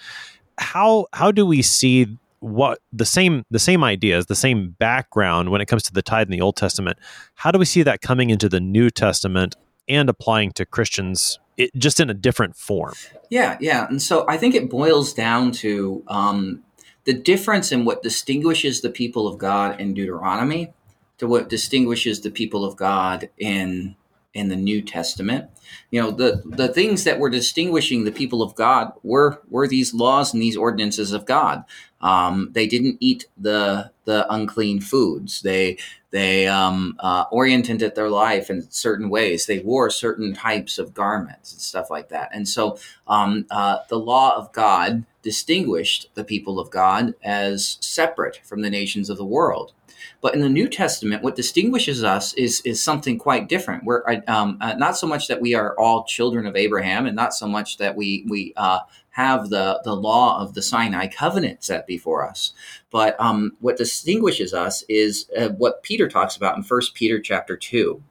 how 0.58 1.06
how 1.12 1.32
do 1.32 1.44
we 1.44 1.62
see 1.62 2.18
what 2.40 2.78
the 2.92 3.04
same 3.04 3.44
the 3.50 3.58
same 3.58 3.84
ideas 3.84 4.26
the 4.26 4.34
same 4.34 4.70
background 4.78 5.50
when 5.50 5.60
it 5.60 5.66
comes 5.66 5.82
to 5.82 5.92
the 5.92 6.02
tithe 6.02 6.26
in 6.26 6.32
the 6.32 6.40
old 6.40 6.56
testament 6.56 6.98
how 7.34 7.50
do 7.50 7.58
we 7.58 7.64
see 7.64 7.82
that 7.82 8.00
coming 8.00 8.30
into 8.30 8.48
the 8.48 8.60
new 8.60 8.90
testament 8.90 9.54
and 9.88 10.08
applying 10.08 10.50
to 10.52 10.66
christians 10.66 11.38
it, 11.56 11.74
just 11.76 12.00
in 12.00 12.10
a 12.10 12.14
different 12.14 12.56
form 12.56 12.94
yeah 13.30 13.56
yeah 13.60 13.86
and 13.88 14.02
so 14.02 14.24
i 14.28 14.36
think 14.36 14.54
it 14.54 14.70
boils 14.70 15.12
down 15.12 15.52
to 15.52 16.02
um, 16.08 16.62
the 17.04 17.12
difference 17.12 17.72
in 17.72 17.84
what 17.84 18.02
distinguishes 18.02 18.80
the 18.80 18.90
people 18.90 19.26
of 19.26 19.38
god 19.38 19.80
in 19.80 19.94
deuteronomy 19.94 20.72
to 21.18 21.26
what 21.26 21.48
distinguishes 21.48 22.20
the 22.20 22.30
people 22.30 22.64
of 22.64 22.76
god 22.76 23.28
in 23.38 23.94
in 24.34 24.48
the 24.48 24.56
New 24.56 24.82
Testament. 24.82 25.50
You 25.90 26.00
know, 26.00 26.10
the 26.10 26.42
the 26.44 26.68
things 26.68 27.04
that 27.04 27.18
were 27.18 27.30
distinguishing 27.30 28.04
the 28.04 28.12
people 28.12 28.42
of 28.42 28.54
God 28.54 28.92
were 29.02 29.42
were 29.48 29.68
these 29.68 29.94
laws 29.94 30.32
and 30.32 30.42
these 30.42 30.56
ordinances 30.56 31.12
of 31.12 31.26
God. 31.26 31.64
Um, 32.00 32.50
they 32.52 32.66
didn't 32.66 32.96
eat 33.00 33.26
the 33.36 33.91
the 34.04 34.26
unclean 34.32 34.80
foods. 34.80 35.42
They 35.42 35.78
they 36.10 36.46
um, 36.46 36.96
uh, 37.00 37.24
oriented 37.30 37.94
their 37.94 38.10
life 38.10 38.50
in 38.50 38.70
certain 38.70 39.08
ways. 39.08 39.46
They 39.46 39.60
wore 39.60 39.88
certain 39.88 40.34
types 40.34 40.78
of 40.78 40.92
garments 40.92 41.52
and 41.52 41.60
stuff 41.60 41.90
like 41.90 42.10
that. 42.10 42.28
And 42.34 42.46
so 42.46 42.78
um, 43.06 43.46
uh, 43.50 43.78
the 43.88 43.98
law 43.98 44.36
of 44.36 44.52
God 44.52 45.04
distinguished 45.22 46.10
the 46.14 46.24
people 46.24 46.60
of 46.60 46.70
God 46.70 47.14
as 47.22 47.78
separate 47.80 48.40
from 48.44 48.60
the 48.60 48.70
nations 48.70 49.08
of 49.08 49.16
the 49.16 49.24
world. 49.24 49.72
But 50.20 50.34
in 50.34 50.40
the 50.40 50.48
New 50.48 50.68
Testament, 50.68 51.22
what 51.22 51.36
distinguishes 51.36 52.04
us 52.04 52.34
is 52.34 52.60
is 52.62 52.82
something 52.82 53.18
quite 53.18 53.48
different. 53.48 53.84
We're 53.84 54.02
um, 54.28 54.58
uh, 54.60 54.74
not 54.74 54.96
so 54.96 55.06
much 55.06 55.28
that 55.28 55.40
we 55.40 55.54
are 55.54 55.78
all 55.78 56.04
children 56.04 56.46
of 56.46 56.56
Abraham, 56.56 57.06
and 57.06 57.16
not 57.16 57.34
so 57.34 57.46
much 57.46 57.78
that 57.78 57.96
we 57.96 58.24
we 58.28 58.52
uh, 58.56 58.80
have 59.12 59.48
the 59.50 59.80
the 59.84 59.96
law 59.96 60.40
of 60.40 60.54
the 60.54 60.62
Sinai 60.62 61.06
covenant 61.06 61.64
set 61.64 61.86
before 61.86 62.26
us. 62.28 62.52
But 62.90 63.18
um, 63.18 63.52
what 63.60 63.78
distinguishes 63.78 64.52
us 64.52 64.84
is 64.88 65.30
uh, 65.36 65.48
what 65.50 65.82
Peter 65.82 66.08
talks 66.08 66.36
about 66.36 66.56
in 66.56 66.62
First 66.62 66.94
Peter 66.94 67.20
chapter 67.20 67.56
two 67.56 68.02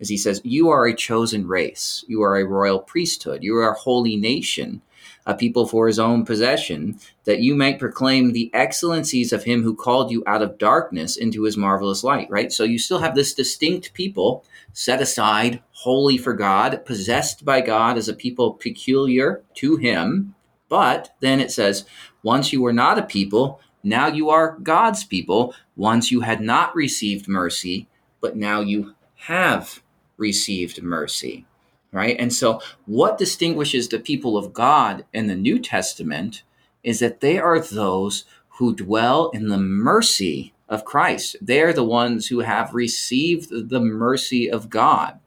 as 0.00 0.08
he 0.08 0.16
says, 0.16 0.40
You 0.42 0.70
are 0.70 0.86
a 0.86 0.94
chosen 0.94 1.46
race, 1.46 2.04
you 2.08 2.22
are 2.22 2.36
a 2.36 2.46
royal 2.46 2.80
priesthood, 2.80 3.42
you 3.42 3.54
are 3.56 3.70
a 3.70 3.78
holy 3.78 4.16
nation, 4.16 4.80
a 5.26 5.34
people 5.34 5.66
for 5.66 5.86
his 5.86 5.98
own 5.98 6.24
possession, 6.24 6.98
that 7.24 7.40
you 7.40 7.54
might 7.54 7.78
proclaim 7.78 8.32
the 8.32 8.50
excellencies 8.54 9.32
of 9.32 9.44
him 9.44 9.62
who 9.62 9.74
called 9.76 10.10
you 10.10 10.22
out 10.26 10.42
of 10.42 10.58
darkness 10.58 11.16
into 11.16 11.42
his 11.42 11.56
marvelous 11.56 12.02
light, 12.02 12.28
right? 12.30 12.50
So 12.50 12.64
you 12.64 12.78
still 12.78 13.00
have 13.00 13.14
this 13.14 13.34
distinct 13.34 13.92
people 13.92 14.44
set 14.72 15.02
aside, 15.02 15.62
holy 15.72 16.16
for 16.16 16.32
God, 16.32 16.84
possessed 16.86 17.44
by 17.44 17.60
God 17.60 17.98
as 17.98 18.08
a 18.08 18.14
people 18.14 18.54
peculiar 18.54 19.42
to 19.56 19.76
him. 19.76 20.34
But 20.70 21.14
then 21.20 21.38
it 21.38 21.52
says, 21.52 21.84
once 22.22 22.50
you 22.50 22.62
were 22.62 22.72
not 22.72 22.98
a 22.98 23.02
people, 23.02 23.60
now 23.82 24.06
you 24.06 24.30
are 24.30 24.58
God's 24.62 25.04
people. 25.04 25.54
Once 25.76 26.10
you 26.10 26.22
had 26.22 26.40
not 26.40 26.74
received 26.74 27.28
mercy, 27.28 27.88
but 28.22 28.36
now 28.36 28.60
you 28.60 28.94
have 29.16 29.82
received 30.16 30.82
mercy 30.82 31.44
right? 31.92 32.16
And 32.18 32.32
so, 32.32 32.60
what 32.86 33.18
distinguishes 33.18 33.88
the 33.88 33.98
people 33.98 34.36
of 34.36 34.52
God 34.52 35.04
in 35.12 35.26
the 35.26 35.34
New 35.34 35.58
Testament 35.58 36.42
is 36.82 37.00
that 37.00 37.20
they 37.20 37.38
are 37.38 37.60
those 37.60 38.24
who 38.58 38.74
dwell 38.74 39.30
in 39.30 39.48
the 39.48 39.58
mercy 39.58 40.52
of 40.68 40.84
Christ. 40.84 41.36
They 41.40 41.60
are 41.62 41.72
the 41.72 41.84
ones 41.84 42.28
who 42.28 42.40
have 42.40 42.74
received 42.74 43.70
the 43.70 43.80
mercy 43.80 44.50
of 44.50 44.70
God. 44.70 45.18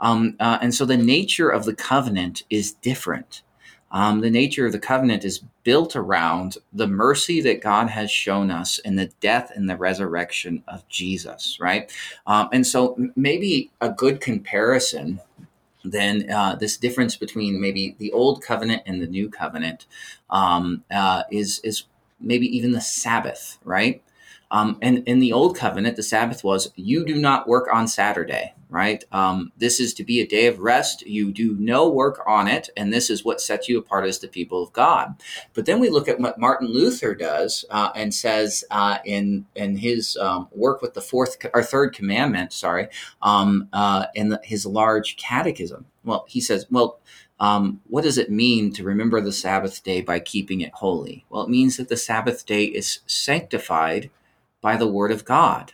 Um, 0.00 0.36
uh, 0.38 0.58
and 0.60 0.74
so, 0.74 0.84
the 0.84 0.96
nature 0.96 1.48
of 1.48 1.64
the 1.64 1.74
covenant 1.74 2.44
is 2.50 2.72
different. 2.72 3.42
Um, 3.94 4.20
the 4.20 4.30
nature 4.30 4.66
of 4.66 4.72
the 4.72 4.80
covenant 4.80 5.24
is 5.24 5.40
built 5.62 5.94
around 5.94 6.58
the 6.72 6.88
mercy 6.88 7.40
that 7.42 7.62
God 7.62 7.88
has 7.88 8.10
shown 8.10 8.50
us 8.50 8.78
in 8.80 8.96
the 8.96 9.06
death 9.20 9.52
and 9.54 9.70
the 9.70 9.76
resurrection 9.76 10.64
of 10.68 10.86
Jesus, 10.88 11.58
right? 11.60 11.90
Um, 12.26 12.48
and 12.52 12.66
so, 12.66 12.98
maybe 13.16 13.70
a 13.80 13.88
good 13.88 14.20
comparison 14.20 15.20
then 15.84 16.30
uh, 16.30 16.56
this 16.56 16.76
difference 16.76 17.16
between 17.16 17.60
maybe 17.60 17.94
the 17.98 18.10
old 18.12 18.42
covenant 18.42 18.82
and 18.86 19.02
the 19.02 19.06
new 19.06 19.28
covenant 19.28 19.86
um, 20.30 20.82
uh, 20.90 21.24
is 21.30 21.60
is 21.60 21.84
maybe 22.20 22.46
even 22.56 22.72
the 22.72 22.80
Sabbath, 22.80 23.58
right? 23.64 24.02
Um, 24.50 24.78
and 24.80 25.06
in 25.06 25.20
the 25.20 25.32
old 25.32 25.56
covenant, 25.56 25.96
the 25.96 26.02
Sabbath 26.02 26.44
was 26.44 26.72
you 26.76 27.04
do 27.04 27.16
not 27.16 27.48
work 27.48 27.68
on 27.72 27.88
Saturday, 27.88 28.54
right? 28.74 29.04
Um, 29.12 29.52
this 29.56 29.78
is 29.78 29.94
to 29.94 30.04
be 30.04 30.20
a 30.20 30.26
day 30.26 30.46
of 30.46 30.58
rest. 30.58 31.06
You 31.06 31.30
do 31.30 31.56
no 31.60 31.88
work 31.88 32.20
on 32.26 32.48
it, 32.48 32.68
and 32.76 32.92
this 32.92 33.08
is 33.08 33.24
what 33.24 33.40
sets 33.40 33.68
you 33.68 33.78
apart 33.78 34.04
as 34.04 34.18
the 34.18 34.26
people 34.26 34.62
of 34.62 34.72
God. 34.72 35.14
But 35.54 35.66
then 35.66 35.78
we 35.78 35.88
look 35.88 36.08
at 36.08 36.18
what 36.18 36.40
Martin 36.40 36.66
Luther 36.68 37.14
does 37.14 37.64
uh, 37.70 37.90
and 37.94 38.12
says 38.12 38.64
uh, 38.72 38.98
in 39.04 39.46
in 39.54 39.76
his 39.76 40.16
um, 40.16 40.48
work 40.50 40.82
with 40.82 40.94
the 40.94 41.00
fourth 41.00 41.36
or 41.54 41.62
third 41.62 41.94
commandment, 41.94 42.52
sorry, 42.52 42.88
um, 43.22 43.68
uh, 43.72 44.06
in 44.16 44.30
the, 44.30 44.40
his 44.42 44.66
large 44.66 45.16
catechism. 45.16 45.86
Well, 46.04 46.24
he 46.28 46.40
says, 46.40 46.66
well. 46.70 46.98
Um, 47.40 47.80
what 47.88 48.04
does 48.04 48.16
it 48.16 48.30
mean 48.30 48.72
to 48.74 48.84
remember 48.84 49.20
the 49.20 49.32
Sabbath 49.32 49.82
day 49.82 50.00
by 50.00 50.20
keeping 50.20 50.60
it 50.60 50.72
holy? 50.72 51.24
Well, 51.28 51.42
it 51.42 51.50
means 51.50 51.76
that 51.76 51.88
the 51.88 51.96
Sabbath 51.96 52.46
day 52.46 52.64
is 52.64 53.00
sanctified 53.06 54.08
by 54.62 54.76
the 54.76 54.86
word 54.86 55.10
of 55.10 55.24
God. 55.24 55.72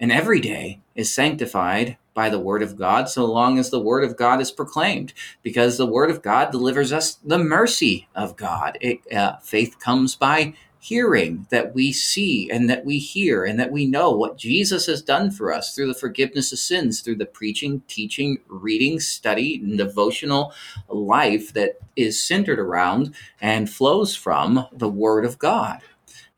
And 0.00 0.12
every 0.12 0.40
day 0.40 0.80
is 0.94 1.14
sanctified 1.14 1.96
by 2.18 2.28
the 2.28 2.40
word 2.40 2.64
of 2.64 2.76
God 2.76 3.08
so 3.08 3.24
long 3.24 3.60
as 3.60 3.70
the 3.70 3.78
word 3.78 4.02
of 4.02 4.16
God 4.16 4.40
is 4.40 4.50
proclaimed, 4.50 5.12
because 5.44 5.78
the 5.78 5.86
word 5.86 6.10
of 6.10 6.20
God 6.20 6.50
delivers 6.50 6.92
us 6.92 7.14
the 7.24 7.38
mercy 7.38 8.08
of 8.12 8.34
God. 8.34 8.76
It, 8.80 8.98
uh, 9.12 9.36
faith 9.36 9.78
comes 9.78 10.16
by 10.16 10.54
hearing 10.80 11.46
that 11.50 11.76
we 11.76 11.92
see 11.92 12.50
and 12.50 12.68
that 12.68 12.84
we 12.84 12.98
hear 12.98 13.44
and 13.44 13.60
that 13.60 13.70
we 13.70 13.86
know 13.86 14.10
what 14.10 14.36
Jesus 14.36 14.86
has 14.86 15.00
done 15.00 15.30
for 15.30 15.52
us 15.52 15.72
through 15.72 15.86
the 15.86 15.94
forgiveness 15.94 16.52
of 16.52 16.58
sins, 16.58 17.02
through 17.02 17.18
the 17.18 17.24
preaching, 17.24 17.82
teaching, 17.86 18.38
reading, 18.48 18.98
study, 18.98 19.60
and 19.62 19.78
devotional 19.78 20.52
life 20.88 21.52
that 21.52 21.78
is 21.94 22.20
centered 22.20 22.58
around 22.58 23.14
and 23.40 23.70
flows 23.70 24.16
from 24.16 24.66
the 24.72 24.88
Word 24.88 25.24
of 25.24 25.38
God. 25.38 25.82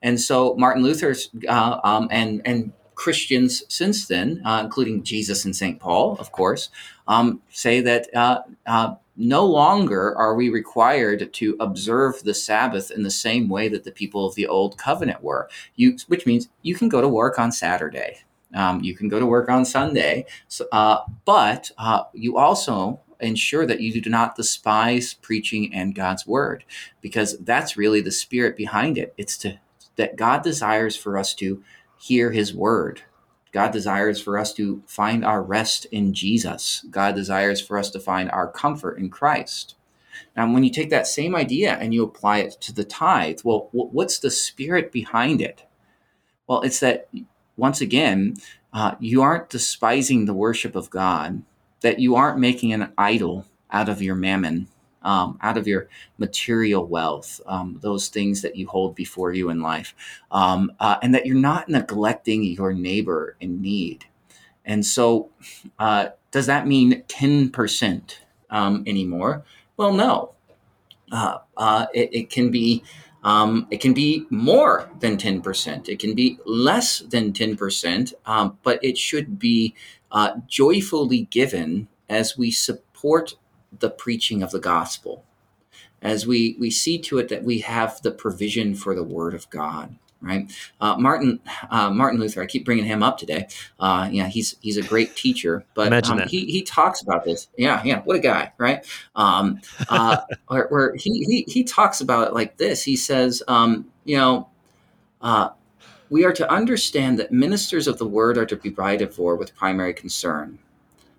And 0.03 0.21
so 0.21 0.55
Martin 0.57 0.83
Luther 0.83 1.15
uh, 1.49 1.81
um, 1.83 2.09
and 2.11 2.43
and 2.45 2.73
Christians 3.01 3.63
since 3.69 4.07
then, 4.07 4.43
uh, 4.45 4.61
including 4.63 5.03
Jesus 5.03 5.47
and 5.47 5.57
Saint 5.57 5.81
Paul, 5.81 6.19
of 6.19 6.33
course, 6.33 6.69
um, 7.09 7.41
say 7.51 7.81
that 7.81 8.15
uh, 8.15 8.43
uh, 8.67 8.97
no 9.17 9.47
longer 9.47 10.15
are 10.15 10.35
we 10.35 10.51
required 10.51 11.33
to 11.33 11.57
observe 11.61 12.23
the 12.23 12.35
Sabbath 12.35 12.91
in 12.91 13.03
the 13.03 13.11
same 13.11 13.49
way 13.49 13.69
that 13.69 13.85
the 13.85 13.91
people 13.91 14.27
of 14.27 14.35
the 14.35 14.47
Old 14.47 14.77
Covenant 14.77 15.23
were. 15.23 15.49
You, 15.77 15.97
which 16.09 16.27
means 16.27 16.51
you 16.61 16.75
can 16.75 16.91
go 16.91 17.01
to 17.01 17.09
work 17.09 17.39
on 17.39 17.53
Saturday. 17.53 18.19
Um, 18.55 18.83
you 18.83 18.95
can 18.95 19.09
go 19.09 19.19
to 19.19 19.27
work 19.27 19.49
on 19.49 19.65
Sunday, 19.65 20.27
so, 20.49 20.67
uh, 20.71 20.99
but 21.25 21.71
uh, 21.79 22.03
you 22.13 22.37
also 22.37 23.01
ensure 23.21 23.65
that 23.65 23.81
you 23.81 23.99
do 24.03 24.11
not 24.11 24.37
despise 24.37 25.15
preaching 25.15 25.73
and 25.73 25.95
God's 25.95 26.27
word, 26.27 26.65
because 27.01 27.39
that's 27.39 27.79
really 27.79 28.03
the 28.03 28.11
spirit 28.25 28.57
behind 28.57 28.99
it. 28.99 29.15
It's 29.17 29.39
to 29.39 29.59
that 29.97 30.17
God 30.17 30.43
desires 30.43 30.97
for 30.97 31.19
us 31.19 31.35
to 31.35 31.63
hear 32.01 32.33
his 32.33 32.55
word. 32.55 33.03
God 33.53 33.73
desires 33.73 34.21
for 34.21 34.39
us 34.39 34.53
to 34.55 34.83
find 34.87 35.25
our 35.25 35.43
rest 35.43 35.85
in 35.87 36.15
Jesus. 36.15 36.85
God 36.91 37.15
desires 37.15 37.61
for 37.61 37.77
us 37.79 37.91
to 37.91 38.01
find 38.01 38.31
our 38.31 38.51
comfort 38.51 38.99
in 38.99 39.11
Christ. 39.11 39.75
Now, 40.37 40.53
when 40.53 40.63
you 40.63 40.71
take 40.71 40.91
that 40.91 41.07
same 41.07 41.35
idea 41.35 41.75
and 41.75 41.93
you 41.93 42.05
apply 42.05 42.39
it 42.39 42.53
to 42.61 42.73
the 42.73 42.85
tithe, 42.85 43.41
well, 43.43 43.69
what's 43.73 44.19
the 44.19 44.31
spirit 44.31 44.93
behind 44.93 45.41
it? 45.41 45.65
Well, 46.47 46.63
it's 46.63 46.81
that, 46.81 47.09
once 47.57 47.81
again, 47.81 48.37
uh, 48.73 48.95
you 49.01 49.23
aren't 49.23 49.51
despising 49.51 50.25
the 50.25 50.35
worship 50.35 50.77
of 50.77 50.91
God, 50.91 51.43
that 51.81 51.99
you 51.99 52.15
aren't 52.15 52.39
making 52.39 52.73
an 52.73 52.93
idol 52.97 53.47
out 53.71 53.89
of 53.89 54.03
your 54.03 54.15
mammon, 54.15 54.69
um, 55.03 55.39
out 55.43 55.57
of 55.57 55.67
your 55.67 55.89
material 56.19 56.87
wealth, 56.87 57.41
um, 57.47 57.79
those 57.83 58.09
things 58.09 58.43
that 58.43 58.57
you 58.57 58.67
hold 58.67 58.95
before 58.95 59.33
you 59.33 59.51
in 59.51 59.61
life, 59.61 59.95
um, 60.31 60.73
uh, 60.81 60.97
and 61.03 61.15
that 61.15 61.27
you're 61.27 61.37
not 61.37 61.69
neglecting 61.69 62.43
your 62.45 62.73
neighbor 62.73 63.37
in 63.41 63.61
need. 63.61 64.05
And 64.65 64.85
so, 64.85 65.31
uh, 65.79 66.09
does 66.31 66.47
that 66.47 66.67
mean 66.67 67.03
10% 67.09 68.17
um, 68.51 68.85
anymore? 68.87 69.45
Well, 69.77 69.93
no. 69.93 70.33
Uh, 71.11 71.39
uh, 71.57 71.87
it, 71.93 72.11
it, 72.13 72.31
can 72.31 72.51
be. 72.51 72.85
Um, 73.25 73.67
it 73.71 73.81
can 73.81 73.93
be 73.93 74.27
more 74.31 74.89
than 75.01 75.17
10%. 75.17 75.89
It 75.89 75.99
can 75.99 76.15
be 76.15 76.39
less 76.47 77.01
than 77.01 77.33
10%, 77.33 78.15
um, 78.27 78.59
but 78.63 78.83
it 78.83 78.97
should 78.97 79.39
be 79.39 79.75
uh, 80.13 80.37
joyfully 80.47 81.23
given 81.31 81.89
as 82.09 82.39
we 82.39 82.51
support 82.51 83.35
the 83.79 83.91
preaching 83.91 84.43
of 84.43 84.51
the 84.51 84.59
gospel, 84.59 85.25
as 86.03 86.27
we, 86.27 86.57
we 86.59 86.71
see 86.71 86.99
to 86.99 87.19
it 87.19 87.29
that 87.29 87.45
we 87.45 87.61
have 87.61 88.01
the 88.03 88.11
provision 88.11 88.75
for 88.75 88.95
the 88.95 89.05
word 89.05 89.35
of 89.35 89.49
God. 89.51 89.97
Right, 90.23 90.53
uh, 90.83 90.99
Martin 90.99 91.41
uh, 91.71 91.89
Martin 91.89 92.21
Luther. 92.21 92.43
I 92.43 92.47
keep 92.47 92.67
bringing 92.67 92.85
him 92.85 93.03
up 93.03 93.17
today. 93.17 93.49
Uh, 93.79 94.07
yeah, 94.13 94.27
he's 94.27 94.55
he's 94.61 94.77
a 94.77 94.83
great 94.83 95.17
teacher, 95.17 95.65
but 95.73 96.11
um, 96.11 96.21
he 96.29 96.45
he 96.45 96.61
talks 96.61 97.01
about 97.01 97.25
this. 97.25 97.49
Yeah, 97.57 97.83
yeah, 97.87 98.03
what 98.03 98.17
a 98.17 98.19
guy, 98.19 98.53
right? 98.59 98.87
Um, 99.17 99.63
uh, 99.89 100.19
where, 100.49 100.67
where 100.69 100.95
he, 100.95 101.25
he 101.25 101.45
he 101.51 101.65
talks 101.65 102.03
about 102.03 102.29
it 102.29 102.35
like 102.35 102.59
this. 102.59 102.83
He 102.83 102.97
says, 102.97 103.43
um, 103.49 103.91
you 104.05 104.19
know, 104.19 104.51
uh, 105.23 105.51
we 106.11 106.25
are 106.25 106.33
to 106.33 106.53
understand 106.53 107.19
that 107.19 107.33
ministers 107.33 107.87
of 107.87 107.99
the 107.99 108.07
word 108.07 108.37
are 108.37 108.47
to 108.47 108.57
be 108.57 108.71
provided 108.71 109.15
for 109.15 109.37
with 109.37 109.55
primary 109.55 109.95
concern. 109.95 110.59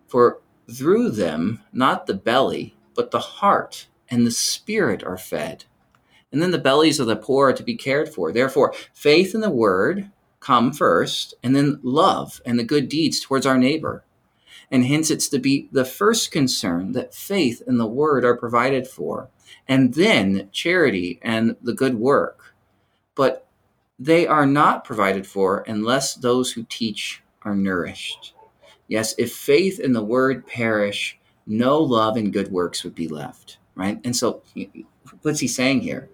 For 0.07 0.41
through 0.71 1.11
them, 1.11 1.61
not 1.73 2.07
the 2.07 2.13
belly, 2.13 2.75
but 2.95 3.11
the 3.11 3.19
heart 3.19 3.87
and 4.09 4.25
the 4.25 4.31
spirit 4.31 5.03
are 5.03 5.17
fed. 5.17 5.65
And 6.31 6.41
then 6.41 6.51
the 6.51 6.57
bellies 6.57 6.99
of 6.99 7.07
the 7.07 7.15
poor 7.15 7.49
are 7.49 7.53
to 7.53 7.63
be 7.63 7.75
cared 7.75 8.09
for. 8.09 8.31
Therefore, 8.31 8.73
faith 8.93 9.35
in 9.35 9.41
the 9.41 9.49
word 9.49 10.09
come 10.39 10.73
first, 10.73 11.35
and 11.43 11.55
then 11.55 11.79
love 11.83 12.41
and 12.45 12.57
the 12.57 12.63
good 12.63 12.89
deeds 12.89 13.19
towards 13.19 13.45
our 13.45 13.57
neighbor. 13.57 14.03
And 14.71 14.85
hence, 14.85 15.11
it's 15.11 15.27
to 15.29 15.39
be 15.39 15.69
the 15.71 15.85
first 15.85 16.31
concern 16.31 16.93
that 16.93 17.13
faith 17.13 17.61
and 17.67 17.79
the 17.79 17.85
word 17.85 18.25
are 18.25 18.37
provided 18.37 18.87
for, 18.87 19.29
and 19.67 19.93
then 19.93 20.49
charity 20.51 21.19
and 21.21 21.57
the 21.61 21.73
good 21.73 21.95
work. 21.95 22.55
But 23.15 23.45
they 23.99 24.25
are 24.25 24.45
not 24.45 24.83
provided 24.83 25.27
for 25.27 25.63
unless 25.67 26.15
those 26.15 26.53
who 26.53 26.63
teach 26.63 27.21
are 27.43 27.55
nourished. 27.55 28.33
Yes, 28.91 29.15
if 29.17 29.31
faith 29.31 29.79
and 29.79 29.95
the 29.95 30.03
word 30.03 30.45
perish, 30.45 31.17
no 31.47 31.79
love 31.79 32.17
and 32.17 32.33
good 32.33 32.51
works 32.51 32.83
would 32.83 32.93
be 32.93 33.07
left, 33.07 33.57
right? 33.73 33.97
And 34.03 34.13
so, 34.13 34.43
what's 35.21 35.39
he 35.39 35.47
saying 35.47 35.79
here 35.79 36.09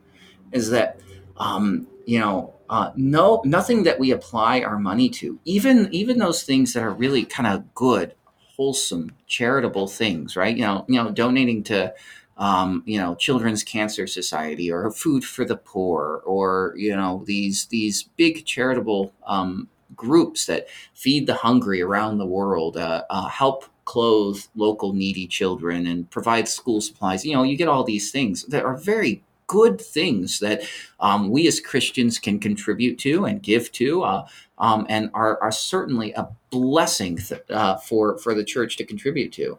is 0.52 0.70
that, 0.70 1.00
um, 1.38 1.88
you 2.06 2.20
know, 2.20 2.54
uh, 2.70 2.92
no, 2.96 3.42
nothing 3.44 3.82
that 3.82 3.98
we 3.98 4.12
apply 4.12 4.62
our 4.62 4.78
money 4.78 5.10
to, 5.10 5.40
even 5.44 5.92
even 5.92 6.20
those 6.20 6.44
things 6.44 6.74
that 6.74 6.84
are 6.84 6.92
really 6.94 7.26
kind 7.26 7.48
of 7.48 7.74
good, 7.74 8.14
wholesome, 8.56 9.10
charitable 9.26 9.88
things, 9.88 10.36
right? 10.36 10.56
You 10.56 10.62
know, 10.62 10.86
you 10.88 11.04
know, 11.04 11.10
donating 11.10 11.64
to 11.64 11.96
um, 12.38 12.84
you 12.86 13.00
know, 13.00 13.16
Children's 13.16 13.64
Cancer 13.64 14.06
Society 14.06 14.72
or 14.72 14.92
Food 14.92 15.26
for 15.26 15.46
the 15.46 15.58
Poor 15.58 16.22
or 16.28 16.76
you 16.78 16.96
know 16.96 17.24
these 17.26 17.66
these 17.66 18.04
big 18.04 18.46
charitable 18.46 19.16
um, 19.26 19.68
groups 19.96 20.46
that 20.46 20.68
feed 20.94 21.28
the 21.28 21.36
hungry 21.36 21.82
around 21.82 22.18
the 22.18 22.26
world, 22.26 22.78
uh, 22.78 23.04
uh, 23.10 23.28
help 23.28 23.66
clothe 23.86 24.42
local 24.56 24.94
needy 24.94 25.28
children, 25.28 25.88
and 25.88 26.10
provide 26.10 26.48
school 26.48 26.82
supplies. 26.82 27.26
You 27.26 27.34
know, 27.34 27.44
you 27.44 27.56
get 27.56 27.70
all 27.70 27.84
these 27.84 28.12
things 28.12 28.44
that 28.46 28.66
are 28.66 28.76
very 28.76 29.24
good 29.48 29.80
things 29.80 30.40
that 30.40 30.62
um, 31.00 31.30
we 31.30 31.48
as 31.48 31.62
Christians 31.62 32.20
can 32.20 32.38
contribute 32.38 33.00
to 33.00 33.26
and 33.26 33.42
give 33.42 33.72
to, 33.74 34.04
uh, 34.04 34.28
um, 34.58 34.86
and 34.90 35.10
are, 35.14 35.42
are 35.42 35.52
certainly 35.52 36.12
a 36.14 36.28
blessing 36.50 37.18
th- 37.18 37.42
uh, 37.50 37.78
for 37.78 38.18
for 38.18 38.34
the 38.34 38.44
church 38.44 38.76
to 38.78 38.86
contribute 38.86 39.32
to. 39.34 39.58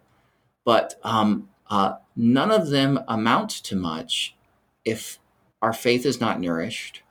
But 0.65 0.97
um, 1.03 1.49
uh, 1.71 1.95
none 2.15 2.51
of 2.51 2.69
them 2.69 3.01
amount 3.09 3.51
to 3.51 3.77
much 3.77 4.37
if 4.85 5.19
our 5.63 5.73
faith 5.73 6.05
is 6.05 6.21
not 6.21 6.41
nourished, 6.41 7.03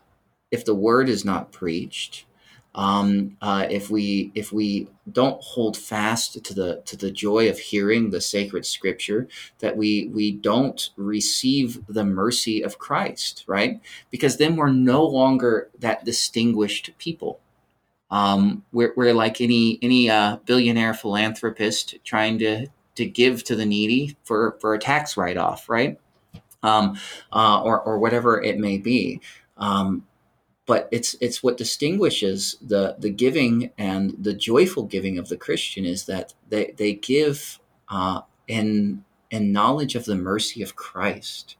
if 0.51 0.63
the 0.63 0.75
word 0.75 1.09
is 1.09 1.25
not 1.25 1.51
preached, 1.51 2.26
um, 2.75 3.37
uh, 3.41 3.65
if 3.69 3.89
we 3.89 4.31
if 4.35 4.53
we 4.53 4.87
don't 5.11 5.41
hold 5.41 5.75
fast 5.75 6.43
to 6.43 6.53
the 6.53 6.81
to 6.85 6.95
the 6.95 7.11
joy 7.11 7.49
of 7.49 7.57
hearing 7.57 8.09
the 8.09 8.21
sacred 8.21 8.65
scripture, 8.65 9.27
that 9.59 9.75
we 9.75 10.09
we 10.13 10.31
don't 10.31 10.89
receive 10.95 11.85
the 11.87 12.03
mercy 12.03 12.61
of 12.61 12.77
Christ, 12.77 13.43
right? 13.47 13.81
Because 14.11 14.37
then 14.37 14.55
we're 14.55 14.71
no 14.71 15.03
longer 15.03 15.69
that 15.79 16.05
distinguished 16.05 16.91
people. 16.97 17.39
Um, 18.09 18.63
we're, 18.71 18.93
we're 18.95 19.13
like 19.13 19.41
any 19.41 19.79
any 19.81 20.09
uh, 20.09 20.37
billionaire 20.45 20.93
philanthropist 20.93 21.95
trying 22.03 22.39
to 22.39 22.67
to 22.95 23.05
give 23.05 23.43
to 23.45 23.55
the 23.55 23.65
needy 23.65 24.17
for 24.23 24.57
for 24.59 24.73
a 24.73 24.79
tax 24.79 25.17
write 25.17 25.37
off, 25.37 25.69
right? 25.69 25.99
Um, 26.63 26.97
uh, 27.33 27.61
or 27.63 27.81
or 27.81 27.99
whatever 27.99 28.41
it 28.41 28.57
may 28.59 28.77
be. 28.77 29.21
Um, 29.57 30.06
but 30.67 30.87
it's 30.91 31.15
it's 31.19 31.41
what 31.41 31.57
distinguishes 31.57 32.57
the 32.61 32.95
the 32.99 33.09
giving 33.09 33.71
and 33.79 34.15
the 34.19 34.33
joyful 34.33 34.83
giving 34.83 35.17
of 35.17 35.29
the 35.29 35.37
Christian 35.37 35.85
is 35.85 36.05
that 36.05 36.35
they 36.49 36.73
they 36.77 36.93
give 36.93 37.59
uh, 37.89 38.21
in 38.47 39.03
in 39.31 39.51
knowledge 39.51 39.95
of 39.95 40.05
the 40.05 40.15
mercy 40.15 40.61
of 40.61 40.75
Christ 40.75 41.55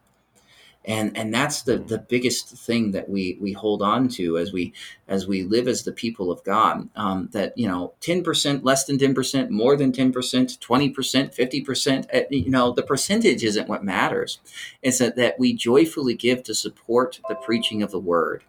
and 0.87 1.15
and 1.17 1.33
that's 1.33 1.63
the 1.63 1.77
the 1.77 1.97
biggest 1.97 2.49
thing 2.49 2.91
that 2.91 3.09
we 3.09 3.37
we 3.41 3.51
hold 3.51 3.81
on 3.81 4.07
to 4.07 4.37
as 4.37 4.53
we 4.53 4.73
as 5.07 5.27
we 5.27 5.43
live 5.43 5.67
as 5.67 5.83
the 5.83 5.91
people 5.91 6.31
of 6.31 6.43
God. 6.45 6.89
Um, 6.95 7.27
that 7.33 7.57
you 7.57 7.67
know, 7.67 7.93
ten 7.99 8.23
percent, 8.23 8.63
less 8.63 8.85
than 8.85 8.97
ten 8.97 9.13
percent, 9.13 9.51
more 9.51 9.75
than 9.75 9.91
ten 9.91 10.13
percent, 10.13 10.59
twenty 10.61 10.89
percent, 10.89 11.33
fifty 11.33 11.61
percent. 11.61 12.07
Eh, 12.11 12.23
you 12.31 12.49
know, 12.49 12.71
the 12.71 12.83
percentage 12.83 13.43
isn't 13.43 13.67
what 13.67 13.83
matters. 13.83 14.39
It's 14.81 14.99
that 14.99 15.17
that 15.17 15.37
we 15.37 15.53
joyfully 15.53 16.15
give 16.15 16.41
to 16.43 16.55
support 16.55 17.19
the 17.27 17.35
preaching 17.35 17.83
of 17.83 17.91
the 17.91 17.99
word 17.99 18.43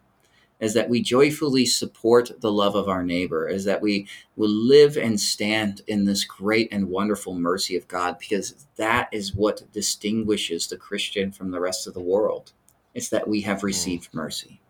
is 0.60 0.74
that 0.74 0.88
we 0.88 1.00
joyfully 1.00 1.64
support 1.64 2.40
the 2.40 2.50
love 2.50 2.74
of 2.74 2.88
our 2.88 3.02
neighbor, 3.02 3.48
is 3.48 3.64
that 3.64 3.80
we 3.80 4.06
will 4.36 4.50
live 4.50 4.96
and 4.96 5.20
stand 5.20 5.82
in 5.86 6.04
this 6.04 6.24
great 6.24 6.68
and 6.72 6.88
wonderful 6.88 7.34
mercy 7.34 7.76
of 7.76 7.86
God, 7.88 8.18
because 8.18 8.66
that 8.76 9.08
is 9.12 9.34
what 9.34 9.70
distinguishes 9.72 10.66
the 10.66 10.76
Christian 10.76 11.30
from 11.30 11.50
the 11.50 11.60
rest 11.60 11.86
of 11.86 11.94
the 11.94 12.00
world. 12.00 12.52
It's 12.94 13.08
that 13.10 13.28
we 13.28 13.42
have 13.42 13.60
hmm. 13.60 13.66
received 13.66 14.12
mercy. 14.12 14.60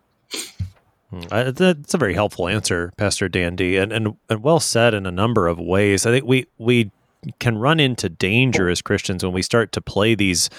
Hmm. 1.11 1.21
That's 1.31 1.95
a 1.95 1.99
very 1.99 2.15
helpful 2.15 2.49
answer, 2.49 2.93
Pastor 2.99 3.29
Dandy, 3.29 3.77
and, 3.77 3.93
and 3.93 4.17
and 4.29 4.43
well 4.43 4.61
said 4.61 4.93
in 4.93 5.07
a 5.07 5.11
number 5.11 5.49
of 5.49 5.59
ways. 5.59 6.05
I 6.05 6.11
think 6.11 6.27
we 6.27 6.47
we 6.59 6.91
can 7.39 7.59
run 7.59 7.81
into 7.81 8.09
danger 8.09 8.69
as 8.69 8.83
Christians 8.83 9.25
when 9.25 9.33
we 9.33 9.43
start 9.43 9.73
to 9.73 9.81
play 9.81 10.15
these 10.15 10.51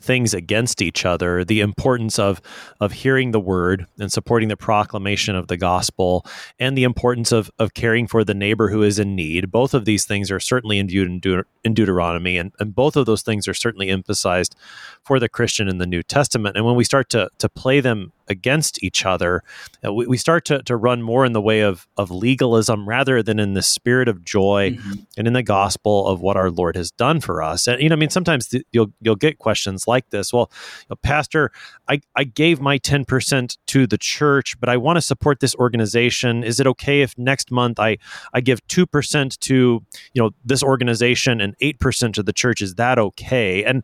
things 0.00 0.32
against 0.32 0.80
each 0.80 1.04
other 1.04 1.44
the 1.44 1.60
importance 1.60 2.18
of 2.18 2.40
of 2.80 2.92
hearing 2.92 3.32
the 3.32 3.40
word 3.40 3.86
and 3.98 4.12
supporting 4.12 4.48
the 4.48 4.56
proclamation 4.56 5.34
of 5.34 5.48
the 5.48 5.56
gospel 5.56 6.24
and 6.58 6.78
the 6.78 6.84
importance 6.84 7.32
of 7.32 7.50
of 7.58 7.74
caring 7.74 8.06
for 8.06 8.22
the 8.22 8.34
neighbor 8.34 8.68
who 8.68 8.82
is 8.82 8.98
in 8.98 9.16
need. 9.16 9.50
Both 9.50 9.74
of 9.74 9.84
these 9.84 10.04
things 10.04 10.30
are 10.30 10.40
certainly 10.40 10.78
in, 10.78 10.86
Deut- 10.88 11.44
in 11.64 11.74
deuteronomy 11.74 12.36
and, 12.36 12.52
and 12.60 12.74
both 12.74 12.96
of 12.96 13.06
those 13.06 13.22
things 13.22 13.48
are 13.48 13.54
certainly 13.54 13.88
emphasized 13.88 14.54
for 15.02 15.18
the 15.18 15.28
christian 15.28 15.68
in 15.68 15.78
the 15.78 15.86
new 15.86 16.02
testament. 16.02 16.56
And 16.56 16.64
when 16.64 16.76
we 16.76 16.84
start 16.84 17.08
to 17.10 17.30
to 17.38 17.48
play 17.48 17.80
them 17.80 18.12
against 18.28 18.82
each 18.84 19.04
other 19.06 19.42
uh, 19.84 19.92
we, 19.92 20.06
we 20.06 20.16
start 20.16 20.44
to, 20.44 20.62
to 20.62 20.76
run 20.76 21.02
more 21.02 21.24
in 21.24 21.32
the 21.32 21.40
way 21.40 21.60
of 21.60 21.88
of 21.96 22.10
legalism 22.10 22.88
rather 22.88 23.22
than 23.22 23.38
in 23.40 23.54
the 23.54 23.62
spirit 23.62 24.06
of 24.06 24.24
joy 24.24 24.72
mm-hmm. 24.72 24.92
and 25.16 25.26
in 25.26 25.32
the 25.32 25.42
gospel 25.42 26.06
of 26.06 26.20
what 26.20 26.36
our 26.36 26.50
lord 26.50 26.76
has 26.76 26.90
done 26.92 27.20
for 27.20 27.42
us. 27.42 27.66
And 27.66 27.82
you 27.82 27.88
know 27.88 27.94
i 27.94 27.98
mean 27.98 28.10
sometimes 28.10 28.48
th- 28.48 28.64
you'll 28.70 28.92
you'll 29.00 29.16
get 29.16 29.38
questions 29.38 29.87
like 29.88 30.10
this. 30.10 30.32
Well, 30.32 30.50
you 30.82 30.86
know, 30.90 30.96
Pastor, 30.96 31.50
I, 31.88 32.00
I 32.14 32.24
gave 32.24 32.60
my 32.60 32.78
10% 32.78 33.56
to 33.66 33.86
the 33.86 33.98
church, 33.98 34.58
but 34.60 34.68
I 34.68 34.76
want 34.76 34.96
to 34.96 35.02
support 35.02 35.40
this 35.40 35.54
organization. 35.56 36.44
Is 36.44 36.60
it 36.60 36.66
okay 36.68 37.02
if 37.02 37.18
next 37.18 37.50
month 37.50 37.80
I, 37.80 37.98
I 38.32 38.40
give 38.40 38.66
2% 38.68 39.38
to, 39.40 39.54
you 39.54 39.82
know, 40.22 40.30
this 40.44 40.62
organization 40.62 41.40
and 41.40 41.58
8% 41.58 42.12
to 42.14 42.22
the 42.22 42.32
church? 42.32 42.62
Is 42.62 42.76
that 42.76 42.98
okay? 42.98 43.64
And 43.64 43.82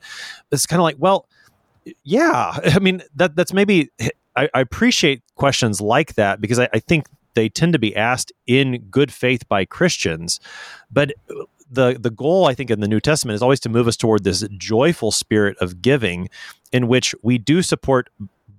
it's 0.53 0.67
kind 0.67 0.81
of 0.81 0.85
like, 0.85 0.97
well, 0.99 1.27
yeah, 2.05 2.57
I 2.65 2.79
mean, 2.79 3.03
that 3.17 3.35
that's 3.35 3.53
maybe, 3.53 3.91
I, 4.37 4.49
I 4.55 4.61
appreciate 4.61 5.23
questions 5.35 5.81
like 5.81 6.15
that 6.15 6.41
because 6.41 6.59
I, 6.59 6.69
I 6.73 6.79
think 6.79 7.07
they 7.35 7.49
tend 7.49 7.73
to 7.73 7.79
be 7.79 7.95
asked 7.97 8.33
in 8.47 8.79
good 8.91 9.13
faith 9.13 9.49
by 9.49 9.65
Christians. 9.65 10.41
But 10.91 11.13
the 11.71 11.97
the 11.99 12.11
goal 12.11 12.47
I 12.47 12.55
think 12.55 12.71
in 12.71 12.81
the 12.81 12.89
New 12.89 13.01
Testament 13.01 13.35
is 13.35 13.43
always 13.43 13.61
to 13.61 13.69
move 13.69 13.89
us 13.89 13.97
toward 13.97 14.25
this 14.25 14.47
joyful 14.59 15.11
spirit 15.11 15.57
of 15.59 15.83
giving 15.83 16.29
in 16.73 16.89
which 16.89 17.15
we 17.23 17.39
do 17.39 17.63
support 17.63 18.11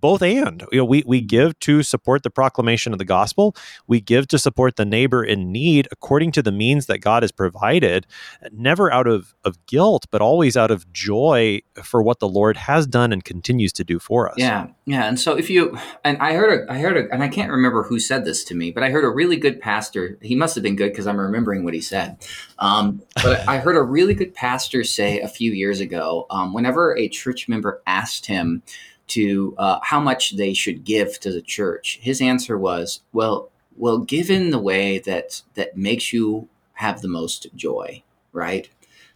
both 0.06 0.22
and. 0.22 0.64
You 0.72 0.78
know 0.78 0.86
we 0.86 1.04
we 1.08 1.20
give 1.20 1.58
to 1.62 1.82
support 1.82 2.22
the 2.22 2.30
proclamation 2.30 2.94
of 2.94 3.00
the 3.00 3.06
gospel. 3.06 3.56
We 3.88 4.02
give 4.02 4.28
to 4.28 4.38
support 4.38 4.76
the 4.76 4.86
neighbor 4.86 5.24
in 5.24 5.52
need 5.52 5.88
according 5.92 6.32
to 6.34 6.44
the 6.44 6.52
means 6.52 6.86
that 6.86 7.00
god 7.00 7.24
has 7.24 7.32
provided 7.32 8.06
never 8.52 8.94
out 8.94 9.08
of 9.08 9.34
of 9.44 9.54
guilt 9.66 10.06
but 10.12 10.22
always 10.22 10.56
out 10.56 10.70
of 10.70 10.92
joy 10.94 11.60
for 11.82 12.04
what 12.04 12.20
the 12.20 12.28
lord 12.28 12.56
has 12.56 12.86
done 12.86 13.12
and 13.12 13.26
continues 13.26 13.74
to 13.74 13.84
do 13.84 13.98
for 13.98 14.30
us. 14.30 14.36
Yeah 14.38 14.68
yeah 14.86 15.06
and 15.06 15.20
so 15.20 15.36
if 15.36 15.50
you 15.50 15.76
and 16.04 16.18
i 16.20 16.34
heard 16.34 16.52
a 16.54 16.72
i 16.72 16.78
heard 16.78 16.96
a 16.96 17.12
and 17.12 17.24
i 17.24 17.28
can't 17.28 17.52
remember 17.52 17.84
who 17.84 18.00
said 18.00 18.24
this 18.24 18.44
to 18.44 18.54
me 18.56 18.72
but 18.72 18.84
i 18.84 18.90
heard 18.92 19.04
a 19.04 19.10
really 19.10 19.38
good 19.38 19.60
pastor 19.60 20.18
he 20.22 20.36
must 20.36 20.54
have 20.54 20.64
been 20.64 20.76
good 20.76 20.92
because 20.92 21.08
i'm 21.08 21.20
remembering 21.20 21.64
what 21.64 21.74
he 21.74 21.82
said 21.82 22.18
um, 22.60 23.02
but 23.24 23.48
i 23.48 23.58
heard 23.58 23.76
a 23.76 23.82
really 23.82 24.14
good 24.14 24.34
pastor 24.34 24.84
say 24.84 25.20
a 25.20 25.28
few 25.28 25.52
years 25.52 25.80
ago 25.80 26.28
um, 26.30 26.54
whenever 26.54 26.96
a 26.96 27.10
church 27.10 27.48
member 27.48 27.82
asked 27.88 28.28
him 28.28 28.62
to 29.08 29.56
uh, 29.58 29.80
how 29.84 30.00
much 30.00 30.36
they 30.38 30.54
should 30.54 30.84
give 30.84 31.20
to 31.20 31.32
the 31.32 31.42
church, 31.42 32.00
his 32.02 32.22
answer 32.22 32.58
was, 32.58 33.02
"Well, 33.14 33.50
well, 33.78 34.00
given 34.00 34.52
the 34.52 34.60
way 34.60 35.00
that 35.00 35.42
that 35.56 35.78
makes 35.78 36.14
you 36.14 36.48
have 36.74 37.02
the 37.02 37.08
most 37.08 37.48
joy, 37.56 38.04
right? 38.34 38.70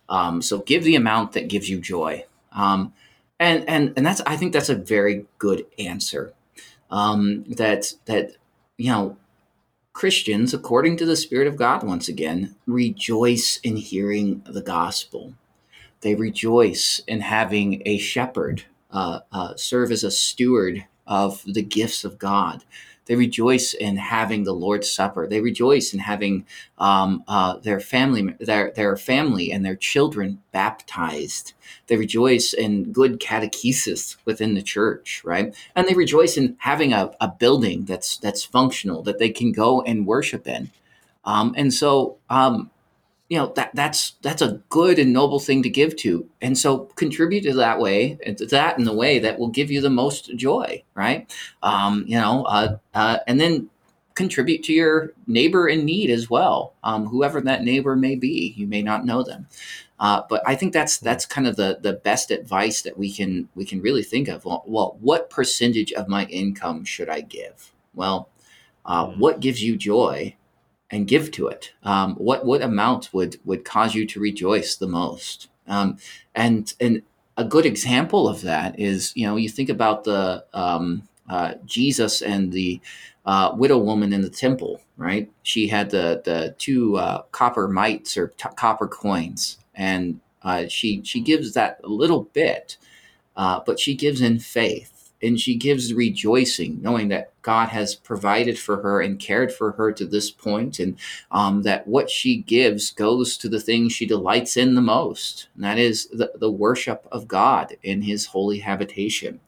Um, 0.08 0.42
so 0.42 0.60
give 0.60 0.84
the 0.84 0.96
amount 0.96 1.34
that 1.34 1.48
gives 1.50 1.70
you 1.70 1.80
joy." 1.80 2.26
Um, 2.52 2.94
and 3.40 3.68
and 3.68 3.94
and 3.96 4.06
that's 4.06 4.22
I 4.22 4.36
think 4.36 4.54
that's 4.54 4.70
a 4.70 4.76
very 4.76 5.26
good 5.38 5.66
answer. 5.78 6.34
Um, 6.92 7.44
that 7.48 7.94
that 8.06 8.34
you 8.78 8.92
know 8.92 9.18
Christians, 9.94 10.54
according 10.54 10.98
to 10.98 11.06
the 11.06 11.16
Spirit 11.16 11.48
of 11.48 11.58
God, 11.58 11.84
once 11.84 12.08
again, 12.08 12.56
rejoice 12.66 13.60
in 13.64 13.78
hearing 13.78 14.44
the 14.46 14.62
gospel. 14.62 15.34
They 16.02 16.16
rejoice 16.16 17.02
in 17.08 17.22
having 17.22 17.82
a 17.86 17.98
shepherd 17.98 18.64
uh, 18.92 19.20
uh, 19.32 19.56
serve 19.56 19.92
as 19.92 20.04
a 20.04 20.12
steward 20.12 20.86
of 21.06 21.44
the 21.46 21.64
gifts 21.64 22.04
of 22.04 22.20
God. 22.20 22.64
They 23.10 23.16
rejoice 23.16 23.74
in 23.74 23.98
having 23.98 24.44
the 24.44 24.54
Lord's 24.54 24.92
Supper. 24.94 25.26
They 25.26 25.42
rejoice 25.42 25.96
in 25.96 26.00
having 26.00 26.46
um, 26.78 27.24
uh, 27.28 27.58
their 27.58 27.80
family, 27.80 28.36
their 28.40 28.70
their 28.70 28.96
family 28.98 29.52
and 29.52 29.66
their 29.66 29.76
children 29.76 30.44
baptized. 30.52 31.54
They 31.88 31.98
rejoice 31.98 32.54
in 32.54 32.92
good 32.92 33.20
catechesis 33.20 34.18
within 34.26 34.54
the 34.54 34.62
church, 34.62 35.24
right? 35.26 35.56
And 35.76 35.88
they 35.88 35.96
rejoice 35.96 36.38
in 36.38 36.56
having 36.60 36.94
a, 36.94 37.12
a 37.20 37.28
building 37.28 37.86
that's 37.86 38.18
that's 38.18 38.44
functional 38.44 39.02
that 39.02 39.18
they 39.18 39.30
can 39.32 39.54
go 39.54 39.82
and 39.82 40.06
worship 40.06 40.48
in. 40.48 40.70
Um, 41.26 41.56
and 41.58 41.74
so, 41.74 42.18
um, 42.30 42.70
you 43.30 43.38
know 43.38 43.54
that 43.56 43.72
that's 43.74 44.16
that's 44.22 44.42
a 44.42 44.62
good 44.70 45.00
and 45.00 45.14
noble 45.14 45.40
thing 45.40 45.64
to 45.64 45.70
give 45.70 45.96
to 45.96 46.28
and 46.42 46.58
so 46.58 46.80
contribute 46.96 47.42
to 47.42 47.54
that 47.54 47.80
way 47.80 48.18
that 48.40 48.78
in 48.78 48.86
the 48.86 48.94
way 48.94 49.20
that 49.20 49.40
will 49.40 49.50
give 49.50 49.72
you 49.72 49.80
the 49.80 49.90
most 49.90 50.36
joy 50.36 50.84
right 50.96 51.32
um, 51.64 52.04
you 52.08 52.20
know 52.20 52.44
uh, 52.46 52.78
uh, 52.94 53.18
and 53.28 53.40
then 53.40 53.70
contribute 54.16 54.64
to 54.64 54.74
your 54.74 55.14
neighbor 55.28 55.70
in 55.70 55.86
need 55.86 56.10
as 56.10 56.30
well 56.30 56.74
um, 56.84 57.06
whoever 57.06 57.40
that 57.40 57.64
neighbor 57.64 57.96
may 57.96 58.16
be 58.16 58.54
you 58.58 58.68
may 58.68 58.82
not 58.82 59.06
know 59.06 59.24
them 59.24 59.48
uh, 60.00 60.24
but 60.30 60.42
I 60.48 60.56
think 60.56 60.72
that's 60.72 60.98
that's 60.98 61.26
kind 61.26 61.46
of 61.46 61.58
the 61.58 61.80
the 61.82 61.94
best 61.94 62.32
advice 62.32 62.82
that 62.84 62.98
we 62.98 63.12
can 63.12 63.50
we 63.54 63.66
can 63.66 63.82
really 63.82 64.04
think 64.04 64.30
of. 64.30 64.46
Well, 64.46 64.64
well 64.66 64.98
what 65.02 65.30
percentage 65.30 65.92
of 65.92 66.08
my 66.08 66.26
income 66.26 66.86
should 66.86 67.10
I 67.10 67.22
give? 67.22 67.74
Well, 67.94 68.30
uh, 68.86 69.08
mm. 69.08 69.18
what 69.18 69.42
gives 69.42 69.62
you 69.62 69.76
joy, 69.76 70.38
and 70.92 71.08
give 71.08 71.32
to 71.32 71.48
it. 71.48 71.74
Um, 71.84 72.16
what 72.16 72.46
what 72.46 72.62
amount 72.62 73.14
would 73.14 73.40
would 73.46 73.66
cause 73.66 73.96
you 73.96 74.06
to 74.08 74.20
rejoice 74.20 74.76
the 74.76 74.88
most? 74.88 75.50
Um, 75.68 75.98
and 76.36 76.74
and 76.80 77.04
a 77.38 77.44
good 77.44 77.66
example 77.66 78.28
of 78.28 78.42
that 78.42 78.80
is 78.80 79.14
you 79.16 79.26
know 79.26 79.36
you 79.36 79.50
think 79.50 79.70
about 79.70 80.04
the 80.04 80.46
um, 80.54 81.04
uh, 81.30 81.54
Jesus 81.66 82.22
and 82.22 82.52
the 82.52 82.82
uh, 83.26 83.54
widow 83.56 83.78
woman 83.78 84.14
in 84.14 84.22
the 84.22 84.30
temple, 84.30 84.82
right? 84.98 85.30
She 85.44 85.68
had 85.68 85.92
the 85.92 86.22
the 86.26 86.56
two 86.58 86.98
uh, 86.98 87.24
copper 87.32 87.68
mites 87.68 88.18
or 88.18 88.30
t- 88.30 88.50
copper 88.56 88.88
coins, 88.88 89.60
and 89.76 90.20
uh, 90.42 90.68
she 90.68 91.02
she 91.04 91.22
gives 91.22 91.54
that 91.54 91.80
a 91.84 91.88
little 91.88 92.24
bit, 92.34 92.78
uh, 93.36 93.60
but 93.66 93.80
she 93.80 93.96
gives 93.96 94.22
in 94.22 94.40
faith 94.40 94.99
and 95.22 95.40
she 95.40 95.56
gives 95.56 95.94
rejoicing, 95.94 96.82
knowing 96.82 97.10
that 97.10 97.34
God 97.42 97.70
has 97.70 97.96
provided 97.96 98.58
for 98.58 98.82
her 98.82 99.02
and 99.02 99.20
cared 99.20 99.52
for 99.52 99.72
her 99.74 99.92
to 99.92 100.06
this 100.06 100.32
point, 100.32 100.80
and 100.80 100.98
um, 101.32 101.64
that 101.64 101.88
what 101.88 102.10
she 102.10 102.38
gives 102.38 102.92
goes 102.92 103.38
to 103.38 103.50
the 103.50 103.60
thing 103.60 103.90
she 103.90 104.06
delights 104.06 104.56
in 104.56 104.76
the 104.76 104.82
most, 104.82 105.48
and 105.56 105.64
that 105.64 105.78
is 105.78 106.08
the, 106.08 106.32
the 106.36 106.52
worship 106.52 107.08
of 107.12 107.28
God 107.28 107.76
in 107.84 108.04
His 108.04 108.28
holy 108.28 108.60
habitation. 108.60 109.40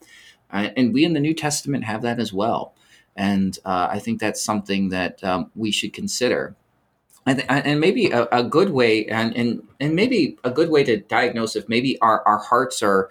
Uh, 0.50 0.68
and 0.76 0.92
we 0.92 1.04
in 1.04 1.14
the 1.14 1.20
New 1.20 1.34
Testament 1.34 1.84
have 1.84 2.02
that 2.02 2.20
as 2.20 2.32
well. 2.32 2.74
And 3.16 3.58
uh, 3.64 3.88
I 3.90 3.98
think 3.98 4.20
that's 4.20 4.42
something 4.42 4.90
that 4.90 5.22
um, 5.24 5.50
we 5.54 5.70
should 5.70 5.92
consider. 5.92 6.54
And, 7.24 7.48
and 7.48 7.78
maybe 7.78 8.10
a, 8.10 8.26
a, 8.32 8.42
good 8.42 8.70
way, 8.70 9.06
and, 9.06 9.36
and, 9.36 9.62
and 9.78 9.94
maybe 9.94 10.36
a 10.42 10.50
good 10.50 10.70
way 10.70 10.82
to 10.84 10.96
diagnose 10.96 11.54
if 11.54 11.68
maybe 11.68 11.98
our, 12.00 12.26
our 12.26 12.38
hearts 12.38 12.82
are 12.82 13.10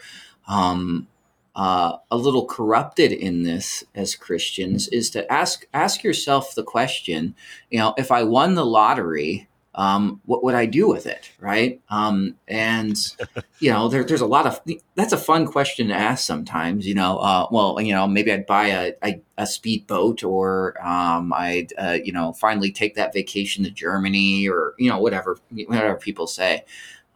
um, 0.49 1.07
uh, 1.55 1.97
a 2.09 2.17
little 2.17 2.45
corrupted 2.45 3.11
in 3.11 3.43
this 3.43 3.83
as 3.93 4.15
Christians 4.15 4.87
is 4.87 5.09
to 5.11 5.31
ask 5.31 5.65
ask 5.73 6.03
yourself 6.03 6.55
the 6.55 6.63
question, 6.63 7.35
you 7.69 7.79
know, 7.79 7.93
if 7.97 8.11
I 8.11 8.23
won 8.23 8.55
the 8.55 8.65
lottery, 8.65 9.49
um, 9.75 10.21
what 10.25 10.43
would 10.43 10.55
I 10.55 10.65
do 10.65 10.87
with 10.87 11.05
it, 11.05 11.31
right? 11.39 11.81
Um, 11.89 12.35
and 12.47 12.97
you 13.59 13.71
know, 13.71 13.89
there, 13.89 14.03
there's 14.03 14.21
a 14.21 14.25
lot 14.25 14.47
of 14.47 14.61
that's 14.95 15.13
a 15.13 15.17
fun 15.17 15.45
question 15.45 15.89
to 15.89 15.93
ask 15.93 16.25
sometimes. 16.25 16.87
You 16.87 16.95
know, 16.95 17.17
uh, 17.17 17.47
well, 17.51 17.81
you 17.81 17.93
know, 17.93 18.07
maybe 18.07 18.31
I'd 18.31 18.45
buy 18.45 18.67
a 18.67 18.93
a, 19.03 19.21
a 19.37 19.45
speedboat, 19.45 20.23
or 20.23 20.75
um, 20.85 21.33
I'd 21.33 21.73
uh, 21.77 21.97
you 22.01 22.13
know 22.13 22.33
finally 22.33 22.71
take 22.71 22.95
that 22.95 23.13
vacation 23.13 23.63
to 23.65 23.71
Germany, 23.71 24.47
or 24.47 24.73
you 24.77 24.89
know 24.89 24.99
whatever 24.99 25.37
whatever 25.67 25.95
people 25.95 26.27
say. 26.27 26.63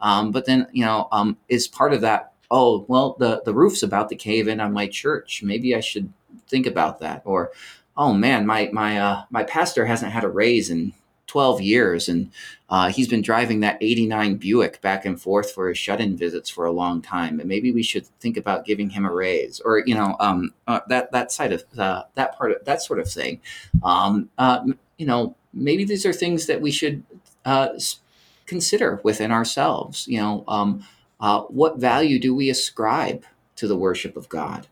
Um, 0.00 0.30
but 0.30 0.44
then 0.44 0.66
you 0.72 0.84
know, 0.84 1.08
um, 1.12 1.38
is 1.48 1.68
part 1.68 1.92
of 1.92 2.02
that 2.02 2.32
oh 2.50 2.84
well 2.88 3.16
the 3.18 3.42
the 3.44 3.54
roof's 3.54 3.82
about 3.82 4.08
to 4.08 4.16
cave 4.16 4.48
in 4.48 4.60
on 4.60 4.72
my 4.72 4.86
church. 4.86 5.42
Maybe 5.42 5.74
i 5.74 5.80
should 5.80 6.12
think 6.48 6.66
about 6.66 7.00
that. 7.00 7.22
Or 7.24 7.52
oh 7.96 8.12
man 8.12 8.46
my 8.46 8.70
my 8.72 8.98
uh, 8.98 9.22
my 9.30 9.44
pastor 9.44 9.86
hasn't 9.86 10.12
had 10.12 10.24
a 10.24 10.28
raise 10.28 10.70
in 10.70 10.92
12 11.26 11.60
years. 11.60 12.08
And 12.08 12.30
uh, 12.70 12.88
he's 12.88 13.08
been 13.08 13.22
driving 13.22 13.60
that 13.60 13.78
89 13.80 14.36
buick 14.36 14.80
back 14.80 15.04
and 15.04 15.20
forth 15.20 15.50
for 15.50 15.68
his 15.68 15.78
shut-in 15.78 16.16
visits 16.16 16.48
for 16.48 16.64
a 16.64 16.72
long 16.72 17.02
time. 17.02 17.40
And 17.40 17.48
maybe 17.48 17.72
we 17.72 17.82
should 17.82 18.06
think 18.20 18.36
about 18.36 18.64
giving 18.64 18.90
him 18.90 19.04
a 19.04 19.12
raise. 19.12 19.60
Or 19.60 19.82
you 19.84 19.94
know 19.94 20.16
um, 20.20 20.54
uh, 20.66 20.80
that 20.88 21.12
that 21.12 21.32
side 21.32 21.52
of 21.52 21.64
uh, 21.78 22.04
that 22.14 22.36
part 22.36 22.52
of 22.52 22.64
that 22.64 22.82
sort 22.82 22.98
of 22.98 23.10
thing. 23.10 23.40
Um, 23.82 24.30
uh, 24.38 24.64
you 24.96 25.06
know 25.06 25.36
maybe 25.52 25.84
these 25.84 26.06
are 26.06 26.12
things 26.12 26.46
that 26.46 26.60
we 26.60 26.70
should 26.70 27.02
uh, 27.44 27.68
consider 28.46 29.00
within 29.02 29.32
ourselves. 29.32 30.06
You 30.08 30.20
know 30.20 30.44
um, 30.48 30.86
uh, 31.20 31.42
what 31.42 31.78
value 31.78 32.18
do 32.18 32.34
we 32.34 32.50
ascribe 32.50 33.24
to 33.56 33.66
the 33.66 33.76
worship 33.76 34.16
of 34.16 34.28
God? 34.28 34.66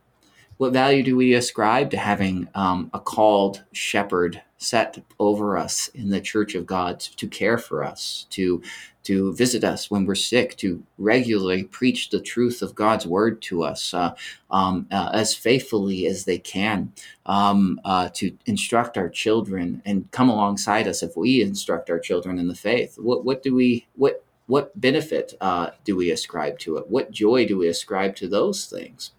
What 0.56 0.72
value 0.72 1.02
do 1.02 1.16
we 1.16 1.34
ascribe 1.34 1.90
to 1.90 1.96
having 1.96 2.48
um, 2.54 2.90
a 2.94 3.00
called 3.00 3.64
shepherd 3.72 4.42
set 4.56 5.02
over 5.18 5.58
us 5.58 5.88
in 5.88 6.10
the 6.10 6.20
church 6.20 6.54
of 6.54 6.64
God 6.64 7.00
to 7.00 7.28
care 7.28 7.58
for 7.58 7.82
us, 7.84 8.26
to 8.30 8.62
to 9.02 9.34
visit 9.34 9.62
us 9.64 9.90
when 9.90 10.06
we're 10.06 10.14
sick, 10.14 10.56
to 10.56 10.82
regularly 10.96 11.64
preach 11.64 12.08
the 12.08 12.20
truth 12.20 12.62
of 12.62 12.74
God's 12.74 13.06
word 13.06 13.42
to 13.42 13.62
us 13.62 13.92
uh, 13.92 14.14
um, 14.50 14.86
uh, 14.90 15.10
as 15.12 15.34
faithfully 15.34 16.06
as 16.06 16.24
they 16.24 16.38
can, 16.38 16.90
um, 17.26 17.78
uh, 17.84 18.08
to 18.14 18.34
instruct 18.46 18.96
our 18.96 19.10
children 19.10 19.82
and 19.84 20.10
come 20.10 20.30
alongside 20.30 20.88
us 20.88 21.02
if 21.02 21.18
we 21.18 21.42
instruct 21.42 21.90
our 21.90 21.98
children 21.98 22.38
in 22.38 22.48
the 22.48 22.54
faith. 22.54 22.96
What 22.98 23.24
what 23.24 23.42
do 23.42 23.54
we 23.54 23.86
what 23.96 24.24
what 24.46 24.78
benefit 24.78 25.34
uh, 25.40 25.70
do 25.84 25.96
we 25.96 26.10
ascribe 26.10 26.58
to 26.60 26.76
it? 26.76 26.88
What 26.88 27.10
joy 27.10 27.46
do 27.46 27.58
we 27.58 27.68
ascribe 27.68 28.16
to 28.16 28.28
those 28.28 28.66
things? 28.66 29.12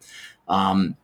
Um, 0.47 0.97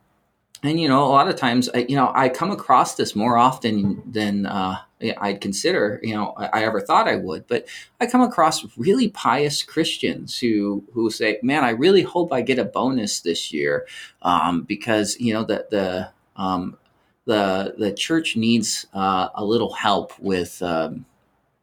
and 0.62 0.78
you 0.78 0.88
know, 0.88 1.04
a 1.04 1.08
lot 1.08 1.28
of 1.28 1.36
times, 1.36 1.68
I, 1.74 1.78
you 1.88 1.96
know, 1.96 2.12
I 2.14 2.28
come 2.28 2.52
across 2.52 2.94
this 2.94 3.16
more 3.16 3.36
often 3.36 4.00
than 4.06 4.46
uh, 4.46 4.78
I'd 5.18 5.40
consider. 5.40 5.98
You 6.04 6.14
know, 6.14 6.34
I, 6.36 6.62
ever 6.62 6.80
thought 6.80 7.08
I 7.08 7.16
would. 7.16 7.48
But 7.48 7.66
I 8.00 8.06
come 8.06 8.20
across 8.20 8.64
really 8.76 9.08
pious 9.08 9.64
Christians 9.64 10.38
who 10.38 10.84
who 10.92 11.10
say, 11.10 11.40
"Man, 11.42 11.64
I 11.64 11.70
really 11.70 12.02
hope 12.02 12.32
I 12.32 12.42
get 12.42 12.60
a 12.60 12.64
bonus 12.64 13.20
this 13.20 13.52
year 13.52 13.86
um, 14.22 14.62
because 14.62 15.16
you 15.18 15.34
know 15.34 15.42
the 15.42 15.66
the 15.70 16.10
um, 16.40 16.78
the 17.24 17.74
the 17.76 17.92
church 17.92 18.36
needs 18.36 18.86
uh, 18.94 19.30
a 19.34 19.44
little 19.44 19.72
help 19.72 20.18
with." 20.20 20.62
Um, 20.62 21.06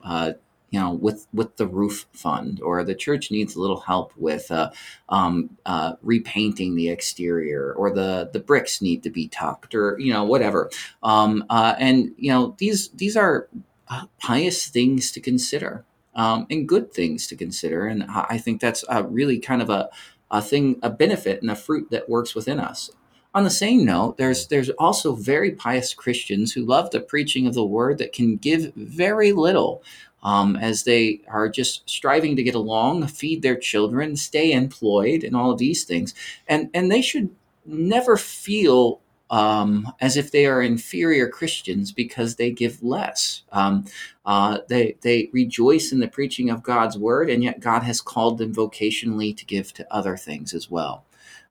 uh, 0.04 0.34
you 0.72 0.80
know, 0.80 0.92
with 0.92 1.28
with 1.34 1.58
the 1.58 1.68
roof 1.68 2.06
fund, 2.14 2.62
or 2.62 2.84
the 2.84 2.96
church 2.96 3.32
needs 3.32 3.56
a 3.56 3.62
little 3.62 3.80
help 3.80 4.14
with 4.16 4.52
uh, 4.52 4.72
um, 5.10 5.58
uh, 5.66 5.94
repainting 6.02 6.76
the 6.76 6.90
exterior, 6.90 7.74
or 7.74 7.92
the 7.92 8.30
the 8.32 8.40
bricks 8.40 8.82
need 8.82 9.04
to 9.04 9.10
be 9.10 9.28
tucked, 9.28 9.74
or 9.74 9.98
you 10.00 10.14
know, 10.14 10.24
whatever. 10.24 10.70
Um, 11.02 11.46
uh, 11.50 11.76
and 11.80 12.12
you 12.18 12.32
know, 12.32 12.56
these 12.58 12.90
these 12.90 13.18
are 13.18 13.48
uh, 13.88 14.06
pious 14.20 14.68
things 14.68 15.12
to 15.12 15.20
consider, 15.20 15.86
um, 16.16 16.46
and 16.50 16.68
good 16.68 16.94
things 16.94 17.28
to 17.28 17.36
consider, 17.36 17.88
and 17.88 18.06
I 18.10 18.38
think 18.38 18.62
that's 18.62 18.84
really 19.10 19.40
kind 19.40 19.62
of 19.62 19.70
a 19.70 19.90
a 20.32 20.42
thing, 20.42 20.80
a 20.84 20.90
benefit, 20.90 21.42
and 21.42 21.50
a 21.50 21.56
fruit 21.56 21.90
that 21.90 22.10
works 22.10 22.36
within 22.36 22.60
us. 22.60 22.92
On 23.34 23.44
the 23.44 23.50
same 23.52 23.86
note, 23.86 24.18
there's 24.18 24.48
there's 24.48 24.72
also 24.72 25.14
very 25.14 25.52
pious 25.52 25.94
Christians 25.94 26.54
who 26.54 26.66
love 26.66 26.90
the 26.90 27.00
preaching 27.00 27.46
of 27.46 27.54
the 27.54 27.66
word 27.66 28.00
that 28.00 28.12
can 28.12 28.38
give 28.38 28.74
very 28.76 29.32
little 29.32 29.84
um, 30.24 30.56
as 30.56 30.84
they 30.84 31.22
are 31.28 31.50
just 31.50 31.90
striving 31.90 32.36
to 32.36 32.44
get 32.44 32.56
along, 32.56 33.08
feed 33.08 33.42
their 33.42 33.58
children, 33.58 34.16
stay 34.16 34.52
employed, 34.52 35.24
and 35.24 35.36
all 35.36 35.52
of 35.52 35.60
these 35.60 35.84
things. 35.84 36.14
And 36.48 36.70
and 36.74 36.92
they 36.92 37.02
should 37.02 37.30
never 37.66 38.18
feel 38.18 39.02
um, 39.30 39.94
as 40.02 40.18
if 40.18 40.32
they 40.32 40.48
are 40.48 40.62
inferior 40.62 41.30
Christians 41.30 41.92
because 41.92 42.36
they 42.36 42.52
give 42.52 42.82
less. 42.82 43.44
Um, 43.52 43.86
uh, 44.26 44.60
they 44.68 44.98
they 45.02 45.30
rejoice 45.32 45.92
in 45.92 46.00
the 46.00 46.08
preaching 46.08 46.50
of 46.50 46.64
God's 46.64 46.98
word, 46.98 47.30
and 47.30 47.44
yet 47.44 47.60
God 47.60 47.84
has 47.84 48.02
called 48.02 48.38
them 48.38 48.54
vocationally 48.54 49.36
to 49.38 49.46
give 49.46 49.74
to 49.74 49.94
other 49.94 50.18
things 50.18 50.54
as 50.54 50.70
well 50.70 51.06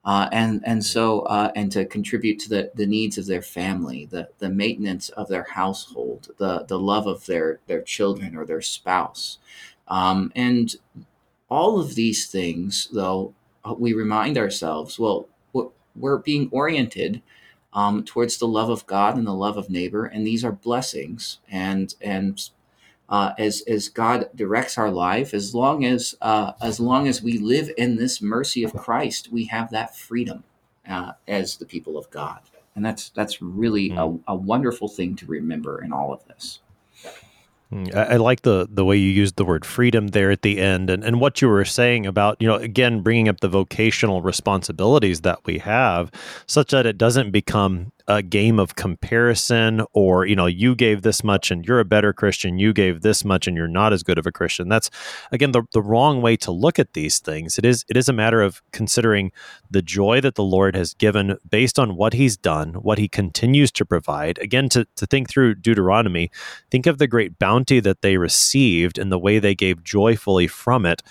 uh, 0.09 0.30
and 0.32 0.62
and 0.66 0.84
so 0.86 1.20
uh, 1.22 1.52
and 1.56 1.70
to 1.72 1.84
contribute 1.86 2.40
to 2.40 2.50
the, 2.50 2.72
the 2.76 2.86
needs 2.86 3.18
of 3.18 3.26
their 3.26 3.42
family, 3.42 4.06
the 4.11 4.30
the 4.40 4.50
maintenance 4.50 5.11
of 5.11 5.28
their 5.28 5.44
household, 5.44 6.30
the 6.38 6.64
the 6.68 6.80
love 6.80 7.06
of 7.06 7.26
their 7.26 7.61
their 7.68 7.82
children 7.82 8.36
or 8.36 8.46
their 8.46 8.62
spouse, 8.62 9.38
um, 9.88 10.32
and 10.36 10.76
all 11.50 11.80
of 11.80 11.94
these 11.96 12.28
things, 12.28 12.88
though, 12.92 13.34
uh, 13.64 13.74
we 13.78 13.92
remind 13.94 14.38
ourselves, 14.38 14.98
well, 14.98 15.28
we're 15.96 16.18
being 16.18 16.48
oriented 16.52 17.22
um, 17.74 18.04
towards 18.04 18.38
the 18.38 18.48
love 18.48 18.70
of 18.70 18.86
God 18.86 19.16
and 19.16 19.26
the 19.26 19.34
love 19.34 19.56
of 19.59 19.70
neighbor, 19.70 20.06
and 20.06 20.26
these 20.26 20.44
are 20.44 20.52
blessings, 20.52 21.38
and 21.50 21.94
and 22.00 22.50
uh, 23.09 23.32
as 23.38 23.62
as 23.62 23.88
God 23.88 24.28
directs 24.34 24.76
our 24.76 24.90
life, 24.90 25.32
as 25.32 25.54
long 25.54 25.84
as 25.84 26.14
uh, 26.20 26.52
as 26.61 26.78
long 26.78 27.09
as 27.09 27.22
we 27.22 27.38
live 27.38 27.70
in 27.76 27.96
this 27.96 28.20
mercy 28.20 28.62
of 28.62 28.74
Christ, 28.74 29.32
we 29.32 29.46
have 29.46 29.70
that 29.70 29.96
freedom 29.96 30.44
uh, 30.88 31.12
as 31.26 31.56
the 31.56 31.64
people 31.64 31.96
of 31.96 32.11
God, 32.11 32.40
and 32.74 32.84
that's 32.84 33.09
that's 33.11 33.40
really 33.40 33.90
mm. 33.90 34.22
a, 34.26 34.32
a, 34.32 34.34
wonderful 34.34 34.88
thing 34.88 35.16
to 35.16 35.26
remember 35.26 35.82
in 35.82 35.92
all 35.92 36.12
of 36.12 36.26
this. 36.26 36.61
Hmm, 37.70 37.84
I, 37.94 38.04
I, 38.04 38.16
like 38.16 38.42
the 38.42 38.68
the 38.70 38.84
way 38.84 38.96
you 38.96 39.11
used 39.11 39.36
the 39.36 39.44
word 39.44 39.64
freedom 39.64 40.09
there 40.09 40.30
at 40.30 40.42
the 40.42 40.59
end, 40.59 40.90
and 40.90 41.02
and 41.02 41.18
what 41.18 41.40
you 41.40 41.48
were 41.48 41.64
saying 41.64 42.04
about 42.04 42.36
you 42.40 42.48
know 42.48 42.56
again 42.56 43.00
bringing 43.00 43.28
up 43.28 43.40
the 43.40 43.48
vocational 43.48 44.20
responsibilities 44.20 45.22
that 45.22 45.40
we 45.46 45.59
have, 45.59 46.11
such 46.46 46.72
that 46.72 46.84
it 46.84 46.98
doesn't 46.98 47.30
become 47.30 47.92
a 48.09 48.22
game 48.22 48.59
of 48.59 48.74
comparison 48.74 49.82
or 49.92 50.24
you 50.24 50.34
know 50.34 50.46
you 50.46 50.74
gave 50.74 51.02
this 51.02 51.22
much 51.22 51.50
and 51.50 51.66
you're 51.66 51.78
a 51.78 51.84
better 51.84 52.12
christian 52.12 52.59
you 52.59 52.72
gave 52.72 53.02
this 53.02 53.22
much 53.22 53.46
and 53.46 53.56
you're 53.56 53.68
not 53.68 53.92
as 53.92 54.02
good 54.02 54.18
of 54.18 54.26
a 54.26 54.32
christian. 54.32 54.68
That's 54.68 54.90
again 55.30 55.52
the, 55.52 55.62
the 55.72 55.82
wrong 55.82 56.22
way 56.22 56.36
to 56.38 56.50
look 56.50 56.78
at 56.78 56.94
these 56.94 57.18
things. 57.18 57.59
It 57.59 57.66
is 57.66 57.84
it 57.88 57.96
is 57.96 58.09
a 58.09 58.12
matter 58.12 58.40
of 58.40 58.62
considering 58.72 59.30
the 59.70 59.82
joy 59.82 60.20
that 60.22 60.34
the 60.34 60.42
lord 60.42 60.74
has 60.74 60.94
given 60.94 61.36
based 61.48 61.78
on 61.78 61.96
what 61.96 62.14
he's 62.14 62.36
done 62.36 62.74
what 62.74 62.98
he 62.98 63.09
continues 63.09 63.70
to 63.72 63.84
provide. 63.84 64.38
Again 64.38 64.68
to, 64.70 64.86
to 64.96 65.06
think 65.06 65.28
through 65.28 65.56
deuteronomy 65.56 66.30
think 66.70 66.86
of 66.86 66.98
the 66.98 67.06
great 67.06 67.38
bounty 67.38 67.78
that 67.80 68.00
they 68.00 68.16
received 68.16 68.98
and 68.98 69.12
the 69.12 69.18
way 69.18 69.38
they 69.38 69.54
gave 69.54 69.84
joyfully 69.84 70.46
from 70.46 70.86
it 70.86 71.02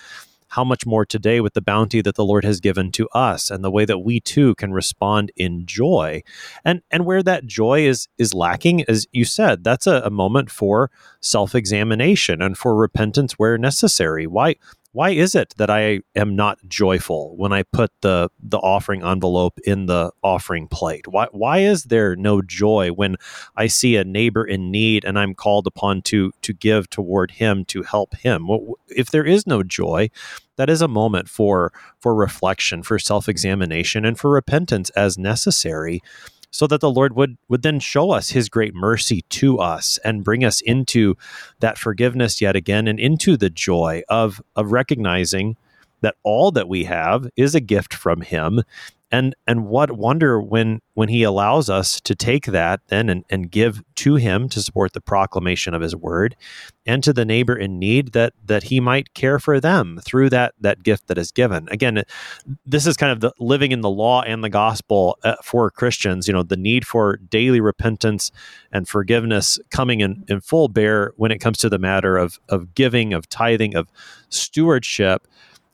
how 0.48 0.64
much 0.64 0.86
more 0.86 1.04
today 1.04 1.40
with 1.40 1.54
the 1.54 1.60
bounty 1.60 2.00
that 2.00 2.14
the 2.14 2.24
Lord 2.24 2.44
has 2.44 2.60
given 2.60 2.90
to 2.92 3.08
us 3.10 3.50
and 3.50 3.62
the 3.62 3.70
way 3.70 3.84
that 3.84 3.98
we 3.98 4.20
too 4.20 4.54
can 4.54 4.72
respond 4.72 5.30
in 5.36 5.66
joy. 5.66 6.22
And 6.64 6.82
and 6.90 7.04
where 7.04 7.22
that 7.22 7.46
joy 7.46 7.86
is 7.86 8.08
is 8.18 8.34
lacking, 8.34 8.84
as 8.88 9.06
you 9.12 9.24
said, 9.24 9.64
that's 9.64 9.86
a, 9.86 10.02
a 10.04 10.10
moment 10.10 10.50
for 10.50 10.90
self-examination 11.20 12.40
and 12.42 12.56
for 12.56 12.74
repentance 12.74 13.34
where 13.34 13.58
necessary. 13.58 14.26
Why 14.26 14.56
why 14.92 15.10
is 15.10 15.34
it 15.34 15.54
that 15.58 15.70
I 15.70 16.00
am 16.16 16.34
not 16.34 16.58
joyful 16.66 17.36
when 17.36 17.52
I 17.52 17.62
put 17.62 17.90
the 18.00 18.30
the 18.42 18.58
offering 18.58 19.04
envelope 19.04 19.58
in 19.64 19.86
the 19.86 20.12
offering 20.22 20.66
plate? 20.66 21.06
Why 21.06 21.28
why 21.30 21.58
is 21.58 21.84
there 21.84 22.16
no 22.16 22.40
joy 22.40 22.90
when 22.90 23.16
I 23.56 23.66
see 23.66 23.96
a 23.96 24.04
neighbor 24.04 24.44
in 24.44 24.70
need 24.70 25.04
and 25.04 25.18
I'm 25.18 25.34
called 25.34 25.66
upon 25.66 26.02
to 26.02 26.32
to 26.42 26.52
give 26.52 26.88
toward 26.88 27.32
him 27.32 27.64
to 27.66 27.82
help 27.82 28.14
him? 28.16 28.48
If 28.88 29.10
there 29.10 29.24
is 29.24 29.46
no 29.46 29.62
joy, 29.62 30.10
that 30.56 30.70
is 30.70 30.80
a 30.80 30.88
moment 30.88 31.28
for 31.28 31.72
for 32.00 32.14
reflection, 32.14 32.82
for 32.82 32.98
self-examination 32.98 34.04
and 34.04 34.18
for 34.18 34.30
repentance 34.30 34.90
as 34.90 35.18
necessary 35.18 36.02
so 36.50 36.66
that 36.66 36.80
the 36.80 36.90
Lord 36.90 37.14
would 37.14 37.36
would 37.48 37.62
then 37.62 37.80
show 37.80 38.10
us 38.10 38.30
his 38.30 38.48
great 38.48 38.74
mercy 38.74 39.22
to 39.30 39.58
us 39.58 39.98
and 40.04 40.24
bring 40.24 40.44
us 40.44 40.60
into 40.60 41.16
that 41.60 41.78
forgiveness 41.78 42.40
yet 42.40 42.56
again 42.56 42.88
and 42.88 42.98
into 42.98 43.36
the 43.36 43.50
joy 43.50 44.02
of 44.08 44.40
of 44.56 44.72
recognizing 44.72 45.56
that 46.00 46.16
all 46.22 46.50
that 46.52 46.68
we 46.68 46.84
have 46.84 47.28
is 47.36 47.54
a 47.54 47.60
gift 47.60 47.92
from 47.92 48.20
him 48.20 48.62
and 49.10 49.34
and 49.46 49.66
what 49.66 49.92
wonder 49.92 50.40
when 50.40 50.80
when 50.94 51.08
he 51.08 51.22
allows 51.22 51.70
us 51.70 52.00
to 52.00 52.14
take 52.14 52.46
that 52.46 52.80
then 52.88 53.08
and, 53.08 53.24
and 53.30 53.50
give 53.50 53.82
to 53.94 54.16
him 54.16 54.48
to 54.48 54.60
support 54.60 54.92
the 54.92 55.00
proclamation 55.00 55.74
of 55.74 55.80
his 55.80 55.96
word 55.96 56.36
and 56.86 57.02
to 57.04 57.12
the 57.12 57.24
neighbor 57.24 57.56
in 57.56 57.78
need 57.78 58.12
that 58.12 58.34
that 58.44 58.64
he 58.64 58.80
might 58.80 59.14
care 59.14 59.38
for 59.38 59.60
them 59.60 59.98
through 60.04 60.28
that 60.28 60.54
that 60.60 60.82
gift 60.82 61.06
that 61.06 61.18
is 61.18 61.30
given. 61.30 61.68
Again 61.70 62.02
this 62.66 62.86
is 62.86 62.96
kind 62.96 63.12
of 63.12 63.20
the 63.20 63.32
living 63.38 63.72
in 63.72 63.80
the 63.80 63.90
law 63.90 64.22
and 64.22 64.44
the 64.44 64.50
gospel 64.50 65.18
uh, 65.24 65.34
for 65.42 65.70
christians 65.70 66.28
you 66.28 66.34
know 66.34 66.42
the 66.42 66.56
need 66.56 66.86
for 66.86 67.16
daily 67.16 67.60
repentance 67.60 68.30
and 68.72 68.88
forgiveness 68.88 69.58
coming 69.70 70.00
in, 70.00 70.24
in 70.28 70.40
full 70.40 70.68
bear 70.68 71.12
when 71.16 71.30
it 71.30 71.38
comes 71.38 71.58
to 71.58 71.68
the 71.68 71.78
matter 71.78 72.16
of 72.16 72.38
of 72.48 72.74
giving 72.74 73.12
of 73.12 73.28
tithing 73.28 73.74
of 73.74 73.88
stewardship 74.28 75.26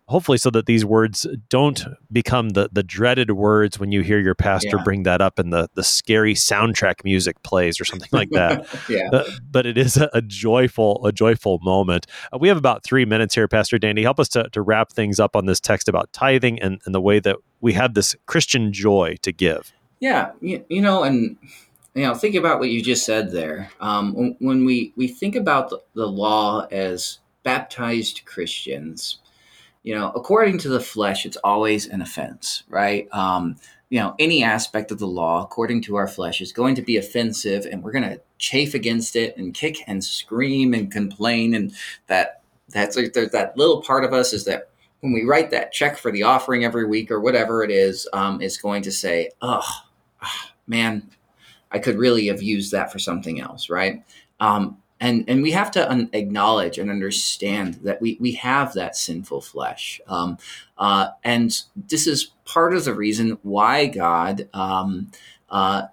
hopefully 0.06 0.36
so 0.36 0.50
that 0.50 0.66
these 0.66 0.84
words 0.84 1.26
don't 1.48 1.84
become 2.12 2.50
the 2.50 2.68
the 2.72 2.82
dreaded 2.82 3.30
words 3.32 3.78
when 3.78 3.90
you 3.90 4.02
hear 4.02 4.18
your 4.18 4.34
pastor 4.34 4.76
yeah. 4.76 4.82
bring 4.82 5.02
that 5.04 5.20
up 5.20 5.38
and 5.38 5.52
the 5.52 5.68
the 5.74 5.84
scary 5.84 6.34
soundtrack 6.34 7.04
music 7.04 7.42
plays 7.42 7.80
or 7.80 7.84
something 7.84 8.08
like 8.12 8.30
that. 8.30 8.66
Yeah. 8.88 9.08
But, 9.10 9.28
but, 9.50 9.66
it 9.66 9.78
is 9.78 9.96
a, 9.96 10.10
a, 10.12 10.20
joyful 10.20 11.04
a 11.06 11.12
joyful 11.12 11.58
moment. 11.62 12.06
Uh, 12.32 12.38
we 12.38 12.48
have 12.48 12.56
about 12.56 12.84
three 12.84 13.04
minutes 13.04 13.34
here 13.34 13.48
pastor 13.48 13.78
dandy. 13.78 14.02
Help 14.02 14.20
us 14.20 14.28
to, 14.30 14.48
to 14.50 14.60
wrap 14.60 14.92
things 14.92 15.18
up 15.18 15.36
on 15.36 15.46
this 15.46 15.58
text 15.58 15.88
about 15.88 16.12
tithing 16.12 16.60
and, 16.60 16.80
and 16.84 16.94
the 16.94 17.00
way 17.00 17.18
that 17.20 17.36
we 17.60 17.72
have 17.72 17.94
this 17.94 18.14
christian 18.26 18.72
joy 18.72 19.16
to 19.22 19.32
give. 19.32 19.72
Yeah 20.00 20.32
you, 20.40 20.64
you 20.68 20.82
know 20.82 21.02
and 21.02 21.38
you 21.94 22.02
know 22.02 22.14
think 22.14 22.34
about 22.34 22.58
what 22.58 22.68
you 22.70 22.82
just 22.82 23.06
said 23.06 23.30
there. 23.30 23.70
Um, 23.80 24.36
when 24.38 24.64
we 24.64 24.92
we 24.96 25.08
think 25.08 25.34
about 25.34 25.70
the, 25.70 25.80
the 25.94 26.06
law 26.06 26.66
as 26.70 27.20
baptized 27.42 28.22
christians 28.24 29.18
you 29.84 29.94
know, 29.94 30.10
according 30.16 30.58
to 30.58 30.68
the 30.70 30.80
flesh, 30.80 31.26
it's 31.26 31.36
always 31.44 31.86
an 31.86 32.00
offense, 32.00 32.64
right? 32.68 33.06
Um, 33.12 33.56
you 33.90 34.00
know, 34.00 34.14
any 34.18 34.42
aspect 34.42 34.90
of 34.90 34.98
the 34.98 35.06
law, 35.06 35.44
according 35.44 35.82
to 35.82 35.96
our 35.96 36.08
flesh, 36.08 36.40
is 36.40 36.52
going 36.52 36.74
to 36.76 36.82
be 36.82 36.96
offensive, 36.96 37.66
and 37.70 37.82
we're 37.82 37.92
going 37.92 38.08
to 38.08 38.20
chafe 38.38 38.72
against 38.72 39.14
it 39.14 39.36
and 39.36 39.54
kick 39.54 39.76
and 39.86 40.02
scream 40.02 40.72
and 40.72 40.90
complain. 40.90 41.54
And 41.54 41.72
that 42.06 42.40
that's 42.70 42.96
like, 42.96 43.12
there's 43.12 43.30
that 43.30 43.56
little 43.58 43.82
part 43.82 44.04
of 44.04 44.14
us 44.14 44.32
is 44.32 44.46
that 44.46 44.70
when 45.00 45.12
we 45.12 45.22
write 45.24 45.50
that 45.50 45.70
check 45.70 45.98
for 45.98 46.10
the 46.10 46.22
offering 46.22 46.64
every 46.64 46.86
week 46.86 47.10
or 47.10 47.20
whatever 47.20 47.62
it 47.62 47.70
is, 47.70 48.08
um, 48.14 48.40
is 48.40 48.56
going 48.56 48.82
to 48.82 48.90
say, 48.90 49.30
"Oh, 49.42 49.68
man, 50.66 51.10
I 51.70 51.78
could 51.78 51.98
really 51.98 52.28
have 52.28 52.42
used 52.42 52.72
that 52.72 52.90
for 52.90 52.98
something 52.98 53.38
else," 53.38 53.68
right? 53.68 54.02
Um, 54.40 54.78
and 55.04 55.28
and 55.28 55.42
we 55.42 55.50
have 55.50 55.70
to 55.72 55.90
un- 55.90 56.08
acknowledge 56.14 56.78
and 56.78 56.90
understand 56.90 57.74
that 57.82 58.00
we 58.00 58.16
we 58.20 58.32
have 58.32 58.72
that 58.72 58.96
sinful 58.96 59.42
flesh, 59.42 60.00
um, 60.08 60.38
uh, 60.78 61.08
and 61.22 61.62
this 61.76 62.06
is 62.06 62.30
part 62.46 62.72
of 62.72 62.84
the 62.84 62.94
reason 62.94 63.38
why 63.42 63.86
God 63.86 64.48
um, 64.54 65.10
uh, 65.50 65.88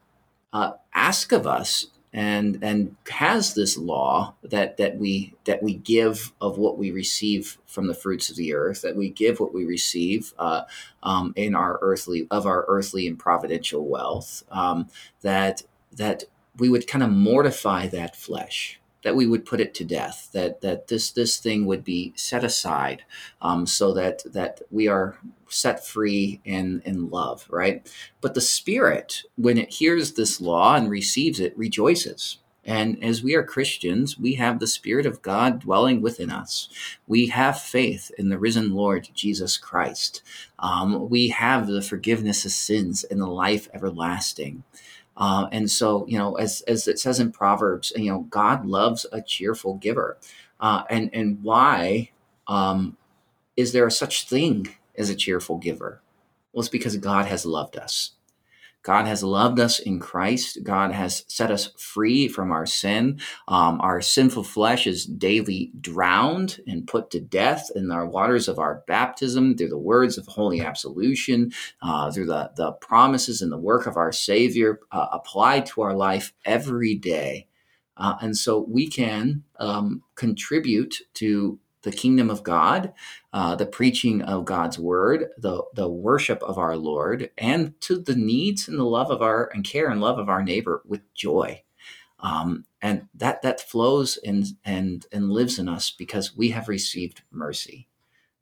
uh, 0.53 0.71
asks 0.93 1.33
of 1.33 1.45
us 1.45 1.87
and 2.13 2.59
and 2.61 2.95
has 3.09 3.53
this 3.53 3.77
law 3.77 4.33
that 4.43 4.77
that 4.77 4.97
we 4.97 5.33
that 5.43 5.61
we 5.61 5.75
give 5.75 6.31
of 6.39 6.57
what 6.57 6.77
we 6.77 6.91
receive 6.91 7.57
from 7.65 7.87
the 7.87 7.93
fruits 7.93 8.29
of 8.29 8.37
the 8.37 8.53
earth 8.53 8.81
that 8.81 8.95
we 8.95 9.09
give 9.09 9.41
what 9.41 9.53
we 9.53 9.65
receive 9.65 10.33
uh, 10.39 10.63
um, 11.03 11.33
in 11.35 11.53
our 11.53 11.79
earthly 11.81 12.27
of 12.31 12.45
our 12.45 12.65
earthly 12.69 13.07
and 13.07 13.19
providential 13.19 13.85
wealth 13.85 14.43
um, 14.51 14.87
that 15.21 15.63
that 15.91 16.23
we 16.57 16.69
would 16.69 16.87
kind 16.87 17.03
of 17.03 17.09
mortify 17.09 17.87
that 17.87 18.15
flesh 18.15 18.80
that 19.03 19.15
we 19.15 19.27
would 19.27 19.45
put 19.45 19.59
it 19.61 19.73
to 19.75 19.85
death, 19.85 20.29
that 20.33 20.61
that 20.61 20.87
this 20.87 21.11
this 21.11 21.37
thing 21.37 21.65
would 21.65 21.83
be 21.83 22.13
set 22.15 22.43
aside, 22.43 23.03
um, 23.41 23.65
so 23.65 23.93
that 23.93 24.23
that 24.33 24.61
we 24.71 24.87
are 24.87 25.17
set 25.49 25.85
free 25.85 26.41
in 26.45 26.81
in 26.85 27.09
love, 27.09 27.45
right? 27.49 27.89
But 28.21 28.33
the 28.33 28.41
spirit, 28.41 29.23
when 29.35 29.57
it 29.57 29.73
hears 29.73 30.13
this 30.13 30.41
law 30.41 30.75
and 30.75 30.89
receives 30.89 31.39
it, 31.39 31.57
rejoices. 31.57 32.37
And 32.63 33.03
as 33.03 33.23
we 33.23 33.33
are 33.33 33.43
Christians, 33.43 34.19
we 34.19 34.35
have 34.35 34.59
the 34.59 34.67
Spirit 34.67 35.07
of 35.07 35.23
God 35.23 35.61
dwelling 35.61 36.01
within 36.01 36.29
us. 36.29 36.69
We 37.07 37.27
have 37.27 37.59
faith 37.59 38.11
in 38.19 38.29
the 38.29 38.37
risen 38.37 38.75
Lord 38.75 39.09
Jesus 39.15 39.57
Christ. 39.57 40.21
Um, 40.59 41.09
we 41.09 41.29
have 41.29 41.65
the 41.65 41.81
forgiveness 41.81 42.45
of 42.45 42.51
sins 42.51 43.03
and 43.03 43.19
the 43.19 43.27
life 43.27 43.67
everlasting. 43.73 44.63
Uh, 45.17 45.47
and 45.51 45.69
so, 45.69 46.05
you 46.07 46.17
know, 46.17 46.35
as, 46.35 46.61
as 46.61 46.87
it 46.87 46.99
says 46.99 47.19
in 47.19 47.31
Proverbs, 47.31 47.91
you 47.95 48.09
know, 48.09 48.21
God 48.29 48.65
loves 48.65 49.05
a 49.11 49.21
cheerful 49.21 49.75
giver. 49.75 50.17
Uh, 50.59 50.83
and, 50.89 51.09
and 51.13 51.43
why 51.43 52.11
um, 52.47 52.97
is 53.57 53.73
there 53.73 53.87
a 53.87 53.91
such 53.91 54.27
thing 54.27 54.67
as 54.97 55.09
a 55.09 55.15
cheerful 55.15 55.57
giver? 55.57 56.01
Well, 56.53 56.61
it's 56.61 56.69
because 56.69 56.97
God 56.97 57.25
has 57.27 57.45
loved 57.45 57.77
us. 57.77 58.11
God 58.83 59.05
has 59.05 59.23
loved 59.23 59.59
us 59.59 59.79
in 59.79 59.99
Christ. 59.99 60.59
God 60.63 60.91
has 60.91 61.23
set 61.27 61.51
us 61.51 61.71
free 61.77 62.27
from 62.27 62.51
our 62.51 62.65
sin. 62.65 63.19
Um, 63.47 63.79
our 63.81 64.01
sinful 64.01 64.43
flesh 64.43 64.87
is 64.87 65.05
daily 65.05 65.71
drowned 65.79 66.59
and 66.65 66.87
put 66.87 67.11
to 67.11 67.19
death 67.19 67.69
in 67.75 67.91
our 67.91 68.05
waters 68.05 68.47
of 68.47 68.59
our 68.59 68.83
baptism 68.87 69.55
through 69.55 69.69
the 69.69 69.77
words 69.77 70.17
of 70.17 70.25
holy 70.27 70.61
absolution, 70.61 71.51
uh, 71.81 72.11
through 72.11 72.25
the, 72.25 72.51
the 72.55 72.71
promises 72.73 73.41
and 73.41 73.51
the 73.51 73.57
work 73.57 73.85
of 73.85 73.97
our 73.97 74.11
Savior 74.11 74.79
uh, 74.91 75.07
applied 75.11 75.65
to 75.67 75.81
our 75.81 75.93
life 75.93 76.33
every 76.45 76.95
day. 76.95 77.47
Uh, 77.97 78.15
and 78.21 78.35
so 78.35 78.65
we 78.67 78.87
can 78.87 79.43
um, 79.59 80.01
contribute 80.15 80.95
to 81.13 81.59
the 81.83 81.91
kingdom 81.91 82.29
of 82.29 82.43
God, 82.43 82.93
uh, 83.33 83.55
the 83.55 83.65
preaching 83.65 84.21
of 84.21 84.45
God's 84.45 84.77
word, 84.77 85.29
the 85.37 85.63
the 85.73 85.89
worship 85.89 86.41
of 86.43 86.57
our 86.57 86.77
Lord, 86.77 87.31
and 87.37 87.79
to 87.81 87.97
the 87.99 88.15
needs 88.15 88.67
and 88.67 88.77
the 88.77 88.83
love 88.83 89.09
of 89.11 89.21
our 89.21 89.49
and 89.53 89.63
care 89.63 89.89
and 89.89 90.01
love 90.01 90.19
of 90.19 90.29
our 90.29 90.43
neighbor 90.43 90.81
with 90.85 91.01
joy. 91.13 91.63
Um, 92.19 92.65
and 92.81 93.07
that 93.15 93.41
that 93.41 93.61
flows 93.61 94.17
and 94.17 94.45
and 94.63 95.05
and 95.11 95.31
lives 95.31 95.59
in 95.59 95.67
us 95.67 95.91
because 95.91 96.35
we 96.35 96.49
have 96.49 96.67
received 96.67 97.23
mercy. 97.31 97.87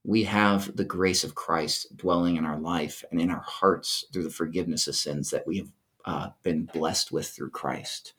We 0.03 0.23
have 0.23 0.75
the 0.75 0.85
grace 0.85 1.23
of 1.23 1.35
Christ 1.35 1.95
dwelling 1.97 2.37
in 2.37 2.45
our 2.45 2.59
life 2.59 3.03
and 3.11 3.19
in 3.21 3.29
our 3.29 3.43
hearts 3.45 4.05
through 4.11 4.23
the 4.23 4.29
forgiveness 4.29 4.87
of 4.87 4.95
sins 4.95 5.29
that 5.29 5.45
we 5.45 5.57
have 5.57 5.71
uh, 6.05 6.29
been 6.43 6.65
blessed 6.65 7.11
with 7.11 7.27
through 7.29 7.51
Christ. 7.51 8.13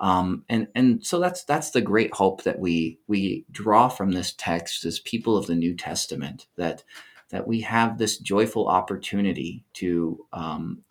Um, 0.00 0.44
and 0.48 0.68
and 0.74 1.04
so 1.04 1.20
that's 1.20 1.44
that's 1.44 1.70
the 1.70 1.82
great 1.82 2.14
hope 2.14 2.42
that 2.44 2.58
we 2.58 2.98
we 3.06 3.44
draw 3.50 3.88
from 3.88 4.12
this 4.12 4.34
text 4.36 4.84
as 4.84 4.98
people 4.98 5.36
of 5.36 5.46
the 5.46 5.54
New 5.54 5.76
Testament 5.76 6.46
that 6.56 6.82
that 7.30 7.46
we 7.46 7.60
have 7.60 7.98
this 7.98 8.18
joyful 8.18 8.66
opportunity 8.66 9.64
to 9.74 10.26
um, 10.32 10.82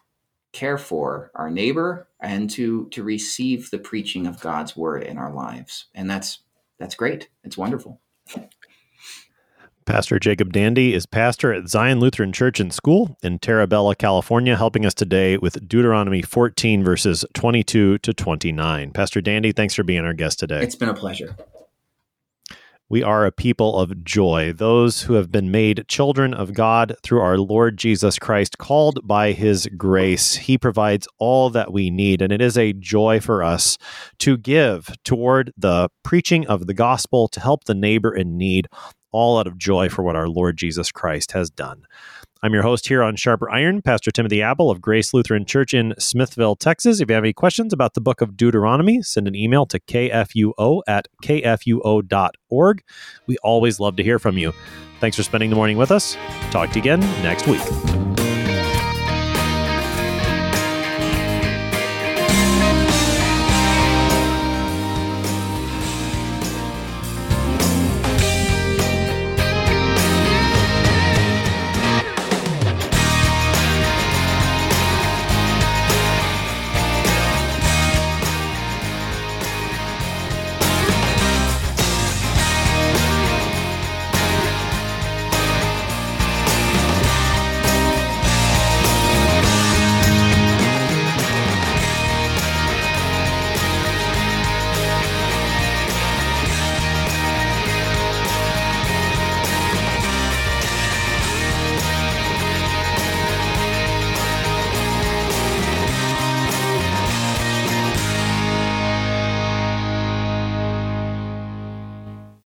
care 0.54 0.78
for 0.78 1.32
our 1.36 1.50
neighbor 1.50 2.08
and 2.20 2.50
to 2.52 2.88
to 2.90 3.04
receive 3.04 3.72
the 3.72 3.80
preaching 3.80 4.28
of 4.28 4.40
God's 4.40 4.78
word 4.78 5.04
in 5.04 5.18
our 5.18 5.34
lives, 5.34 5.86
and 5.96 6.10
that's 6.10 6.40
that's 6.78 6.96
great. 6.96 7.30
It's 7.44 7.58
wonderful. 7.58 8.00
Pastor 9.90 10.20
Jacob 10.20 10.54
Dandy 10.54 10.94
is 10.94 11.08
pastor 11.08 11.52
at 11.52 11.68
Zion 11.68 12.00
Lutheran 12.00 12.32
Church 12.32 12.60
and 12.60 12.72
School 12.72 13.18
in 13.24 13.40
Terra 13.40 13.66
Bella, 13.66 13.96
California, 13.96 14.56
helping 14.56 14.86
us 14.86 14.94
today 14.94 15.36
with 15.38 15.68
Deuteronomy 15.68 16.22
14, 16.22 16.84
verses 16.84 17.26
22 17.34 17.98
to 17.98 18.14
29. 18.14 18.92
Pastor 18.92 19.20
Dandy, 19.20 19.52
thanks 19.52 19.74
for 19.74 19.82
being 19.82 20.06
our 20.06 20.14
guest 20.14 20.38
today. 20.38 20.62
It's 20.62 20.76
been 20.76 20.90
a 20.90 20.94
pleasure. 20.94 21.36
We 22.88 23.02
are 23.02 23.26
a 23.26 23.32
people 23.32 23.80
of 23.80 24.04
joy, 24.04 24.54
those 24.54 25.04
who 25.04 25.14
have 25.14 25.32
been 25.32 25.50
made 25.50 25.86
children 25.88 26.36
of 26.36 26.54
God 26.54 26.96
through 27.02 27.22
our 27.22 27.40
Lord 27.40 27.76
Jesus 27.78 28.20
Christ, 28.20 28.60
called 28.60 29.00
by 29.04 29.32
his 29.32 29.68
grace. 29.76 30.36
He 30.36 30.60
provides 30.60 31.08
all 31.18 31.50
that 31.50 31.74
we 31.74 31.90
need, 31.90 32.22
and 32.22 32.32
it 32.32 32.42
is 32.42 32.60
a 32.60 32.74
joy 32.74 33.20
for 33.20 33.44
us 33.44 33.80
to 34.20 34.38
give 34.38 34.96
toward 35.04 35.52
the 35.58 35.90
preaching 36.04 36.46
of 36.46 36.68
the 36.68 36.76
gospel 36.76 37.28
to 37.30 37.40
help 37.40 37.64
the 37.64 37.76
neighbor 37.76 38.16
in 38.16 38.38
need 38.38 38.68
all 39.12 39.38
out 39.38 39.48
of 39.48 39.58
joy 39.58 39.90
for 39.90 40.04
what 40.04 40.16
our 40.16 40.28
Lord 40.28 40.58
Jesus 40.58 40.92
Christ 40.92 41.32
has 41.34 41.50
done. 41.50 41.86
I'm 42.42 42.54
your 42.54 42.64
host 42.64 42.88
here 42.88 43.04
on 43.04 43.18
Sharper 43.18 43.50
Iron, 43.50 43.82
Pastor 43.82 44.12
Timothy 44.12 44.42
Appel 44.42 44.72
of 44.72 44.80
Grace 44.80 45.14
Lutheran 45.14 45.44
Church 45.44 45.74
in 45.74 45.94
Smithville, 46.00 46.56
Texas. 46.56 47.02
If 47.02 47.10
you 47.10 47.16
have 47.16 47.24
any 47.26 47.34
questions 47.34 47.74
about 47.74 47.96
the 47.96 48.02
book 48.02 48.22
of 48.22 48.38
Deuteronomy, 48.38 49.02
send 49.02 49.28
an 49.28 49.36
email 49.36 49.66
to 49.66 49.80
kfuo 49.80 50.82
at 50.88 51.10
kfuo.org. 51.22 52.84
We 53.28 53.38
always 53.40 53.80
love 53.82 53.98
to 53.98 54.04
hear 54.04 54.20
from 54.20 54.38
you. 54.38 54.54
Thanks 55.02 55.18
for 55.18 55.24
spending 55.24 55.50
the 55.50 55.58
morning 55.58 55.78
with 55.78 55.92
us. 55.92 56.16
Talk 56.52 56.70
to 56.70 56.76
you 56.76 56.82
again 56.82 57.02
next 57.22 57.46
week. 57.48 58.19